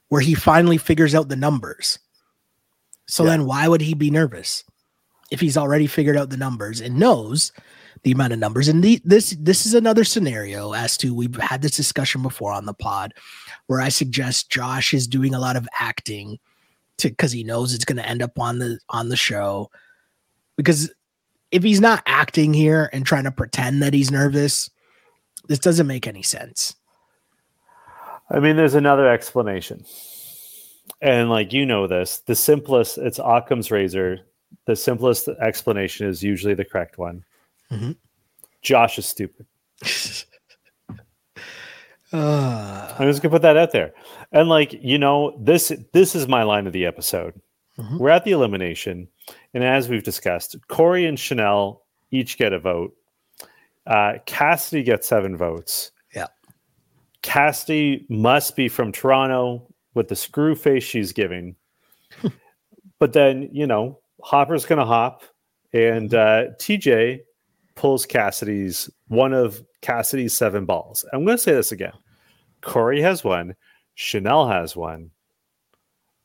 where 0.09 0.21
he 0.21 0.35
finally 0.35 0.77
figures 0.77 1.15
out 1.15 1.29
the 1.29 1.35
numbers. 1.35 1.99
So 3.07 3.23
Yeah. 3.23 3.31
then 3.31 3.45
why 3.45 3.67
would 3.67 3.81
he 3.81 3.93
be 3.93 4.09
nervous 4.11 4.63
if 5.31 5.39
he's 5.39 5.57
already 5.57 5.87
figured 5.87 6.15
out 6.17 6.29
the 6.29 6.37
numbers 6.37 6.79
and 6.79 6.97
knows 6.99 7.51
the 8.03 8.11
amount 8.11 8.33
of 8.33 8.39
numbers? 8.39 8.67
And 8.67 8.83
the, 8.83 9.01
this 9.03 9.35
this 9.39 9.65
is 9.65 9.73
another 9.73 10.03
scenario 10.03 10.73
as 10.73 10.95
to 10.97 11.13
we've 11.13 11.35
had 11.35 11.61
this 11.61 11.75
discussion 11.75 12.21
before 12.21 12.53
on 12.53 12.65
the 12.65 12.73
pod 12.73 13.13
where 13.67 13.81
I 13.81 13.89
suggest 13.89 14.51
Josh 14.51 14.93
is 14.93 15.07
doing 15.07 15.33
a 15.33 15.39
lot 15.39 15.55
of 15.55 15.67
acting 15.79 16.37
to 16.99 17.09
because 17.09 17.31
he 17.31 17.43
knows 17.43 17.73
it's 17.73 17.85
going 17.85 17.97
to 17.97 18.07
end 18.07 18.21
up 18.21 18.39
on 18.39 18.59
the 18.59 18.79
on 18.89 19.09
the 19.09 19.15
show 19.15 19.69
because 20.57 20.91
if 21.51 21.63
he's 21.63 21.81
not 21.81 22.03
acting 22.05 22.53
here 22.53 22.89
and 22.93 23.05
trying 23.05 23.23
to 23.25 23.31
pretend 23.31 23.81
that 23.83 23.93
he's 23.93 24.11
nervous 24.11 24.69
this 25.47 25.59
doesn't 25.59 25.87
make 25.87 26.07
any 26.07 26.23
sense. 26.23 26.75
I 28.29 28.39
mean, 28.39 28.55
there's 28.55 28.75
another 28.75 29.07
explanation. 29.07 29.85
And 31.01 31.29
like 31.29 31.51
you 31.53 31.65
know 31.65 31.87
this, 31.87 32.19
the 32.19 32.35
simplest 32.35 32.97
it's 32.97 33.19
Occam's 33.19 33.71
razor. 33.71 34.19
The 34.67 34.75
simplest 34.75 35.27
explanation 35.27 36.07
is 36.07 36.23
usually 36.23 36.53
the 36.53 36.65
correct 36.65 36.97
one. 36.97 37.25
Mhm. 37.71 37.97
Josh 38.61 38.97
is 38.97 39.05
stupid. 39.05 39.45
Uh, 42.13 42.93
I'm 42.99 43.09
just 43.09 43.21
gonna 43.21 43.31
put 43.31 43.41
that 43.41 43.57
out 43.57 43.71
there. 43.71 43.93
And 44.31 44.47
like, 44.47 44.73
you 44.73 44.97
know, 44.99 45.35
this 45.41 45.71
this 45.93 46.15
is 46.15 46.27
my 46.27 46.43
line 46.43 46.67
of 46.67 46.73
the 46.73 46.85
episode. 46.85 47.33
Mhm. 47.79 47.97
We're 47.99 48.09
at 48.09 48.23
the 48.23 48.31
elimination, 48.31 49.07
and 49.53 49.63
as 49.63 49.89
we've 49.89 50.03
discussed, 50.03 50.55
Corey 50.67 51.05
and 51.05 51.19
Chanel 51.19 51.81
each 52.11 52.37
get 52.37 52.53
a 52.53 52.59
vote. 52.59 52.95
Uh, 53.87 54.13
Cassidy 54.27 54.83
gets 54.83 55.07
seven 55.07 55.35
votes. 55.35 55.91
Yeah. 56.15 56.27
Cassidy 57.23 58.05
must 58.09 58.55
be 58.55 58.67
from 58.69 58.91
Toronto 58.91 59.67
with 59.95 60.07
the 60.07 60.15
screw 60.15 60.55
face 60.55 60.83
she's 60.83 61.11
giving. 61.13 61.55
but 62.99 63.13
then, 63.13 63.49
you 63.51 63.65
know, 63.65 63.99
Hopper's 64.21 64.65
gonna 64.65 64.85
hop, 64.85 65.23
and 65.73 66.13
uh, 66.13 66.49
TJ 66.59 67.21
pulls 67.75 68.05
Cassidy's 68.05 68.87
one 69.07 69.33
of 69.33 69.63
Cassidy's 69.81 70.33
seven 70.33 70.65
balls. 70.65 71.03
I'm 71.11 71.25
gonna 71.25 71.39
say 71.39 71.53
this 71.53 71.71
again. 71.71 71.93
Corey 72.63 73.01
has 73.01 73.23
one, 73.23 73.55
Chanel 73.95 74.47
has 74.47 74.75
one, 74.75 75.11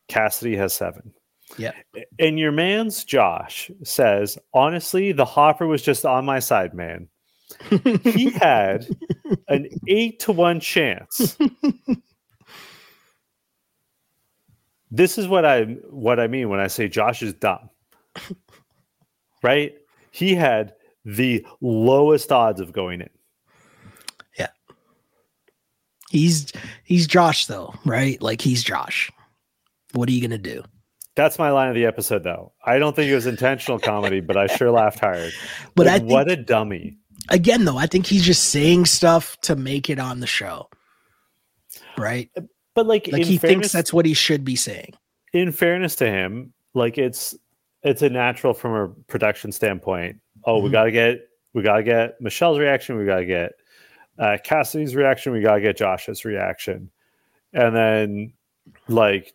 Cassidy 0.08 0.56
has 0.56 0.74
seven. 0.74 1.12
Yeah. 1.56 1.72
And 2.18 2.38
your 2.38 2.52
man's 2.52 3.04
Josh 3.04 3.70
says, 3.82 4.38
honestly, 4.52 5.12
the 5.12 5.24
hopper 5.24 5.66
was 5.66 5.82
just 5.82 6.04
on 6.04 6.24
my 6.24 6.40
side, 6.40 6.74
man. 6.74 7.08
He 8.02 8.30
had 8.34 8.86
an 9.48 9.68
eight 9.86 10.20
to 10.20 10.32
one 10.32 10.60
chance. 10.60 11.38
this 14.90 15.16
is 15.16 15.26
what 15.26 15.44
I 15.44 15.62
what 15.90 16.20
I 16.20 16.26
mean 16.26 16.50
when 16.50 16.60
I 16.60 16.66
say 16.66 16.88
Josh 16.88 17.22
is 17.22 17.32
dumb. 17.34 17.70
Right? 19.42 19.74
He 20.10 20.34
had 20.34 20.74
the 21.04 21.46
lowest 21.60 22.30
odds 22.32 22.60
of 22.60 22.72
going 22.72 23.00
in. 23.00 23.10
He's 26.10 26.52
he's 26.84 27.06
Josh 27.06 27.46
though, 27.46 27.74
right? 27.84 28.20
Like 28.22 28.40
he's 28.40 28.62
Josh. 28.62 29.10
What 29.92 30.08
are 30.08 30.12
you 30.12 30.20
gonna 30.20 30.38
do? 30.38 30.62
That's 31.14 31.38
my 31.38 31.50
line 31.50 31.68
of 31.68 31.74
the 31.74 31.84
episode, 31.84 32.22
though. 32.22 32.52
I 32.64 32.78
don't 32.78 32.94
think 32.94 33.10
it 33.10 33.14
was 33.16 33.26
intentional 33.26 33.80
comedy, 33.80 34.20
but 34.20 34.36
I 34.36 34.46
sure 34.46 34.70
laughed 34.70 35.00
hard. 35.00 35.32
But 35.74 35.86
Like, 35.86 35.94
I 35.94 35.98
think, 35.98 36.10
what 36.12 36.30
a 36.30 36.36
dummy. 36.36 36.96
again 37.28 37.64
though, 37.64 37.76
I 37.78 37.86
think 37.86 38.06
he's 38.06 38.22
just 38.24 38.44
saying 38.50 38.86
stuff 38.86 39.36
to 39.42 39.56
make 39.56 39.90
it 39.90 39.98
on 39.98 40.20
the 40.20 40.26
show. 40.28 40.68
Right? 41.96 42.30
But 42.74 42.86
like, 42.86 43.08
Like 43.10 43.24
he 43.24 43.38
fairness, 43.38 43.40
thinks 43.60 43.72
that's 43.72 43.92
what 43.92 44.06
he 44.06 44.14
should 44.14 44.44
be 44.44 44.56
saying. 44.56 44.94
in 45.32 45.50
fairness 45.52 45.96
to 45.96 46.06
him, 46.08 46.52
like 46.74 46.96
it's 46.98 47.34
it's 47.82 48.02
a 48.02 48.08
natural 48.08 48.54
from 48.54 48.72
a 48.74 48.88
production 49.08 49.52
standpoint. 49.52 50.16
Oh, 50.44 50.60
we 50.60 50.68
Mhm. 50.68 50.72
gotta 50.72 50.90
get 50.92 51.20
we 51.54 51.62
gotta 51.62 51.82
get 51.82 52.20
Michelle's 52.20 52.58
reaction. 52.58 52.96
We 52.96 53.04
gotta 53.04 53.24
get 53.24 53.52
uh, 54.18 54.36
Cassidy's 54.44 54.94
reaction. 54.94 55.32
We 55.32 55.40
gotta 55.40 55.60
get 55.60 55.76
Josh's 55.76 56.24
reaction, 56.24 56.90
and 57.52 57.74
then 57.74 58.32
like 58.88 59.34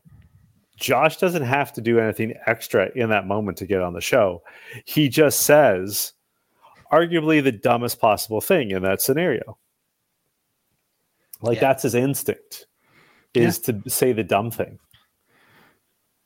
Josh 0.77 1.17
doesn't 1.17 1.43
have 1.43 1.71
to 1.73 1.81
do 1.81 1.99
anything 1.99 2.33
extra 2.45 2.89
in 2.95 3.09
that 3.09 3.27
moment 3.27 3.57
to 3.59 3.65
get 3.65 3.81
on 3.81 3.93
the 3.93 4.01
show. 4.01 4.43
He 4.85 5.07
just 5.07 5.41
says, 5.43 6.13
arguably 6.91 7.43
the 7.43 7.51
dumbest 7.51 7.99
possible 7.99 8.41
thing 8.41 8.71
in 8.71 8.83
that 8.83 9.01
scenario. 9.01 9.57
Like 11.41 11.55
Yeah. 11.55 11.61
that's 11.61 11.83
his 11.83 11.95
instinct 11.95 12.67
is 13.33 13.59
to 13.59 13.81
say 13.87 14.13
the 14.13 14.23
dumb 14.23 14.51
thing. 14.51 14.79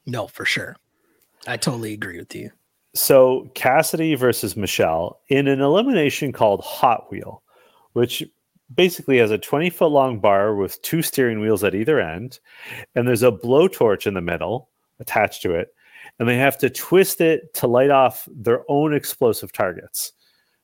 No, 0.06 0.28
for 0.28 0.46
sure. 0.46 0.76
I 1.48 1.58
totally 1.58 1.93
agree 1.93 2.17
with 2.17 2.34
you. 2.36 2.52
So 2.93 3.50
Cassidy 3.54 4.15
versus 4.15 4.58
Michelle 4.58 5.20
in 5.30 5.48
an 5.48 5.62
elimination 5.62 6.32
called 6.32 6.62
Hot 6.62 7.10
Wheel, 7.12 7.43
which 7.93 8.24
basically 8.73 9.17
has 9.17 9.32
a 9.32 9.38
20 9.38 9.69
foot 9.69 9.91
long 9.91 10.19
bar 10.19 10.56
with 10.56 10.82
two 10.82 11.02
steering 11.02 11.39
wheels 11.39 11.63
at 11.63 11.75
either 11.75 12.00
end, 12.00 12.39
and 12.96 13.08
there's 13.08 13.23
a 13.23 13.31
blowtorch 13.31 14.08
in 14.08 14.13
the 14.13 14.21
middle 14.21 14.69
attached 15.00 15.42
to 15.44 15.54
it, 15.54 15.73
and 16.19 16.27
they 16.27 16.37
have 16.37 16.58
to 16.60 16.69
twist 16.69 17.21
it 17.21 17.54
to 17.56 17.67
light 17.67 17.92
off 17.92 18.27
their 18.31 18.63
own 18.69 18.94
explosive 18.94 19.52
targets. 19.52 20.13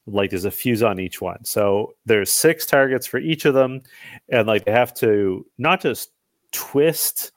Like 0.05 0.32
there's 0.32 0.45
a 0.45 0.51
fuse 0.51 0.84
on 0.84 0.99
each 0.99 1.21
one. 1.21 1.45
So 1.45 1.95
there's 2.05 2.32
six 2.32 2.65
targets 2.65 3.07
for 3.07 3.19
each 3.19 3.45
of 3.45 3.53
them, 3.53 3.82
and 4.30 4.47
like 4.47 4.65
they 4.65 4.71
have 4.71 4.93
to 4.95 5.45
not 5.57 5.82
just 5.82 6.09
twist 6.51 7.32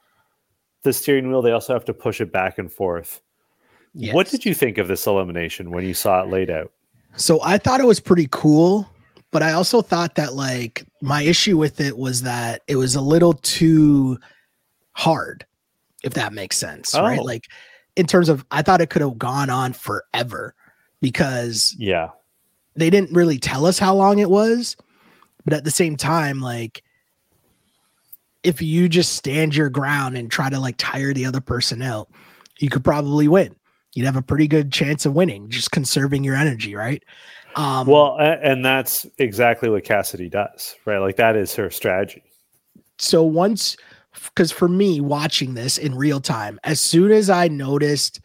the 0.82 0.92
steering 0.92 1.28
wheel, 1.28 1.42
they 1.42 1.52
also 1.52 1.72
have 1.72 1.84
to 1.84 1.94
push 1.94 2.20
it 2.20 2.32
back 2.32 2.58
and 2.58 2.72
forth. 2.72 3.20
What 4.12 4.28
did 4.28 4.44
you 4.44 4.52
think 4.52 4.76
of 4.78 4.88
this 4.88 5.06
elimination 5.06 5.70
when 5.70 5.84
you 5.84 5.94
saw 5.94 6.22
it 6.22 6.28
laid 6.28 6.50
out? 6.50 6.70
So 7.16 7.40
I 7.42 7.56
thought 7.56 7.80
it 7.80 7.86
was 7.86 7.98
pretty 7.98 8.28
cool, 8.30 8.86
but 9.36 9.42
I 9.42 9.52
also 9.52 9.82
thought 9.82 10.14
that 10.14 10.32
like 10.32 10.86
my 11.02 11.20
issue 11.20 11.58
with 11.58 11.78
it 11.78 11.98
was 11.98 12.22
that 12.22 12.62
it 12.68 12.76
was 12.76 12.94
a 12.94 13.02
little 13.02 13.34
too 13.34 14.16
hard, 14.92 15.44
if 16.02 16.14
that 16.14 16.32
makes 16.32 16.56
sense, 16.56 16.94
right? 16.94 17.18
Oh. 17.18 17.22
Like 17.22 17.44
in 17.96 18.06
terms 18.06 18.30
of 18.30 18.46
I 18.50 18.62
thought 18.62 18.80
it 18.80 18.88
could 18.88 19.02
have 19.02 19.18
gone 19.18 19.50
on 19.50 19.74
forever 19.74 20.54
because 21.02 21.76
yeah, 21.78 22.12
they 22.76 22.88
didn't 22.88 23.12
really 23.12 23.36
tell 23.38 23.66
us 23.66 23.78
how 23.78 23.94
long 23.94 24.20
it 24.20 24.30
was. 24.30 24.74
But 25.44 25.52
at 25.52 25.64
the 25.64 25.70
same 25.70 25.98
time, 25.98 26.40
like 26.40 26.82
if 28.42 28.62
you 28.62 28.88
just 28.88 29.16
stand 29.16 29.54
your 29.54 29.68
ground 29.68 30.16
and 30.16 30.30
try 30.30 30.48
to 30.48 30.58
like 30.58 30.76
tire 30.78 31.12
the 31.12 31.26
other 31.26 31.42
person 31.42 31.82
out, 31.82 32.08
you 32.58 32.70
could 32.70 32.84
probably 32.84 33.28
win. 33.28 33.54
You'd 33.96 34.04
have 34.04 34.16
a 34.16 34.22
pretty 34.22 34.46
good 34.46 34.70
chance 34.70 35.06
of 35.06 35.14
winning, 35.14 35.48
just 35.48 35.70
conserving 35.70 36.22
your 36.22 36.36
energy, 36.36 36.74
right? 36.74 37.02
Um, 37.56 37.86
well, 37.86 38.18
and 38.20 38.62
that's 38.62 39.06
exactly 39.16 39.70
what 39.70 39.84
Cassidy 39.84 40.28
does, 40.28 40.76
right? 40.84 40.98
Like 40.98 41.16
that 41.16 41.34
is 41.34 41.54
her 41.54 41.70
strategy. 41.70 42.22
So 42.98 43.22
once, 43.22 43.74
because 44.26 44.52
for 44.52 44.68
me, 44.68 45.00
watching 45.00 45.54
this 45.54 45.78
in 45.78 45.94
real 45.94 46.20
time, 46.20 46.60
as 46.62 46.78
soon 46.78 47.10
as 47.10 47.30
I 47.30 47.48
noticed 47.48 48.20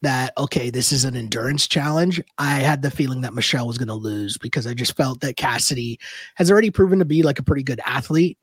that 0.00 0.32
okay, 0.38 0.70
this 0.70 0.90
is 0.90 1.04
an 1.04 1.16
endurance 1.16 1.66
challenge, 1.66 2.22
I 2.38 2.54
had 2.54 2.80
the 2.80 2.90
feeling 2.90 3.20
that 3.20 3.34
Michelle 3.34 3.66
was 3.66 3.76
going 3.76 3.88
to 3.88 3.94
lose 3.94 4.38
because 4.38 4.66
I 4.66 4.72
just 4.72 4.96
felt 4.96 5.20
that 5.20 5.36
Cassidy 5.36 5.98
has 6.36 6.50
already 6.50 6.70
proven 6.70 6.98
to 7.00 7.04
be 7.04 7.22
like 7.22 7.38
a 7.38 7.42
pretty 7.42 7.62
good 7.62 7.80
athlete. 7.84 8.38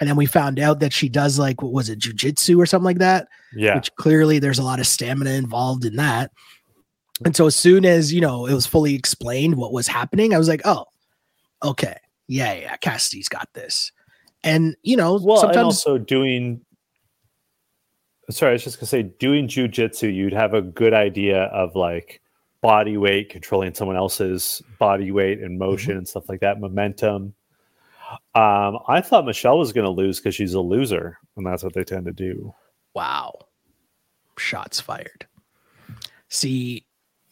And 0.00 0.08
then 0.08 0.16
we 0.16 0.26
found 0.26 0.58
out 0.58 0.80
that 0.80 0.94
she 0.94 1.08
does 1.08 1.38
like 1.38 1.62
what 1.62 1.72
was 1.72 1.90
it, 1.90 1.98
jujitsu 1.98 2.58
or 2.58 2.66
something 2.66 2.84
like 2.84 2.98
that. 2.98 3.28
Yeah. 3.54 3.74
Which 3.76 3.94
clearly 3.96 4.38
there's 4.38 4.58
a 4.58 4.64
lot 4.64 4.80
of 4.80 4.86
stamina 4.86 5.30
involved 5.30 5.84
in 5.84 5.96
that. 5.96 6.30
And 7.24 7.36
so 7.36 7.46
as 7.46 7.54
soon 7.54 7.84
as 7.84 8.12
you 8.12 8.20
know 8.20 8.46
it 8.46 8.54
was 8.54 8.66
fully 8.66 8.94
explained 8.94 9.56
what 9.56 9.72
was 9.72 9.86
happening, 9.86 10.34
I 10.34 10.38
was 10.38 10.48
like, 10.48 10.62
oh, 10.64 10.86
okay, 11.62 11.96
yeah, 12.28 12.54
yeah, 12.54 12.76
Cassidy's 12.76 13.28
got 13.28 13.48
this. 13.52 13.92
And 14.42 14.74
you 14.82 14.96
know, 14.96 15.20
well, 15.22 15.36
sometimes 15.36 15.64
also 15.64 15.98
doing. 15.98 16.62
Sorry, 18.30 18.50
I 18.50 18.52
was 18.54 18.64
just 18.64 18.78
gonna 18.78 18.86
say, 18.86 19.02
doing 19.02 19.48
jujitsu, 19.48 20.14
you'd 20.14 20.32
have 20.32 20.54
a 20.54 20.62
good 20.62 20.94
idea 20.94 21.42
of 21.44 21.74
like 21.74 22.22
body 22.62 22.96
weight, 22.96 23.28
controlling 23.28 23.74
someone 23.74 23.96
else's 23.96 24.62
body 24.78 25.10
weight 25.10 25.40
and 25.40 25.58
motion 25.58 25.90
mm-hmm. 25.90 25.98
and 25.98 26.08
stuff 26.08 26.28
like 26.28 26.40
that, 26.40 26.60
momentum. 26.60 27.34
Um, 28.34 28.78
I 28.88 29.00
thought 29.00 29.24
Michelle 29.24 29.58
was 29.58 29.72
going 29.72 29.84
to 29.84 29.90
lose 29.90 30.18
because 30.18 30.34
she's 30.34 30.54
a 30.54 30.60
loser, 30.60 31.18
and 31.36 31.46
that's 31.46 31.62
what 31.62 31.74
they 31.74 31.84
tend 31.84 32.06
to 32.06 32.12
do. 32.12 32.52
Wow, 32.94 33.38
shots 34.36 34.80
fired. 34.80 35.26
See, 36.28 36.86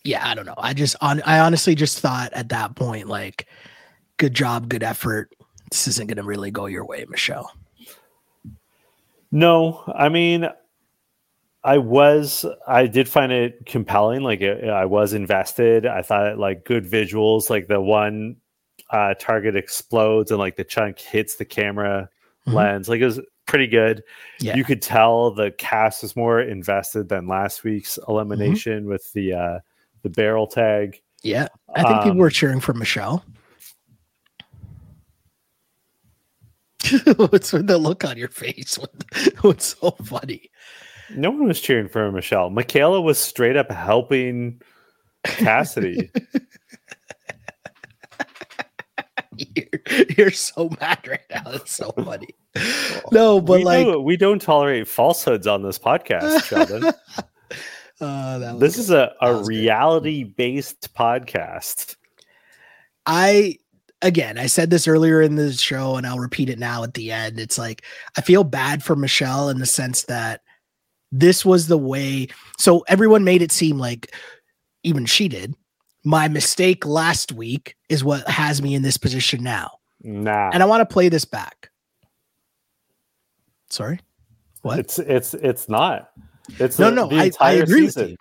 yeah, 0.04 0.28
I 0.28 0.34
don't 0.34 0.46
know. 0.46 0.54
I 0.56 0.74
just 0.74 0.96
on 1.00 1.20
I 1.22 1.40
honestly 1.40 1.74
just 1.74 1.98
thought 1.98 2.32
at 2.32 2.48
that 2.50 2.76
point, 2.76 3.08
like, 3.08 3.48
good 4.16 4.34
job, 4.34 4.68
good 4.68 4.82
effort. 4.82 5.32
This 5.70 5.88
isn't 5.88 6.06
going 6.06 6.16
to 6.16 6.22
really 6.22 6.50
go 6.50 6.66
your 6.66 6.86
way, 6.86 7.04
Michelle. 7.08 7.52
No, 9.30 9.84
I 9.94 10.08
mean, 10.08 10.48
I 11.62 11.78
was, 11.78 12.46
I 12.66 12.86
did 12.86 13.08
find 13.08 13.30
it 13.30 13.66
compelling. 13.66 14.22
Like, 14.22 14.40
it, 14.40 14.64
I 14.64 14.86
was 14.86 15.12
invested. 15.12 15.84
I 15.84 16.00
thought, 16.00 16.38
like, 16.38 16.64
good 16.64 16.84
visuals, 16.84 17.50
like 17.50 17.66
the 17.66 17.80
one 17.80 18.36
uh, 18.91 19.14
target 19.18 19.57
explodes 19.57 20.30
and 20.30 20.39
like 20.39 20.57
the 20.57 20.64
chunk 20.64 20.99
hits 20.99 21.36
the 21.36 21.45
camera 21.45 22.09
mm-hmm. 22.47 22.57
lens. 22.57 22.89
Like, 22.89 23.01
it 23.01 23.07
was 23.07 23.20
pretty 23.47 23.66
good. 23.66 24.03
Yeah. 24.41 24.57
You 24.57 24.64
could 24.64 24.82
tell 24.82 25.30
the 25.30 25.51
cast 25.53 26.05
is 26.05 26.14
more 26.14 26.41
invested 26.41 27.09
than 27.09 27.26
last 27.26 27.64
week's 27.64 27.99
mm-hmm. 27.99 28.11
elimination 28.11 28.80
mm-hmm. 28.80 28.91
with 28.91 29.12
the 29.12 29.32
uh, 29.32 29.59
the 30.03 30.11
barrel 30.11 30.47
tag. 30.47 31.01
Yeah, 31.22 31.49
I 31.74 31.82
think 31.82 31.97
um, 31.97 32.03
people 32.05 32.18
were 32.18 32.30
cheering 32.30 32.61
for 32.61 32.74
Michelle. 32.74 33.24
What's 37.16 37.53
with 37.53 37.66
the 37.66 37.76
look 37.76 38.05
on 38.05 38.16
your 38.16 38.28
face? 38.28 38.78
What's 39.41 39.76
so 39.80 39.91
funny? 40.05 40.51
No 41.11 41.30
one 41.30 41.49
was 41.49 41.61
cheering 41.61 41.89
for 41.89 42.11
Michelle. 42.12 42.51
Michaela 42.51 43.01
was 43.01 43.18
straight 43.18 43.57
up 43.57 43.70
helping 43.70 44.61
Cassidy. 45.24 46.11
you're, 49.39 50.05
you're 50.16 50.30
so 50.30 50.70
mad 50.80 51.07
right 51.07 51.20
now. 51.30 51.43
It's 51.53 51.72
so 51.72 51.93
funny. 51.93 52.34
No, 53.12 53.41
but 53.41 53.59
we 53.59 53.64
like 53.64 53.86
do, 53.86 54.01
we 54.01 54.16
don't 54.16 54.41
tolerate 54.41 54.89
falsehoods 54.89 55.47
on 55.47 55.62
this 55.62 55.78
podcast, 55.78 56.45
Sheldon. 56.45 56.93
Uh, 58.01 58.57
this 58.59 58.78
is 58.78 58.91
a, 58.91 59.12
a 59.20 59.43
reality 59.43 60.22
based 60.22 60.95
podcast. 60.95 61.97
I 63.07 63.57
again, 64.03 64.39
I 64.39 64.47
said 64.47 64.70
this 64.70 64.86
earlier 64.86 65.20
in 65.20 65.34
the 65.34 65.53
show, 65.53 65.97
and 65.97 66.07
I'll 66.07 66.20
repeat 66.20 66.49
it 66.49 66.61
now 66.61 66.84
at 66.84 66.95
the 66.95 67.11
end. 67.11 67.41
It's 67.41 67.59
like 67.59 67.82
I 68.16 68.20
feel 68.20 68.45
bad 68.45 68.84
for 68.84 68.95
Michelle 68.95 69.49
in 69.49 69.59
the 69.59 69.66
sense 69.66 70.05
that 70.05 70.43
this 71.11 71.45
was 71.45 71.66
the 71.66 71.78
way. 71.78 72.28
So 72.59 72.84
everyone 72.89 73.24
made 73.24 73.43
it 73.43 73.53
seem 73.53 73.78
like, 73.78 74.14
even 74.82 75.07
she 75.07 75.28
did, 75.28 75.55
my 76.05 76.28
mistake 76.28 76.86
last 76.86 77.32
week 77.32 77.76
is 77.88 78.05
what 78.05 78.26
has 78.28 78.62
me 78.62 78.74
in 78.74 78.82
this 78.82 78.96
position 78.96 79.42
now. 79.42 79.72
Nah. 80.03 80.51
And 80.53 80.62
I 80.62 80.66
want 80.66 80.80
to 80.80 80.92
play 80.92 81.09
this 81.09 81.24
back. 81.24 81.70
Sorry. 83.68 84.01
What? 84.62 84.78
It's 84.78 84.99
it's 84.99 85.34
it's 85.34 85.68
not. 85.68 86.11
It's 86.59 86.78
no, 86.78 86.88
a, 86.88 86.90
no. 86.90 87.11
I, 87.11 87.30
I 87.40 87.53
agree 87.53 87.86
season. 87.86 88.03
with 88.03 88.11
you. 88.12 88.16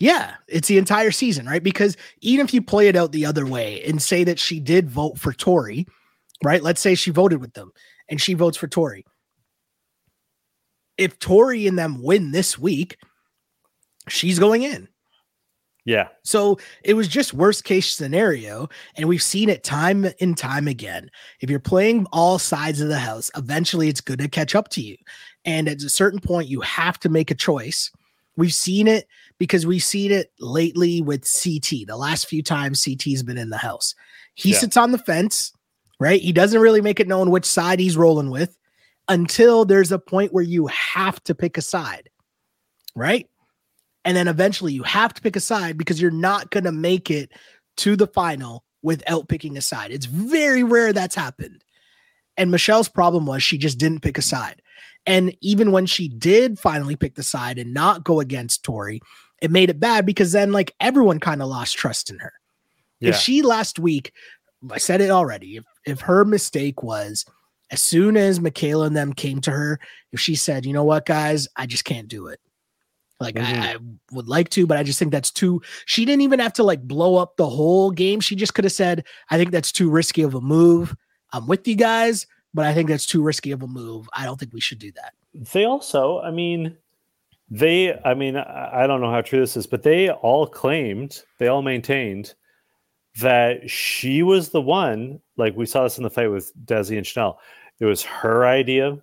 Yeah, 0.00 0.34
it's 0.46 0.68
the 0.68 0.78
entire 0.78 1.10
season, 1.10 1.46
right? 1.46 1.62
Because 1.62 1.96
even 2.20 2.46
if 2.46 2.54
you 2.54 2.62
play 2.62 2.88
it 2.88 2.96
out 2.96 3.10
the 3.10 3.26
other 3.26 3.44
way 3.44 3.82
and 3.84 4.00
say 4.00 4.22
that 4.24 4.38
she 4.38 4.60
did 4.60 4.88
vote 4.88 5.18
for 5.18 5.32
Tori, 5.32 5.86
right? 6.44 6.62
Let's 6.62 6.80
say 6.80 6.94
she 6.94 7.10
voted 7.10 7.40
with 7.40 7.54
them 7.54 7.72
and 8.08 8.20
she 8.20 8.34
votes 8.34 8.56
for 8.56 8.68
Tori. 8.68 9.04
If 10.96 11.18
Tori 11.18 11.66
and 11.66 11.78
them 11.78 12.02
win 12.02 12.30
this 12.30 12.58
week, 12.58 12.96
she's 14.08 14.38
going 14.38 14.62
in. 14.62 14.88
Yeah. 15.88 16.08
So 16.22 16.58
it 16.84 16.92
was 16.92 17.08
just 17.08 17.32
worst 17.32 17.64
case 17.64 17.94
scenario. 17.94 18.68
And 18.98 19.08
we've 19.08 19.22
seen 19.22 19.48
it 19.48 19.64
time 19.64 20.06
and 20.20 20.36
time 20.36 20.68
again. 20.68 21.10
If 21.40 21.48
you're 21.48 21.60
playing 21.60 22.06
all 22.12 22.38
sides 22.38 22.82
of 22.82 22.88
the 22.88 22.98
house, 22.98 23.30
eventually 23.34 23.88
it's 23.88 24.02
going 24.02 24.18
to 24.18 24.28
catch 24.28 24.54
up 24.54 24.68
to 24.72 24.82
you. 24.82 24.98
And 25.46 25.66
at 25.66 25.82
a 25.82 25.88
certain 25.88 26.20
point, 26.20 26.46
you 26.46 26.60
have 26.60 27.00
to 27.00 27.08
make 27.08 27.30
a 27.30 27.34
choice. 27.34 27.90
We've 28.36 28.52
seen 28.52 28.86
it 28.86 29.06
because 29.38 29.64
we've 29.64 29.82
seen 29.82 30.12
it 30.12 30.30
lately 30.38 31.00
with 31.00 31.22
CT. 31.22 31.86
The 31.86 31.96
last 31.96 32.26
few 32.26 32.42
times 32.42 32.84
CT's 32.84 33.22
been 33.22 33.38
in 33.38 33.48
the 33.48 33.56
house, 33.56 33.94
he 34.34 34.50
yeah. 34.50 34.58
sits 34.58 34.76
on 34.76 34.92
the 34.92 34.98
fence, 34.98 35.54
right? 35.98 36.20
He 36.20 36.32
doesn't 36.32 36.60
really 36.60 36.82
make 36.82 37.00
it 37.00 37.08
known 37.08 37.30
which 37.30 37.46
side 37.46 37.80
he's 37.80 37.96
rolling 37.96 38.28
with 38.28 38.58
until 39.08 39.64
there's 39.64 39.90
a 39.90 39.98
point 39.98 40.34
where 40.34 40.44
you 40.44 40.66
have 40.66 41.24
to 41.24 41.34
pick 41.34 41.56
a 41.56 41.62
side, 41.62 42.10
right? 42.94 43.26
And 44.08 44.16
then 44.16 44.26
eventually 44.26 44.72
you 44.72 44.84
have 44.84 45.12
to 45.12 45.20
pick 45.20 45.36
a 45.36 45.40
side 45.40 45.76
because 45.76 46.00
you're 46.00 46.10
not 46.10 46.48
going 46.48 46.64
to 46.64 46.72
make 46.72 47.10
it 47.10 47.30
to 47.76 47.94
the 47.94 48.06
final 48.06 48.64
without 48.80 49.28
picking 49.28 49.58
a 49.58 49.60
side. 49.60 49.90
It's 49.90 50.06
very 50.06 50.62
rare 50.62 50.94
that's 50.94 51.14
happened. 51.14 51.62
And 52.38 52.50
Michelle's 52.50 52.88
problem 52.88 53.26
was 53.26 53.42
she 53.42 53.58
just 53.58 53.76
didn't 53.76 54.00
pick 54.00 54.16
a 54.16 54.22
side. 54.22 54.62
And 55.04 55.36
even 55.42 55.72
when 55.72 55.84
she 55.84 56.08
did 56.08 56.58
finally 56.58 56.96
pick 56.96 57.16
the 57.16 57.22
side 57.22 57.58
and 57.58 57.74
not 57.74 58.02
go 58.02 58.20
against 58.20 58.64
Tori, 58.64 59.02
it 59.42 59.50
made 59.50 59.68
it 59.68 59.78
bad 59.78 60.06
because 60.06 60.32
then 60.32 60.52
like 60.52 60.74
everyone 60.80 61.20
kind 61.20 61.42
of 61.42 61.48
lost 61.48 61.76
trust 61.76 62.08
in 62.08 62.18
her. 62.20 62.32
Yeah. 63.00 63.10
If 63.10 63.16
she 63.16 63.42
last 63.42 63.78
week, 63.78 64.12
I 64.70 64.78
said 64.78 65.02
it 65.02 65.10
already, 65.10 65.56
if, 65.56 65.64
if 65.84 66.00
her 66.00 66.24
mistake 66.24 66.82
was 66.82 67.26
as 67.70 67.84
soon 67.84 68.16
as 68.16 68.40
Michaela 68.40 68.86
and 68.86 68.96
them 68.96 69.12
came 69.12 69.42
to 69.42 69.50
her, 69.50 69.78
if 70.12 70.18
she 70.18 70.34
said, 70.34 70.64
you 70.64 70.72
know 70.72 70.84
what, 70.84 71.04
guys, 71.04 71.46
I 71.56 71.66
just 71.66 71.84
can't 71.84 72.08
do 72.08 72.28
it. 72.28 72.40
Like 73.20 73.34
mm-hmm. 73.34 73.60
I, 73.60 73.74
I, 73.74 73.76
would 74.12 74.28
like 74.28 74.48
to, 74.50 74.66
but 74.66 74.76
I 74.76 74.82
just 74.82 74.98
think 74.98 75.10
that's 75.10 75.30
too. 75.30 75.60
She 75.86 76.04
didn't 76.04 76.22
even 76.22 76.38
have 76.38 76.52
to 76.54 76.62
like 76.62 76.82
blow 76.82 77.16
up 77.16 77.36
the 77.36 77.48
whole 77.48 77.90
game. 77.90 78.20
She 78.20 78.36
just 78.36 78.54
could 78.54 78.64
have 78.64 78.72
said, 78.72 79.04
"I 79.30 79.36
think 79.36 79.50
that's 79.50 79.72
too 79.72 79.90
risky 79.90 80.22
of 80.22 80.34
a 80.34 80.40
move. 80.40 80.94
I'm 81.32 81.46
with 81.46 81.66
you 81.66 81.74
guys, 81.74 82.26
but 82.54 82.64
I 82.64 82.74
think 82.74 82.88
that's 82.88 83.06
too 83.06 83.22
risky 83.22 83.50
of 83.50 83.62
a 83.62 83.66
move. 83.66 84.08
I 84.12 84.24
don't 84.24 84.38
think 84.38 84.52
we 84.52 84.60
should 84.60 84.78
do 84.78 84.92
that. 84.92 85.12
They 85.34 85.64
also, 85.64 86.20
I 86.20 86.30
mean, 86.30 86.76
they, 87.50 87.98
I 88.04 88.14
mean, 88.14 88.36
I 88.36 88.86
don't 88.86 89.00
know 89.00 89.10
how 89.10 89.20
true 89.20 89.40
this 89.40 89.56
is, 89.56 89.66
but 89.66 89.82
they 89.82 90.10
all 90.10 90.46
claimed, 90.46 91.22
they 91.38 91.48
all 91.48 91.62
maintained 91.62 92.34
that 93.20 93.68
she 93.68 94.22
was 94.22 94.50
the 94.50 94.60
one. 94.60 95.20
Like 95.36 95.56
we 95.56 95.66
saw 95.66 95.84
this 95.84 95.98
in 95.98 96.04
the 96.04 96.10
fight 96.10 96.28
with 96.28 96.52
Desi 96.64 96.96
and 96.96 97.06
Chanel. 97.06 97.40
It 97.80 97.84
was 97.84 98.02
her 98.02 98.46
idea, 98.46 98.98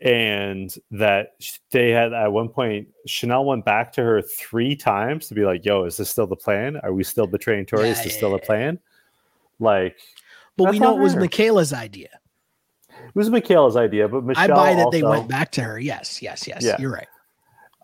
and 0.00 0.74
that 0.90 1.34
they 1.70 1.90
had 1.90 2.12
at 2.12 2.32
one 2.32 2.48
point 2.48 2.88
Chanel 3.06 3.44
went 3.44 3.64
back 3.64 3.92
to 3.94 4.02
her 4.02 4.20
three 4.20 4.76
times 4.76 5.28
to 5.28 5.34
be 5.34 5.44
like, 5.44 5.64
"Yo, 5.64 5.84
is 5.84 5.96
this 5.96 6.10
still 6.10 6.26
the 6.26 6.36
plan? 6.36 6.76
Are 6.82 6.92
we 6.92 7.02
still 7.04 7.26
betraying 7.26 7.66
Tori? 7.66 7.84
Yeah, 7.84 7.92
is 7.92 8.02
this 8.02 8.12
yeah, 8.12 8.16
still 8.16 8.30
yeah. 8.30 8.36
the 8.36 8.46
plan?" 8.46 8.78
Like, 9.58 9.98
but 10.56 10.70
we 10.70 10.78
know 10.78 10.98
it 10.98 11.02
was 11.02 11.14
her. 11.14 11.20
Michaela's 11.20 11.72
idea. 11.72 12.10
It 12.90 13.14
was 13.14 13.30
Michaela's 13.30 13.76
idea, 13.76 14.08
but 14.08 14.24
Michelle. 14.24 14.44
I 14.44 14.48
buy 14.48 14.74
that 14.74 14.86
also, 14.86 14.90
they 14.90 15.02
went 15.02 15.28
back 15.28 15.50
to 15.52 15.62
her. 15.62 15.78
Yes, 15.78 16.20
yes, 16.20 16.46
yes. 16.46 16.64
You're 16.78 16.92
right. 16.92 17.08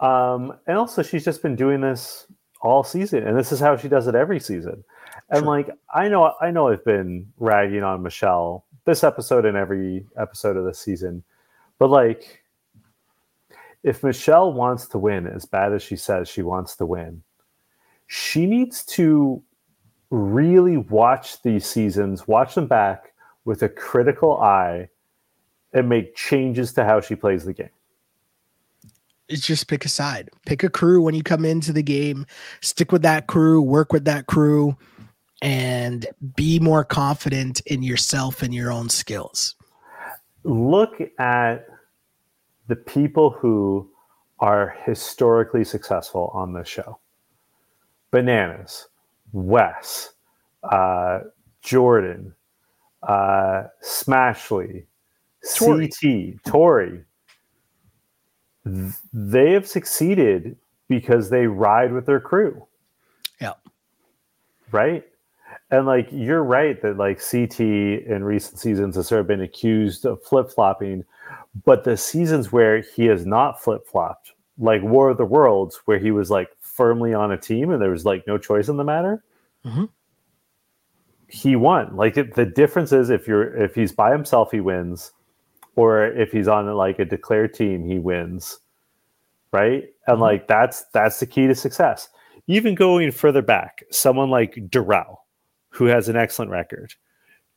Um, 0.00 0.58
and 0.66 0.76
also, 0.76 1.02
she's 1.02 1.24
just 1.24 1.42
been 1.42 1.56
doing 1.56 1.80
this 1.80 2.26
all 2.60 2.84
season, 2.84 3.26
and 3.26 3.38
this 3.38 3.52
is 3.52 3.60
how 3.60 3.76
she 3.76 3.88
does 3.88 4.06
it 4.06 4.14
every 4.14 4.40
season. 4.40 4.84
And 5.30 5.46
like, 5.46 5.70
I 5.94 6.08
know, 6.08 6.34
I 6.40 6.50
know, 6.50 6.68
I've 6.68 6.84
been 6.84 7.32
ragging 7.38 7.82
on 7.82 8.02
Michelle 8.02 8.64
this 8.84 9.04
episode 9.04 9.46
and 9.46 9.56
every 9.56 10.04
episode 10.18 10.56
of 10.56 10.64
this 10.64 10.78
season, 10.78 11.22
but 11.82 11.90
like, 11.90 12.44
if 13.82 14.04
Michelle 14.04 14.52
wants 14.52 14.86
to 14.86 14.98
win 14.98 15.26
as 15.26 15.44
bad 15.44 15.72
as 15.72 15.82
she 15.82 15.96
says 15.96 16.28
she 16.28 16.40
wants 16.40 16.76
to 16.76 16.86
win, 16.86 17.24
she 18.06 18.46
needs 18.46 18.84
to 18.84 19.42
really 20.08 20.76
watch 20.76 21.42
these 21.42 21.66
seasons, 21.66 22.28
watch 22.28 22.54
them 22.54 22.68
back 22.68 23.14
with 23.44 23.64
a 23.64 23.68
critical 23.68 24.40
eye, 24.40 24.90
and 25.72 25.88
make 25.88 26.14
changes 26.14 26.72
to 26.74 26.84
how 26.84 27.00
she 27.00 27.16
plays 27.16 27.46
the 27.46 27.52
game. 27.52 27.68
It's 29.28 29.44
just 29.44 29.66
pick 29.66 29.84
a 29.84 29.88
side, 29.88 30.30
pick 30.46 30.62
a 30.62 30.70
crew 30.70 31.02
when 31.02 31.16
you 31.16 31.24
come 31.24 31.44
into 31.44 31.72
the 31.72 31.82
game, 31.82 32.26
stick 32.60 32.92
with 32.92 33.02
that 33.02 33.26
crew, 33.26 33.60
work 33.60 33.92
with 33.92 34.04
that 34.04 34.28
crew, 34.28 34.76
and 35.42 36.06
be 36.36 36.60
more 36.60 36.84
confident 36.84 37.60
in 37.62 37.82
yourself 37.82 38.40
and 38.40 38.54
your 38.54 38.70
own 38.70 38.88
skills. 38.88 39.56
Look 40.44 41.00
at 41.18 41.66
the 42.68 42.76
people 42.76 43.30
who 43.30 43.90
are 44.38 44.76
historically 44.84 45.64
successful 45.64 46.30
on 46.34 46.52
this 46.52 46.68
show 46.68 46.98
Bananas, 48.10 48.88
Wes, 49.32 50.12
uh, 50.64 51.20
Jordan, 51.62 52.34
uh, 53.02 53.64
Smashley, 53.82 54.84
Tori. 55.56 55.88
CT, 55.88 56.44
Tori. 56.44 57.04
They 58.64 59.52
have 59.52 59.66
succeeded 59.66 60.56
because 60.88 61.30
they 61.30 61.46
ride 61.46 61.92
with 61.92 62.06
their 62.06 62.20
crew. 62.20 62.66
Yeah. 63.40 63.54
Right? 64.70 65.04
And 65.70 65.86
like 65.86 66.08
you're 66.12 66.44
right 66.44 66.80
that 66.82 66.96
like 66.96 67.18
CT 67.18 67.60
in 67.60 68.24
recent 68.24 68.58
seasons 68.58 68.96
has 68.96 69.08
sort 69.08 69.22
of 69.22 69.26
been 69.26 69.40
accused 69.40 70.04
of 70.04 70.22
flip 70.22 70.50
flopping, 70.50 71.04
but 71.64 71.84
the 71.84 71.96
seasons 71.96 72.52
where 72.52 72.80
he 72.80 73.06
has 73.06 73.26
not 73.26 73.62
flip 73.62 73.86
flopped, 73.86 74.32
like 74.58 74.82
War 74.82 75.10
of 75.10 75.18
the 75.18 75.24
Worlds, 75.24 75.80
where 75.84 75.98
he 75.98 76.10
was 76.10 76.30
like 76.30 76.48
firmly 76.60 77.12
on 77.12 77.32
a 77.32 77.36
team 77.36 77.70
and 77.70 77.80
there 77.80 77.90
was 77.90 78.04
like 78.04 78.26
no 78.26 78.38
choice 78.38 78.68
in 78.68 78.76
the 78.76 78.84
matter, 78.84 79.22
mm-hmm. 79.64 79.84
he 81.28 81.56
won. 81.56 81.96
Like 81.96 82.16
it, 82.16 82.34
the 82.34 82.46
difference 82.46 82.92
is 82.92 83.10
if 83.10 83.28
you're 83.28 83.54
if 83.56 83.74
he's 83.74 83.92
by 83.92 84.12
himself, 84.12 84.50
he 84.50 84.60
wins, 84.60 85.12
or 85.76 86.06
if 86.06 86.32
he's 86.32 86.48
on 86.48 86.66
like 86.74 86.98
a 86.98 87.04
declared 87.04 87.54
team, 87.54 87.84
he 87.84 87.98
wins. 87.98 88.58
Right, 89.52 89.90
and 90.06 90.14
mm-hmm. 90.14 90.22
like 90.22 90.48
that's 90.48 90.84
that's 90.92 91.20
the 91.20 91.26
key 91.26 91.46
to 91.46 91.54
success. 91.54 92.08
Even 92.46 92.74
going 92.74 93.12
further 93.12 93.42
back, 93.42 93.84
someone 93.90 94.30
like 94.30 94.58
Darrell 94.68 95.22
who 95.72 95.86
has 95.86 96.08
an 96.08 96.16
excellent 96.16 96.50
record. 96.50 96.94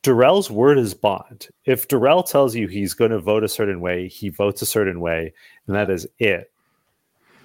Darrell's 0.06 0.52
word 0.52 0.78
is 0.78 0.94
bond. 0.94 1.48
If 1.64 1.88
Darrell 1.88 2.22
tells 2.22 2.54
you 2.54 2.68
he's 2.68 2.94
going 2.94 3.10
to 3.10 3.18
vote 3.18 3.42
a 3.42 3.48
certain 3.48 3.80
way, 3.80 4.06
he 4.06 4.28
votes 4.28 4.62
a 4.62 4.66
certain 4.66 5.00
way, 5.00 5.34
and 5.66 5.74
that 5.74 5.90
is 5.90 6.06
it. 6.20 6.52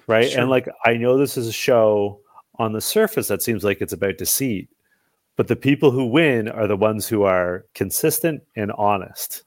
Right. 0.06 0.30
Sure. 0.30 0.40
And 0.40 0.48
like, 0.48 0.68
I 0.86 0.94
know 0.94 1.18
this 1.18 1.36
is 1.36 1.48
a 1.48 1.52
show 1.52 2.20
on 2.60 2.72
the 2.72 2.80
surface 2.80 3.26
that 3.26 3.42
seems 3.42 3.64
like 3.64 3.80
it's 3.80 3.92
about 3.92 4.16
deceit, 4.16 4.68
but 5.34 5.48
the 5.48 5.56
people 5.56 5.90
who 5.90 6.04
win 6.04 6.48
are 6.48 6.68
the 6.68 6.76
ones 6.76 7.08
who 7.08 7.24
are 7.24 7.66
consistent 7.74 8.44
and 8.54 8.70
honest. 8.72 9.42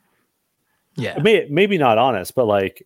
Yeah. 0.98 1.18
May, 1.20 1.48
maybe 1.50 1.78
not 1.78 1.98
honest, 1.98 2.36
but 2.36 2.48
like 2.48 2.86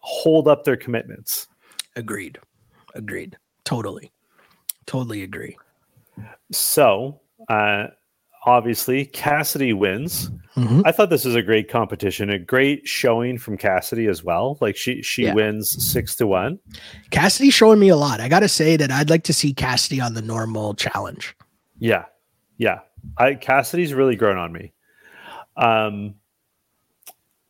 hold 0.00 0.48
up 0.48 0.64
their 0.64 0.76
commitments. 0.76 1.48
Agreed. 1.96 2.38
Agreed. 2.94 3.38
Totally. 3.64 4.12
Totally 4.84 5.22
agree. 5.22 5.56
So 6.50 7.20
uh, 7.48 7.86
obviously, 8.44 9.06
Cassidy 9.06 9.72
wins. 9.72 10.30
Mm-hmm. 10.56 10.82
I 10.84 10.92
thought 10.92 11.08
this 11.10 11.24
was 11.24 11.34
a 11.34 11.42
great 11.42 11.70
competition, 11.70 12.28
a 12.28 12.38
great 12.38 12.86
showing 12.86 13.38
from 13.38 13.56
Cassidy 13.56 14.06
as 14.06 14.22
well. 14.22 14.58
Like 14.60 14.76
she 14.76 15.02
she 15.02 15.24
yeah. 15.24 15.34
wins 15.34 15.74
six 15.82 16.14
to 16.16 16.26
one. 16.26 16.58
Cassidy 17.10 17.50
showing 17.50 17.78
me 17.78 17.88
a 17.88 17.96
lot. 17.96 18.20
I 18.20 18.28
got 18.28 18.40
to 18.40 18.48
say 18.48 18.76
that 18.76 18.90
I'd 18.90 19.10
like 19.10 19.24
to 19.24 19.32
see 19.32 19.54
Cassidy 19.54 20.00
on 20.00 20.14
the 20.14 20.22
normal 20.22 20.74
challenge. 20.74 21.34
Yeah, 21.78 22.04
yeah. 22.58 22.80
I 23.16 23.34
Cassidy's 23.34 23.94
really 23.94 24.16
grown 24.16 24.36
on 24.36 24.52
me. 24.52 24.72
Um, 25.56 26.14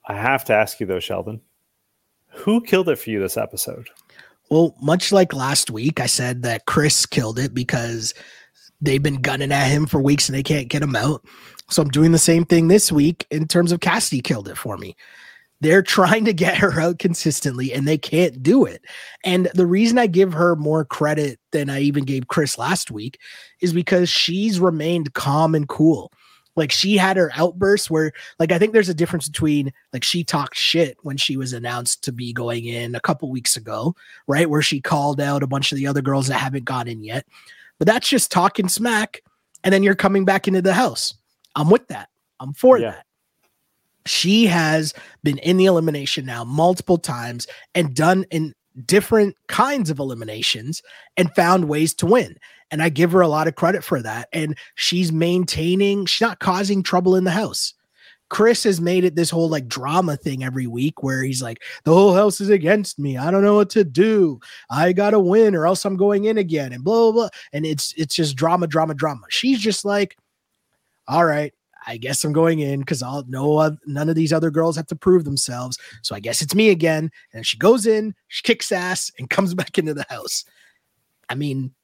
I 0.07 0.15
have 0.15 0.45
to 0.47 0.55
ask 0.55 0.79
you 0.79 0.87
though, 0.87 1.01
Sheldon, 1.01 1.41
who 2.29 2.61
killed 2.61 2.89
it 2.89 2.97
for 2.97 3.11
you 3.11 3.21
this 3.21 3.37
episode? 3.37 3.89
Well, 4.49 4.77
much 4.81 5.13
like 5.13 5.33
last 5.33 5.71
week, 5.71 5.99
I 5.99 6.07
said 6.07 6.43
that 6.43 6.67
Chris 6.67 7.07
killed 7.07 7.39
it 7.39 7.55
because 7.55 8.13
they've 8.83 9.03
been 9.03 9.23
gunning 9.23 9.53
at 9.53 9.69
him 9.69 9.87
for 9.87 10.03
weeks 10.03 10.29
and 10.29 10.37
they 10.37 10.43
can't 10.43 10.69
get 10.69 10.83
him 10.83 10.97
out. 10.97 11.25
So 11.71 11.81
I'm 11.81 11.89
doing 11.89 12.13
the 12.13 12.19
same 12.19 12.45
thing 12.45 12.69
this 12.69 12.93
week 12.93 13.27
in 13.31 13.49
terms 13.49 13.73
of 13.73 13.81
Cassidy 13.81 14.21
killed 14.21 14.49
it 14.49 14.59
for 14.59 14.77
me. 14.77 14.95
They're 15.61 15.83
trying 15.83 16.25
to 16.27 16.35
get 16.35 16.59
her 16.59 16.79
out 16.81 16.99
consistently 16.99 17.73
and 17.73 17.87
they 17.87 17.97
can't 17.97 18.43
do 18.43 18.67
it. 18.67 18.85
And 19.25 19.49
the 19.55 19.67
reason 19.67 19.97
I 19.97 20.09
give 20.09 20.33
her 20.35 20.57
more 20.57 20.85
credit 20.85 21.39
than 21.53 21.71
I 21.71 21.81
even 21.81 22.05
gave 22.05 22.29
Chris 22.29 22.59
last 22.59 22.91
week 22.91 23.19
is 23.61 23.73
because 23.73 24.11
she's 24.11 24.61
remained 24.61 25.15
calm 25.15 25.55
and 25.55 25.69
cool. 25.69 26.13
Like 26.55 26.71
she 26.71 26.99
had 26.99 27.17
her 27.17 27.31
outbursts 27.35 27.89
where, 27.89 28.13
like, 28.39 28.53
I 28.53 28.59
think 28.59 28.75
there's 28.75 28.91
a 28.91 28.95
difference 28.95 29.27
between 29.27 29.73
like 29.95 30.05
she 30.05 30.23
talked 30.23 30.55
shit 30.55 30.99
when 31.01 31.17
she 31.17 31.39
was 31.39 31.55
announced 31.55 32.05
to 32.05 32.13
be 32.13 32.35
going 32.35 32.67
in 32.67 32.95
a 32.95 33.01
couple 33.01 33.31
weeks 33.31 33.57
ago, 33.57 33.95
right? 34.27 34.51
Where 34.51 34.61
she 34.61 34.79
called 34.79 35.19
out 35.19 35.43
a 35.43 35.47
bunch 35.47 35.73
of 35.73 35.79
the 35.79 35.87
other 35.87 36.03
girls 36.03 36.27
that 36.27 36.35
haven't 36.35 36.67
gone 36.67 36.89
in 36.89 37.03
yet. 37.03 37.25
But 37.83 37.89
that's 37.89 38.09
just 38.09 38.31
talking 38.31 38.69
smack. 38.69 39.23
And 39.65 39.75
then 39.75 39.83
you're 39.83 39.97
coming 39.97 40.25
back 40.25 40.47
into 40.47 40.63
the 40.63 40.73
house. 40.73 41.15
I'm 41.57 41.69
with 41.69 41.89
that. 41.89 42.11
I'm 42.39 42.53
for 42.53 42.79
yeah. 42.79 42.93
that. 42.93 43.07
She 44.07 44.47
has 44.47 44.95
been 45.25 45.39
in 45.39 45.57
the 45.57 45.65
elimination 45.65 46.25
now 46.25 46.45
multiple 46.45 46.97
times 46.97 47.49
and 47.75 47.93
done 47.93 48.25
in 48.31 48.55
different 48.87 49.35
kinds 49.49 49.91
of 49.91 49.99
eliminations 49.99 50.81
and 51.17 51.35
found 51.35 51.65
ways 51.65 51.93
to 51.95 52.07
win. 52.07 52.37
And 52.71 52.85
I 52.85 52.89
give 52.89 53.11
her 53.11 53.21
a 53.21 53.27
lot 53.27 53.49
of 53.49 53.57
credit 53.57 53.83
for 53.83 54.01
that. 54.01 54.29
And 54.33 54.57
she's 54.77 55.11
maintaining, 55.11 56.07
she's 56.07 56.25
not 56.25 56.39
causing 56.39 56.85
trouble 56.85 57.17
in 57.17 57.25
the 57.25 57.33
house. 57.33 57.75
Chris 58.33 58.65
has 58.65 58.81
made 58.81 59.05
it 59.05 59.15
this 59.15 59.29
whole 59.29 59.51
like 59.51 59.69
drama 59.69 60.17
thing 60.17 60.43
every 60.43 60.67
week 60.67 61.03
where 61.03 61.23
he's 61.23 61.43
like, 61.43 61.63
the 61.85 61.93
whole 61.93 62.15
house 62.15 62.41
is 62.41 62.49
against 62.49 62.99
me. 62.99 63.19
I 63.19 63.31
don't 63.31 63.43
know 63.43 63.57
what 63.57 63.69
to 63.71 63.85
do. 63.85 64.41
I 64.71 64.95
gotta 64.95 65.21
win 65.21 65.55
or 65.55 65.67
else 65.67 65.85
I'm 65.85 65.99
going 65.99 66.25
in 66.25 66.39
again 66.39 66.73
and 66.73 66.83
blah 66.83 66.95
blah 66.95 67.13
blah. 67.13 67.29
And 67.53 67.67
it's 67.67 67.93
it's 67.99 68.15
just 68.15 68.35
drama, 68.35 68.67
drama, 68.67 68.95
drama. 68.95 69.21
She's 69.29 69.61
just 69.61 69.85
like, 69.85 70.17
all 71.07 71.27
right, 71.27 71.53
I 71.87 71.99
guess 71.99 72.25
I'm 72.25 72.33
going 72.33 72.61
in 72.61 72.81
because 72.81 73.03
I'll 73.03 73.23
no 73.29 73.77
none 73.85 74.09
of 74.09 74.15
these 74.15 74.33
other 74.33 74.51
girls 74.51 74.77
have 74.77 74.87
to 74.87 74.97
prove 74.97 75.25
themselves. 75.25 75.77
So 76.01 76.15
I 76.15 76.21
guess 76.21 76.41
it's 76.41 76.55
me 76.55 76.71
again. 76.71 77.11
And 77.35 77.47
she 77.47 77.59
goes 77.59 77.87
in, 77.87 78.15
she 78.29 78.43
kicks 78.45 78.73
ass, 78.73 79.13
and 79.19 79.29
comes 79.29 79.53
back 79.63 79.77
into 79.77 79.93
the 79.93 80.07
house. 80.09 80.47
I 81.29 81.35
mean, 81.35 81.75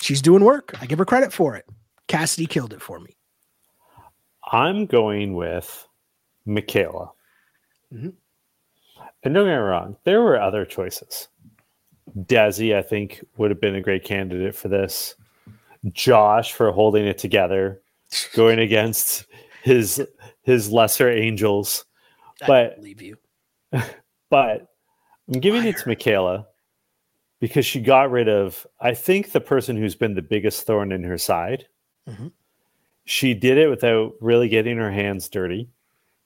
she's 0.00 0.22
doing 0.22 0.42
work. 0.42 0.74
I 0.80 0.86
give 0.86 1.00
her 1.00 1.04
credit 1.04 1.34
for 1.34 1.54
it. 1.54 1.66
Cassidy 2.08 2.46
killed 2.46 2.72
it 2.72 2.80
for 2.80 2.98
me. 2.98 3.15
I'm 4.46 4.86
going 4.86 5.34
with 5.34 5.86
Michaela. 6.44 7.10
Mm-hmm. 7.92 8.10
And 9.22 9.34
don't 9.34 9.46
get 9.46 9.50
me 9.50 9.56
wrong, 9.56 9.96
there 10.04 10.22
were 10.22 10.40
other 10.40 10.64
choices. 10.64 11.28
Desi, 12.16 12.74
I 12.76 12.82
think, 12.82 13.24
would 13.36 13.50
have 13.50 13.60
been 13.60 13.74
a 13.74 13.82
great 13.82 14.04
candidate 14.04 14.54
for 14.54 14.68
this. 14.68 15.16
Josh 15.92 16.52
for 16.52 16.70
holding 16.72 17.06
it 17.06 17.18
together, 17.18 17.82
going 18.34 18.58
against 18.58 19.26
his 19.62 20.00
his 20.42 20.70
lesser 20.70 21.10
angels. 21.10 21.84
I 22.42 22.46
but 22.46 22.80
leave 22.80 23.02
you. 23.02 23.16
But 24.28 24.66
I'm 25.32 25.38
giving 25.38 25.62
Liar. 25.62 25.70
it 25.70 25.78
to 25.78 25.88
Michaela 25.88 26.46
because 27.38 27.64
she 27.64 27.80
got 27.80 28.10
rid 28.10 28.28
of, 28.28 28.66
I 28.80 28.92
think, 28.92 29.30
the 29.30 29.40
person 29.40 29.76
who's 29.76 29.94
been 29.94 30.14
the 30.14 30.22
biggest 30.22 30.66
thorn 30.66 30.90
in 30.90 31.04
her 31.04 31.16
side. 31.16 31.66
Mm-hmm. 32.08 32.28
She 33.06 33.32
did 33.32 33.56
it 33.56 33.70
without 33.70 34.12
really 34.20 34.48
getting 34.48 34.76
her 34.76 34.92
hands 34.92 35.28
dirty. 35.28 35.70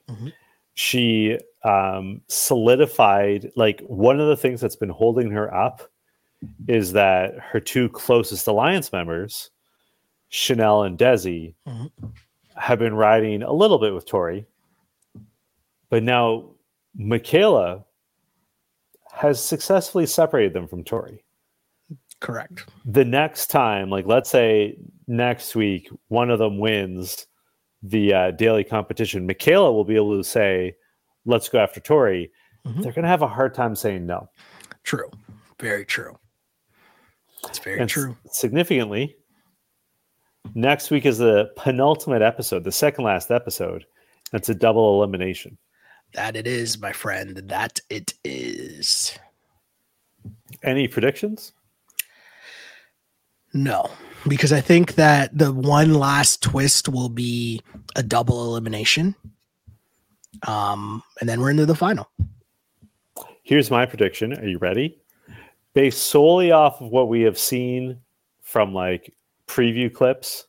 Mm-hmm. 0.08 0.28
She 0.74 1.38
um, 1.62 2.22
solidified, 2.26 3.52
like, 3.54 3.80
one 3.86 4.18
of 4.18 4.28
the 4.28 4.36
things 4.36 4.60
that's 4.60 4.76
been 4.76 4.88
holding 4.88 5.30
her 5.30 5.54
up 5.54 5.82
is 6.66 6.92
that 6.92 7.38
her 7.38 7.60
two 7.60 7.90
closest 7.90 8.46
alliance 8.46 8.92
members, 8.92 9.50
Chanel 10.30 10.84
and 10.84 10.98
Desi, 10.98 11.54
mm-hmm. 11.68 12.06
have 12.56 12.78
been 12.78 12.94
riding 12.94 13.42
a 13.42 13.52
little 13.52 13.78
bit 13.78 13.94
with 13.94 14.06
Tori. 14.06 14.46
But 15.90 16.02
now 16.02 16.52
Michaela 16.96 17.84
has 19.12 19.44
successfully 19.44 20.06
separated 20.06 20.54
them 20.54 20.66
from 20.66 20.82
Tori. 20.82 21.24
Correct. 22.20 22.66
The 22.84 23.04
next 23.04 23.48
time, 23.48 23.90
like 23.90 24.06
let's 24.06 24.30
say 24.30 24.78
next 25.10 25.56
week, 25.56 25.90
one 26.08 26.30
of 26.30 26.38
them 26.38 26.58
wins 26.58 27.26
the 27.82 28.12
uh, 28.12 28.30
daily 28.32 28.64
competition, 28.64 29.26
Michaela 29.26 29.72
will 29.72 29.84
be 29.84 29.96
able 29.96 30.16
to 30.16 30.24
say, 30.24 30.74
let's 31.24 31.48
go 31.48 31.58
after 31.58 31.80
Tori. 31.80 32.30
Mm-hmm. 32.66 32.82
They're 32.82 32.92
going 32.92 33.02
to 33.02 33.08
have 33.08 33.22
a 33.22 33.28
hard 33.28 33.54
time 33.54 33.74
saying 33.74 34.06
no. 34.06 34.28
True. 34.84 35.10
Very 35.58 35.84
true. 35.84 36.18
It's 37.48 37.58
very 37.58 37.80
and 37.80 37.88
true. 37.88 38.16
Significantly, 38.30 39.16
next 40.54 40.90
week 40.90 41.06
is 41.06 41.18
the 41.18 41.50
penultimate 41.56 42.22
episode, 42.22 42.64
the 42.64 42.72
second 42.72 43.04
last 43.04 43.30
episode. 43.30 43.86
It's 44.32 44.48
a 44.48 44.54
double 44.54 44.96
elimination. 44.96 45.56
That 46.12 46.36
it 46.36 46.46
is, 46.46 46.78
my 46.78 46.92
friend. 46.92 47.36
That 47.44 47.80
it 47.88 48.14
is. 48.24 49.18
Any 50.62 50.86
predictions? 50.86 51.52
No, 53.52 53.90
because 54.28 54.52
I 54.52 54.60
think 54.60 54.94
that 54.94 55.36
the 55.36 55.52
one 55.52 55.94
last 55.94 56.42
twist 56.42 56.88
will 56.88 57.08
be 57.08 57.60
a 57.96 58.02
double 58.02 58.44
elimination. 58.44 59.14
Um, 60.46 61.02
and 61.20 61.28
then 61.28 61.40
we're 61.40 61.50
into 61.50 61.66
the 61.66 61.74
final. 61.74 62.08
Here's 63.42 63.70
my 63.70 63.86
prediction. 63.86 64.38
Are 64.38 64.46
you 64.46 64.58
ready? 64.58 64.98
Based 65.74 66.02
solely 66.02 66.52
off 66.52 66.80
of 66.80 66.90
what 66.90 67.08
we 67.08 67.22
have 67.22 67.38
seen 67.38 67.98
from 68.40 68.72
like 68.72 69.12
preview 69.46 69.92
clips, 69.92 70.46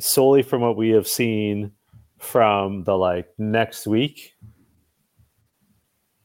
solely 0.00 0.42
from 0.42 0.60
what 0.62 0.76
we 0.76 0.90
have 0.90 1.06
seen 1.06 1.72
from 2.18 2.84
the 2.84 2.96
like 2.96 3.28
next 3.38 3.86
week, 3.86 4.34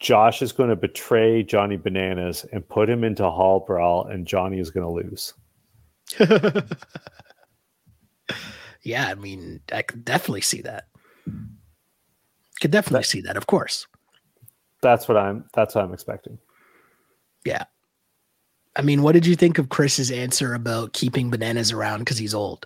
Josh 0.01 0.41
is 0.41 0.51
going 0.51 0.69
to 0.71 0.75
betray 0.75 1.43
Johnny 1.43 1.77
Bananas 1.77 2.43
and 2.51 2.67
put 2.67 2.89
him 2.89 3.03
into 3.03 3.29
Hall 3.29 3.59
Brawl, 3.59 4.07
and 4.07 4.25
Johnny 4.25 4.59
is 4.59 4.71
going 4.71 4.83
to 4.83 4.91
lose. 4.91 5.35
yeah, 8.81 9.07
I 9.07 9.15
mean, 9.15 9.61
I 9.71 9.83
could 9.83 10.03
definitely 10.03 10.41
see 10.41 10.61
that. 10.63 10.87
Could 12.59 12.71
definitely 12.71 13.01
that, 13.01 13.05
see 13.05 13.21
that, 13.21 13.37
of 13.37 13.45
course. 13.45 13.85
That's 14.81 15.07
what 15.07 15.17
I'm. 15.17 15.45
That's 15.53 15.75
what 15.75 15.83
I'm 15.83 15.93
expecting. 15.93 16.39
Yeah. 17.45 17.65
I 18.75 18.81
mean, 18.81 19.03
what 19.03 19.11
did 19.11 19.27
you 19.27 19.35
think 19.35 19.59
of 19.59 19.69
Chris's 19.69 20.09
answer 20.09 20.55
about 20.55 20.93
keeping 20.93 21.29
bananas 21.29 21.71
around 21.71 21.99
because 21.99 22.17
he's 22.17 22.33
old? 22.33 22.65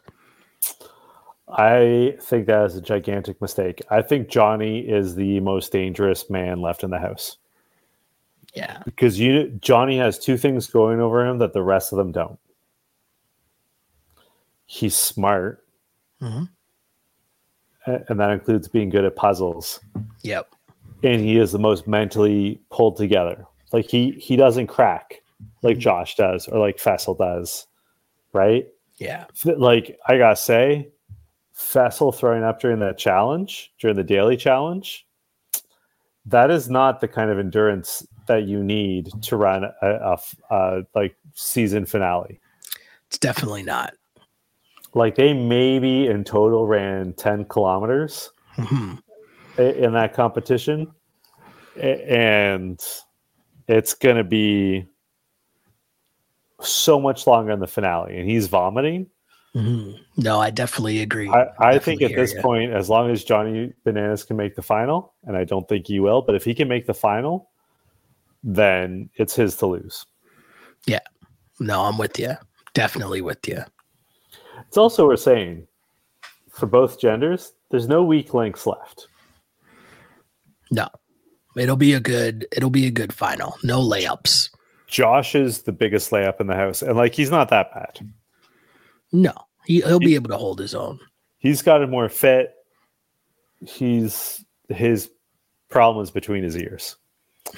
I 1.47 2.17
think 2.21 2.47
that 2.47 2.65
is 2.65 2.75
a 2.75 2.81
gigantic 2.81 3.39
mistake. 3.41 3.81
I 3.89 4.01
think 4.01 4.29
Johnny 4.29 4.79
is 4.79 5.15
the 5.15 5.39
most 5.41 5.71
dangerous 5.71 6.29
man 6.29 6.59
left 6.59 6.83
in 6.83 6.89
the 6.89 6.99
house. 6.99 7.37
Yeah. 8.55 8.81
Because 8.85 9.19
you 9.19 9.49
Johnny 9.61 9.97
has 9.97 10.17
two 10.17 10.37
things 10.37 10.67
going 10.67 10.99
over 10.99 11.25
him 11.25 11.37
that 11.39 11.53
the 11.53 11.61
rest 11.61 11.91
of 11.91 11.97
them 11.97 12.11
don't. 12.11 12.39
He's 14.65 14.95
smart. 14.95 15.63
Mm-hmm. 16.21 16.45
And 17.85 18.19
that 18.19 18.31
includes 18.31 18.67
being 18.67 18.89
good 18.89 19.05
at 19.05 19.15
puzzles. 19.15 19.79
Yep. 20.23 20.49
And 21.03 21.21
he 21.21 21.37
is 21.37 21.51
the 21.51 21.59
most 21.59 21.87
mentally 21.87 22.59
pulled 22.71 22.97
together. 22.97 23.45
Like 23.71 23.87
he 23.87 24.11
he 24.11 24.35
doesn't 24.35 24.67
crack 24.67 25.21
like 25.61 25.73
mm-hmm. 25.75 25.81
Josh 25.81 26.15
does 26.15 26.47
or 26.47 26.59
like 26.59 26.79
Fessel 26.79 27.13
does. 27.13 27.67
Right? 28.33 28.67
Yeah. 28.97 29.25
Like 29.43 29.99
I 30.07 30.17
gotta 30.17 30.37
say, 30.37 30.89
Fessel 31.55 32.11
throwing 32.11 32.43
up 32.43 32.59
during 32.59 32.79
that 32.79 32.97
challenge, 32.97 33.71
during 33.79 33.95
the 33.95 34.03
daily 34.03 34.35
challenge, 34.35 35.07
that 36.25 36.51
is 36.51 36.69
not 36.69 36.99
the 36.99 37.07
kind 37.07 37.29
of 37.29 37.39
endurance 37.39 38.05
that 38.27 38.43
you 38.43 38.61
need 38.61 39.09
to 39.21 39.37
run 39.37 39.63
a, 39.63 39.71
a, 39.81 40.19
a 40.49 40.81
like 40.93 41.15
season 41.33 41.85
finale. 41.85 42.41
It's 43.07 43.17
definitely 43.17 43.63
not. 43.63 43.93
Like 44.93 45.15
they 45.15 45.33
maybe 45.33 46.07
in 46.07 46.25
total 46.25 46.67
ran 46.67 47.13
10 47.13 47.45
kilometers 47.45 48.31
mm-hmm. 48.57 49.61
in 49.61 49.93
that 49.93 50.13
competition. 50.13 50.91
And 51.79 52.83
it's 53.67 53.93
going 53.93 54.17
to 54.17 54.23
be 54.25 54.85
so 56.59 56.99
much 56.99 57.27
longer 57.27 57.51
in 57.51 57.59
the 57.59 57.67
finale. 57.67 58.17
And 58.17 58.29
he's 58.29 58.47
vomiting 58.47 59.07
Mm-hmm. 59.55 60.21
No, 60.21 60.41
I 60.41 60.49
definitely 60.49 61.01
agree. 61.01 61.29
I, 61.29 61.43
I 61.59 61.71
definitely 61.73 61.79
think 61.79 62.01
at 62.01 62.15
this 62.15 62.33
you. 62.33 62.41
point, 62.41 62.73
as 62.73 62.89
long 62.89 63.09
as 63.09 63.23
Johnny 63.23 63.71
Bananas 63.85 64.23
can 64.23 64.35
make 64.35 64.55
the 64.55 64.61
final, 64.61 65.13
and 65.23 65.37
I 65.37 65.45
don't 65.45 65.67
think 65.69 65.87
he 65.87 65.99
will, 66.01 66.21
but 66.21 66.35
if 66.35 66.43
he 66.43 66.53
can 66.53 66.67
make 66.67 66.87
the 66.87 66.93
final, 66.93 67.49
then 68.43 69.09
it's 69.15 69.33
his 69.35 69.55
to 69.57 69.65
lose. 69.65 70.05
Yeah. 70.85 70.99
No, 71.59 71.83
I'm 71.83 71.97
with 71.97 72.19
you. 72.19 72.33
Definitely 72.73 73.21
with 73.21 73.47
you. 73.47 73.63
It's 74.67 74.77
also 74.77 75.07
worth 75.07 75.21
saying 75.21 75.67
for 76.51 76.65
both 76.65 76.99
genders, 76.99 77.53
there's 77.71 77.87
no 77.87 78.03
weak 78.03 78.33
links 78.33 78.67
left. 78.67 79.07
No. 80.69 80.89
It'll 81.55 81.77
be 81.77 81.93
a 81.93 82.01
good 82.01 82.45
it'll 82.51 82.69
be 82.69 82.85
a 82.85 82.91
good 82.91 83.13
final. 83.13 83.57
No 83.63 83.79
layups. 83.79 84.49
Josh 84.87 85.35
is 85.35 85.61
the 85.61 85.71
biggest 85.71 86.11
layup 86.11 86.41
in 86.41 86.47
the 86.47 86.55
house. 86.55 86.81
And 86.81 86.97
like 86.97 87.13
he's 87.13 87.31
not 87.31 87.49
that 87.49 87.73
bad. 87.73 88.11
No, 89.15 89.33
he, 89.65 89.81
he'll 89.81 89.99
be 89.99 90.15
able 90.15 90.29
to 90.29 90.37
hold 90.37 90.59
his 90.59 90.75
own. 90.75 90.99
He's 91.37 91.61
got 91.61 91.81
it 91.81 91.89
more 91.89 92.09
fit. 92.09 92.53
He's 93.65 94.43
his 94.67 95.09
problem 95.69 96.03
is 96.03 96.11
between 96.11 96.43
his 96.43 96.57
ears. 96.57 96.97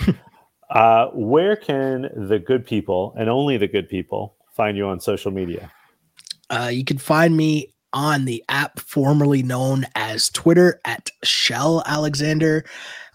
uh, 0.70 1.08
where 1.14 1.56
can 1.56 2.10
the 2.28 2.38
good 2.38 2.66
people 2.66 3.16
and 3.18 3.28
only 3.28 3.58
the 3.58 3.68
good 3.68 3.90
people 3.90 4.36
find 4.54 4.78
you 4.78 4.88
on 4.88 5.00
social 5.00 5.32
media? 5.32 5.72
Uh, 6.52 6.70
you 6.72 6.84
can 6.84 7.00
find 7.00 7.36
me 7.36 7.74
on 7.92 8.26
the 8.26 8.44
app 8.50 8.80
formerly 8.80 9.42
known 9.42 9.86
as 9.96 10.30
Twitter 10.30 10.80
at 10.86 11.10
Shel 11.24 11.82
Alexander, 11.88 12.66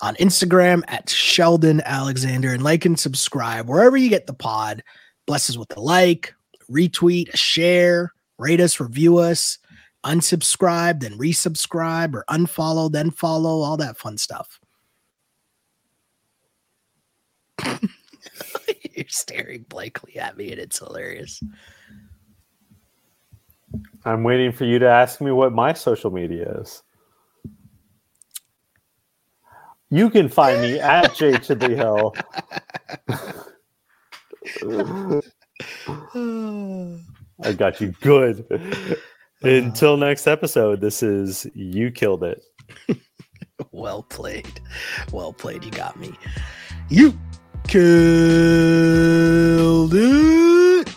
on 0.00 0.16
Instagram 0.16 0.82
at 0.88 1.08
Sheldon 1.08 1.80
Alexander, 1.84 2.52
and 2.52 2.64
like 2.64 2.84
and 2.84 2.98
subscribe 2.98 3.68
wherever 3.68 3.96
you 3.96 4.08
get 4.08 4.26
the 4.26 4.34
pod. 4.34 4.82
Bless 5.26 5.48
us 5.48 5.56
with 5.56 5.76
a 5.76 5.80
like, 5.80 6.34
retweet, 6.68 7.36
share, 7.36 8.12
rate 8.42 8.60
us, 8.60 8.80
review 8.80 9.18
us, 9.18 9.58
unsubscribe, 10.04 11.00
then 11.00 11.16
resubscribe, 11.16 12.14
or 12.14 12.24
unfollow, 12.28 12.90
then 12.90 13.10
follow, 13.10 13.60
all 13.60 13.76
that 13.76 13.96
fun 13.96 14.18
stuff. 14.18 14.58
You're 17.64 19.06
staring 19.08 19.64
blankly 19.68 20.18
at 20.18 20.36
me, 20.36 20.50
and 20.50 20.60
it's 20.60 20.78
hilarious. 20.78 21.42
I'm 24.04 24.22
waiting 24.24 24.52
for 24.52 24.64
you 24.64 24.78
to 24.80 24.88
ask 24.88 25.20
me 25.20 25.30
what 25.30 25.52
my 25.52 25.72
social 25.72 26.10
media 26.10 26.58
is. 26.60 26.82
You 29.90 30.10
can 30.10 30.28
find 30.28 30.60
me 30.60 30.80
at 30.80 31.14
J 31.14 31.38
to 31.38 31.54
the 31.54 31.68
Hill. 31.76 32.14
I 37.44 37.52
got 37.52 37.80
you 37.80 37.92
good. 38.00 38.46
Until 39.42 39.96
next 39.96 40.26
episode, 40.28 40.80
this 40.80 41.02
is 41.02 41.46
You 41.54 41.90
Killed 41.90 42.22
It. 42.22 42.44
well 43.72 44.04
played. 44.04 44.60
Well 45.12 45.32
played. 45.32 45.64
You 45.64 45.72
got 45.72 45.98
me. 45.98 46.12
You 46.88 47.18
killed 47.66 47.82
it. 49.94 50.96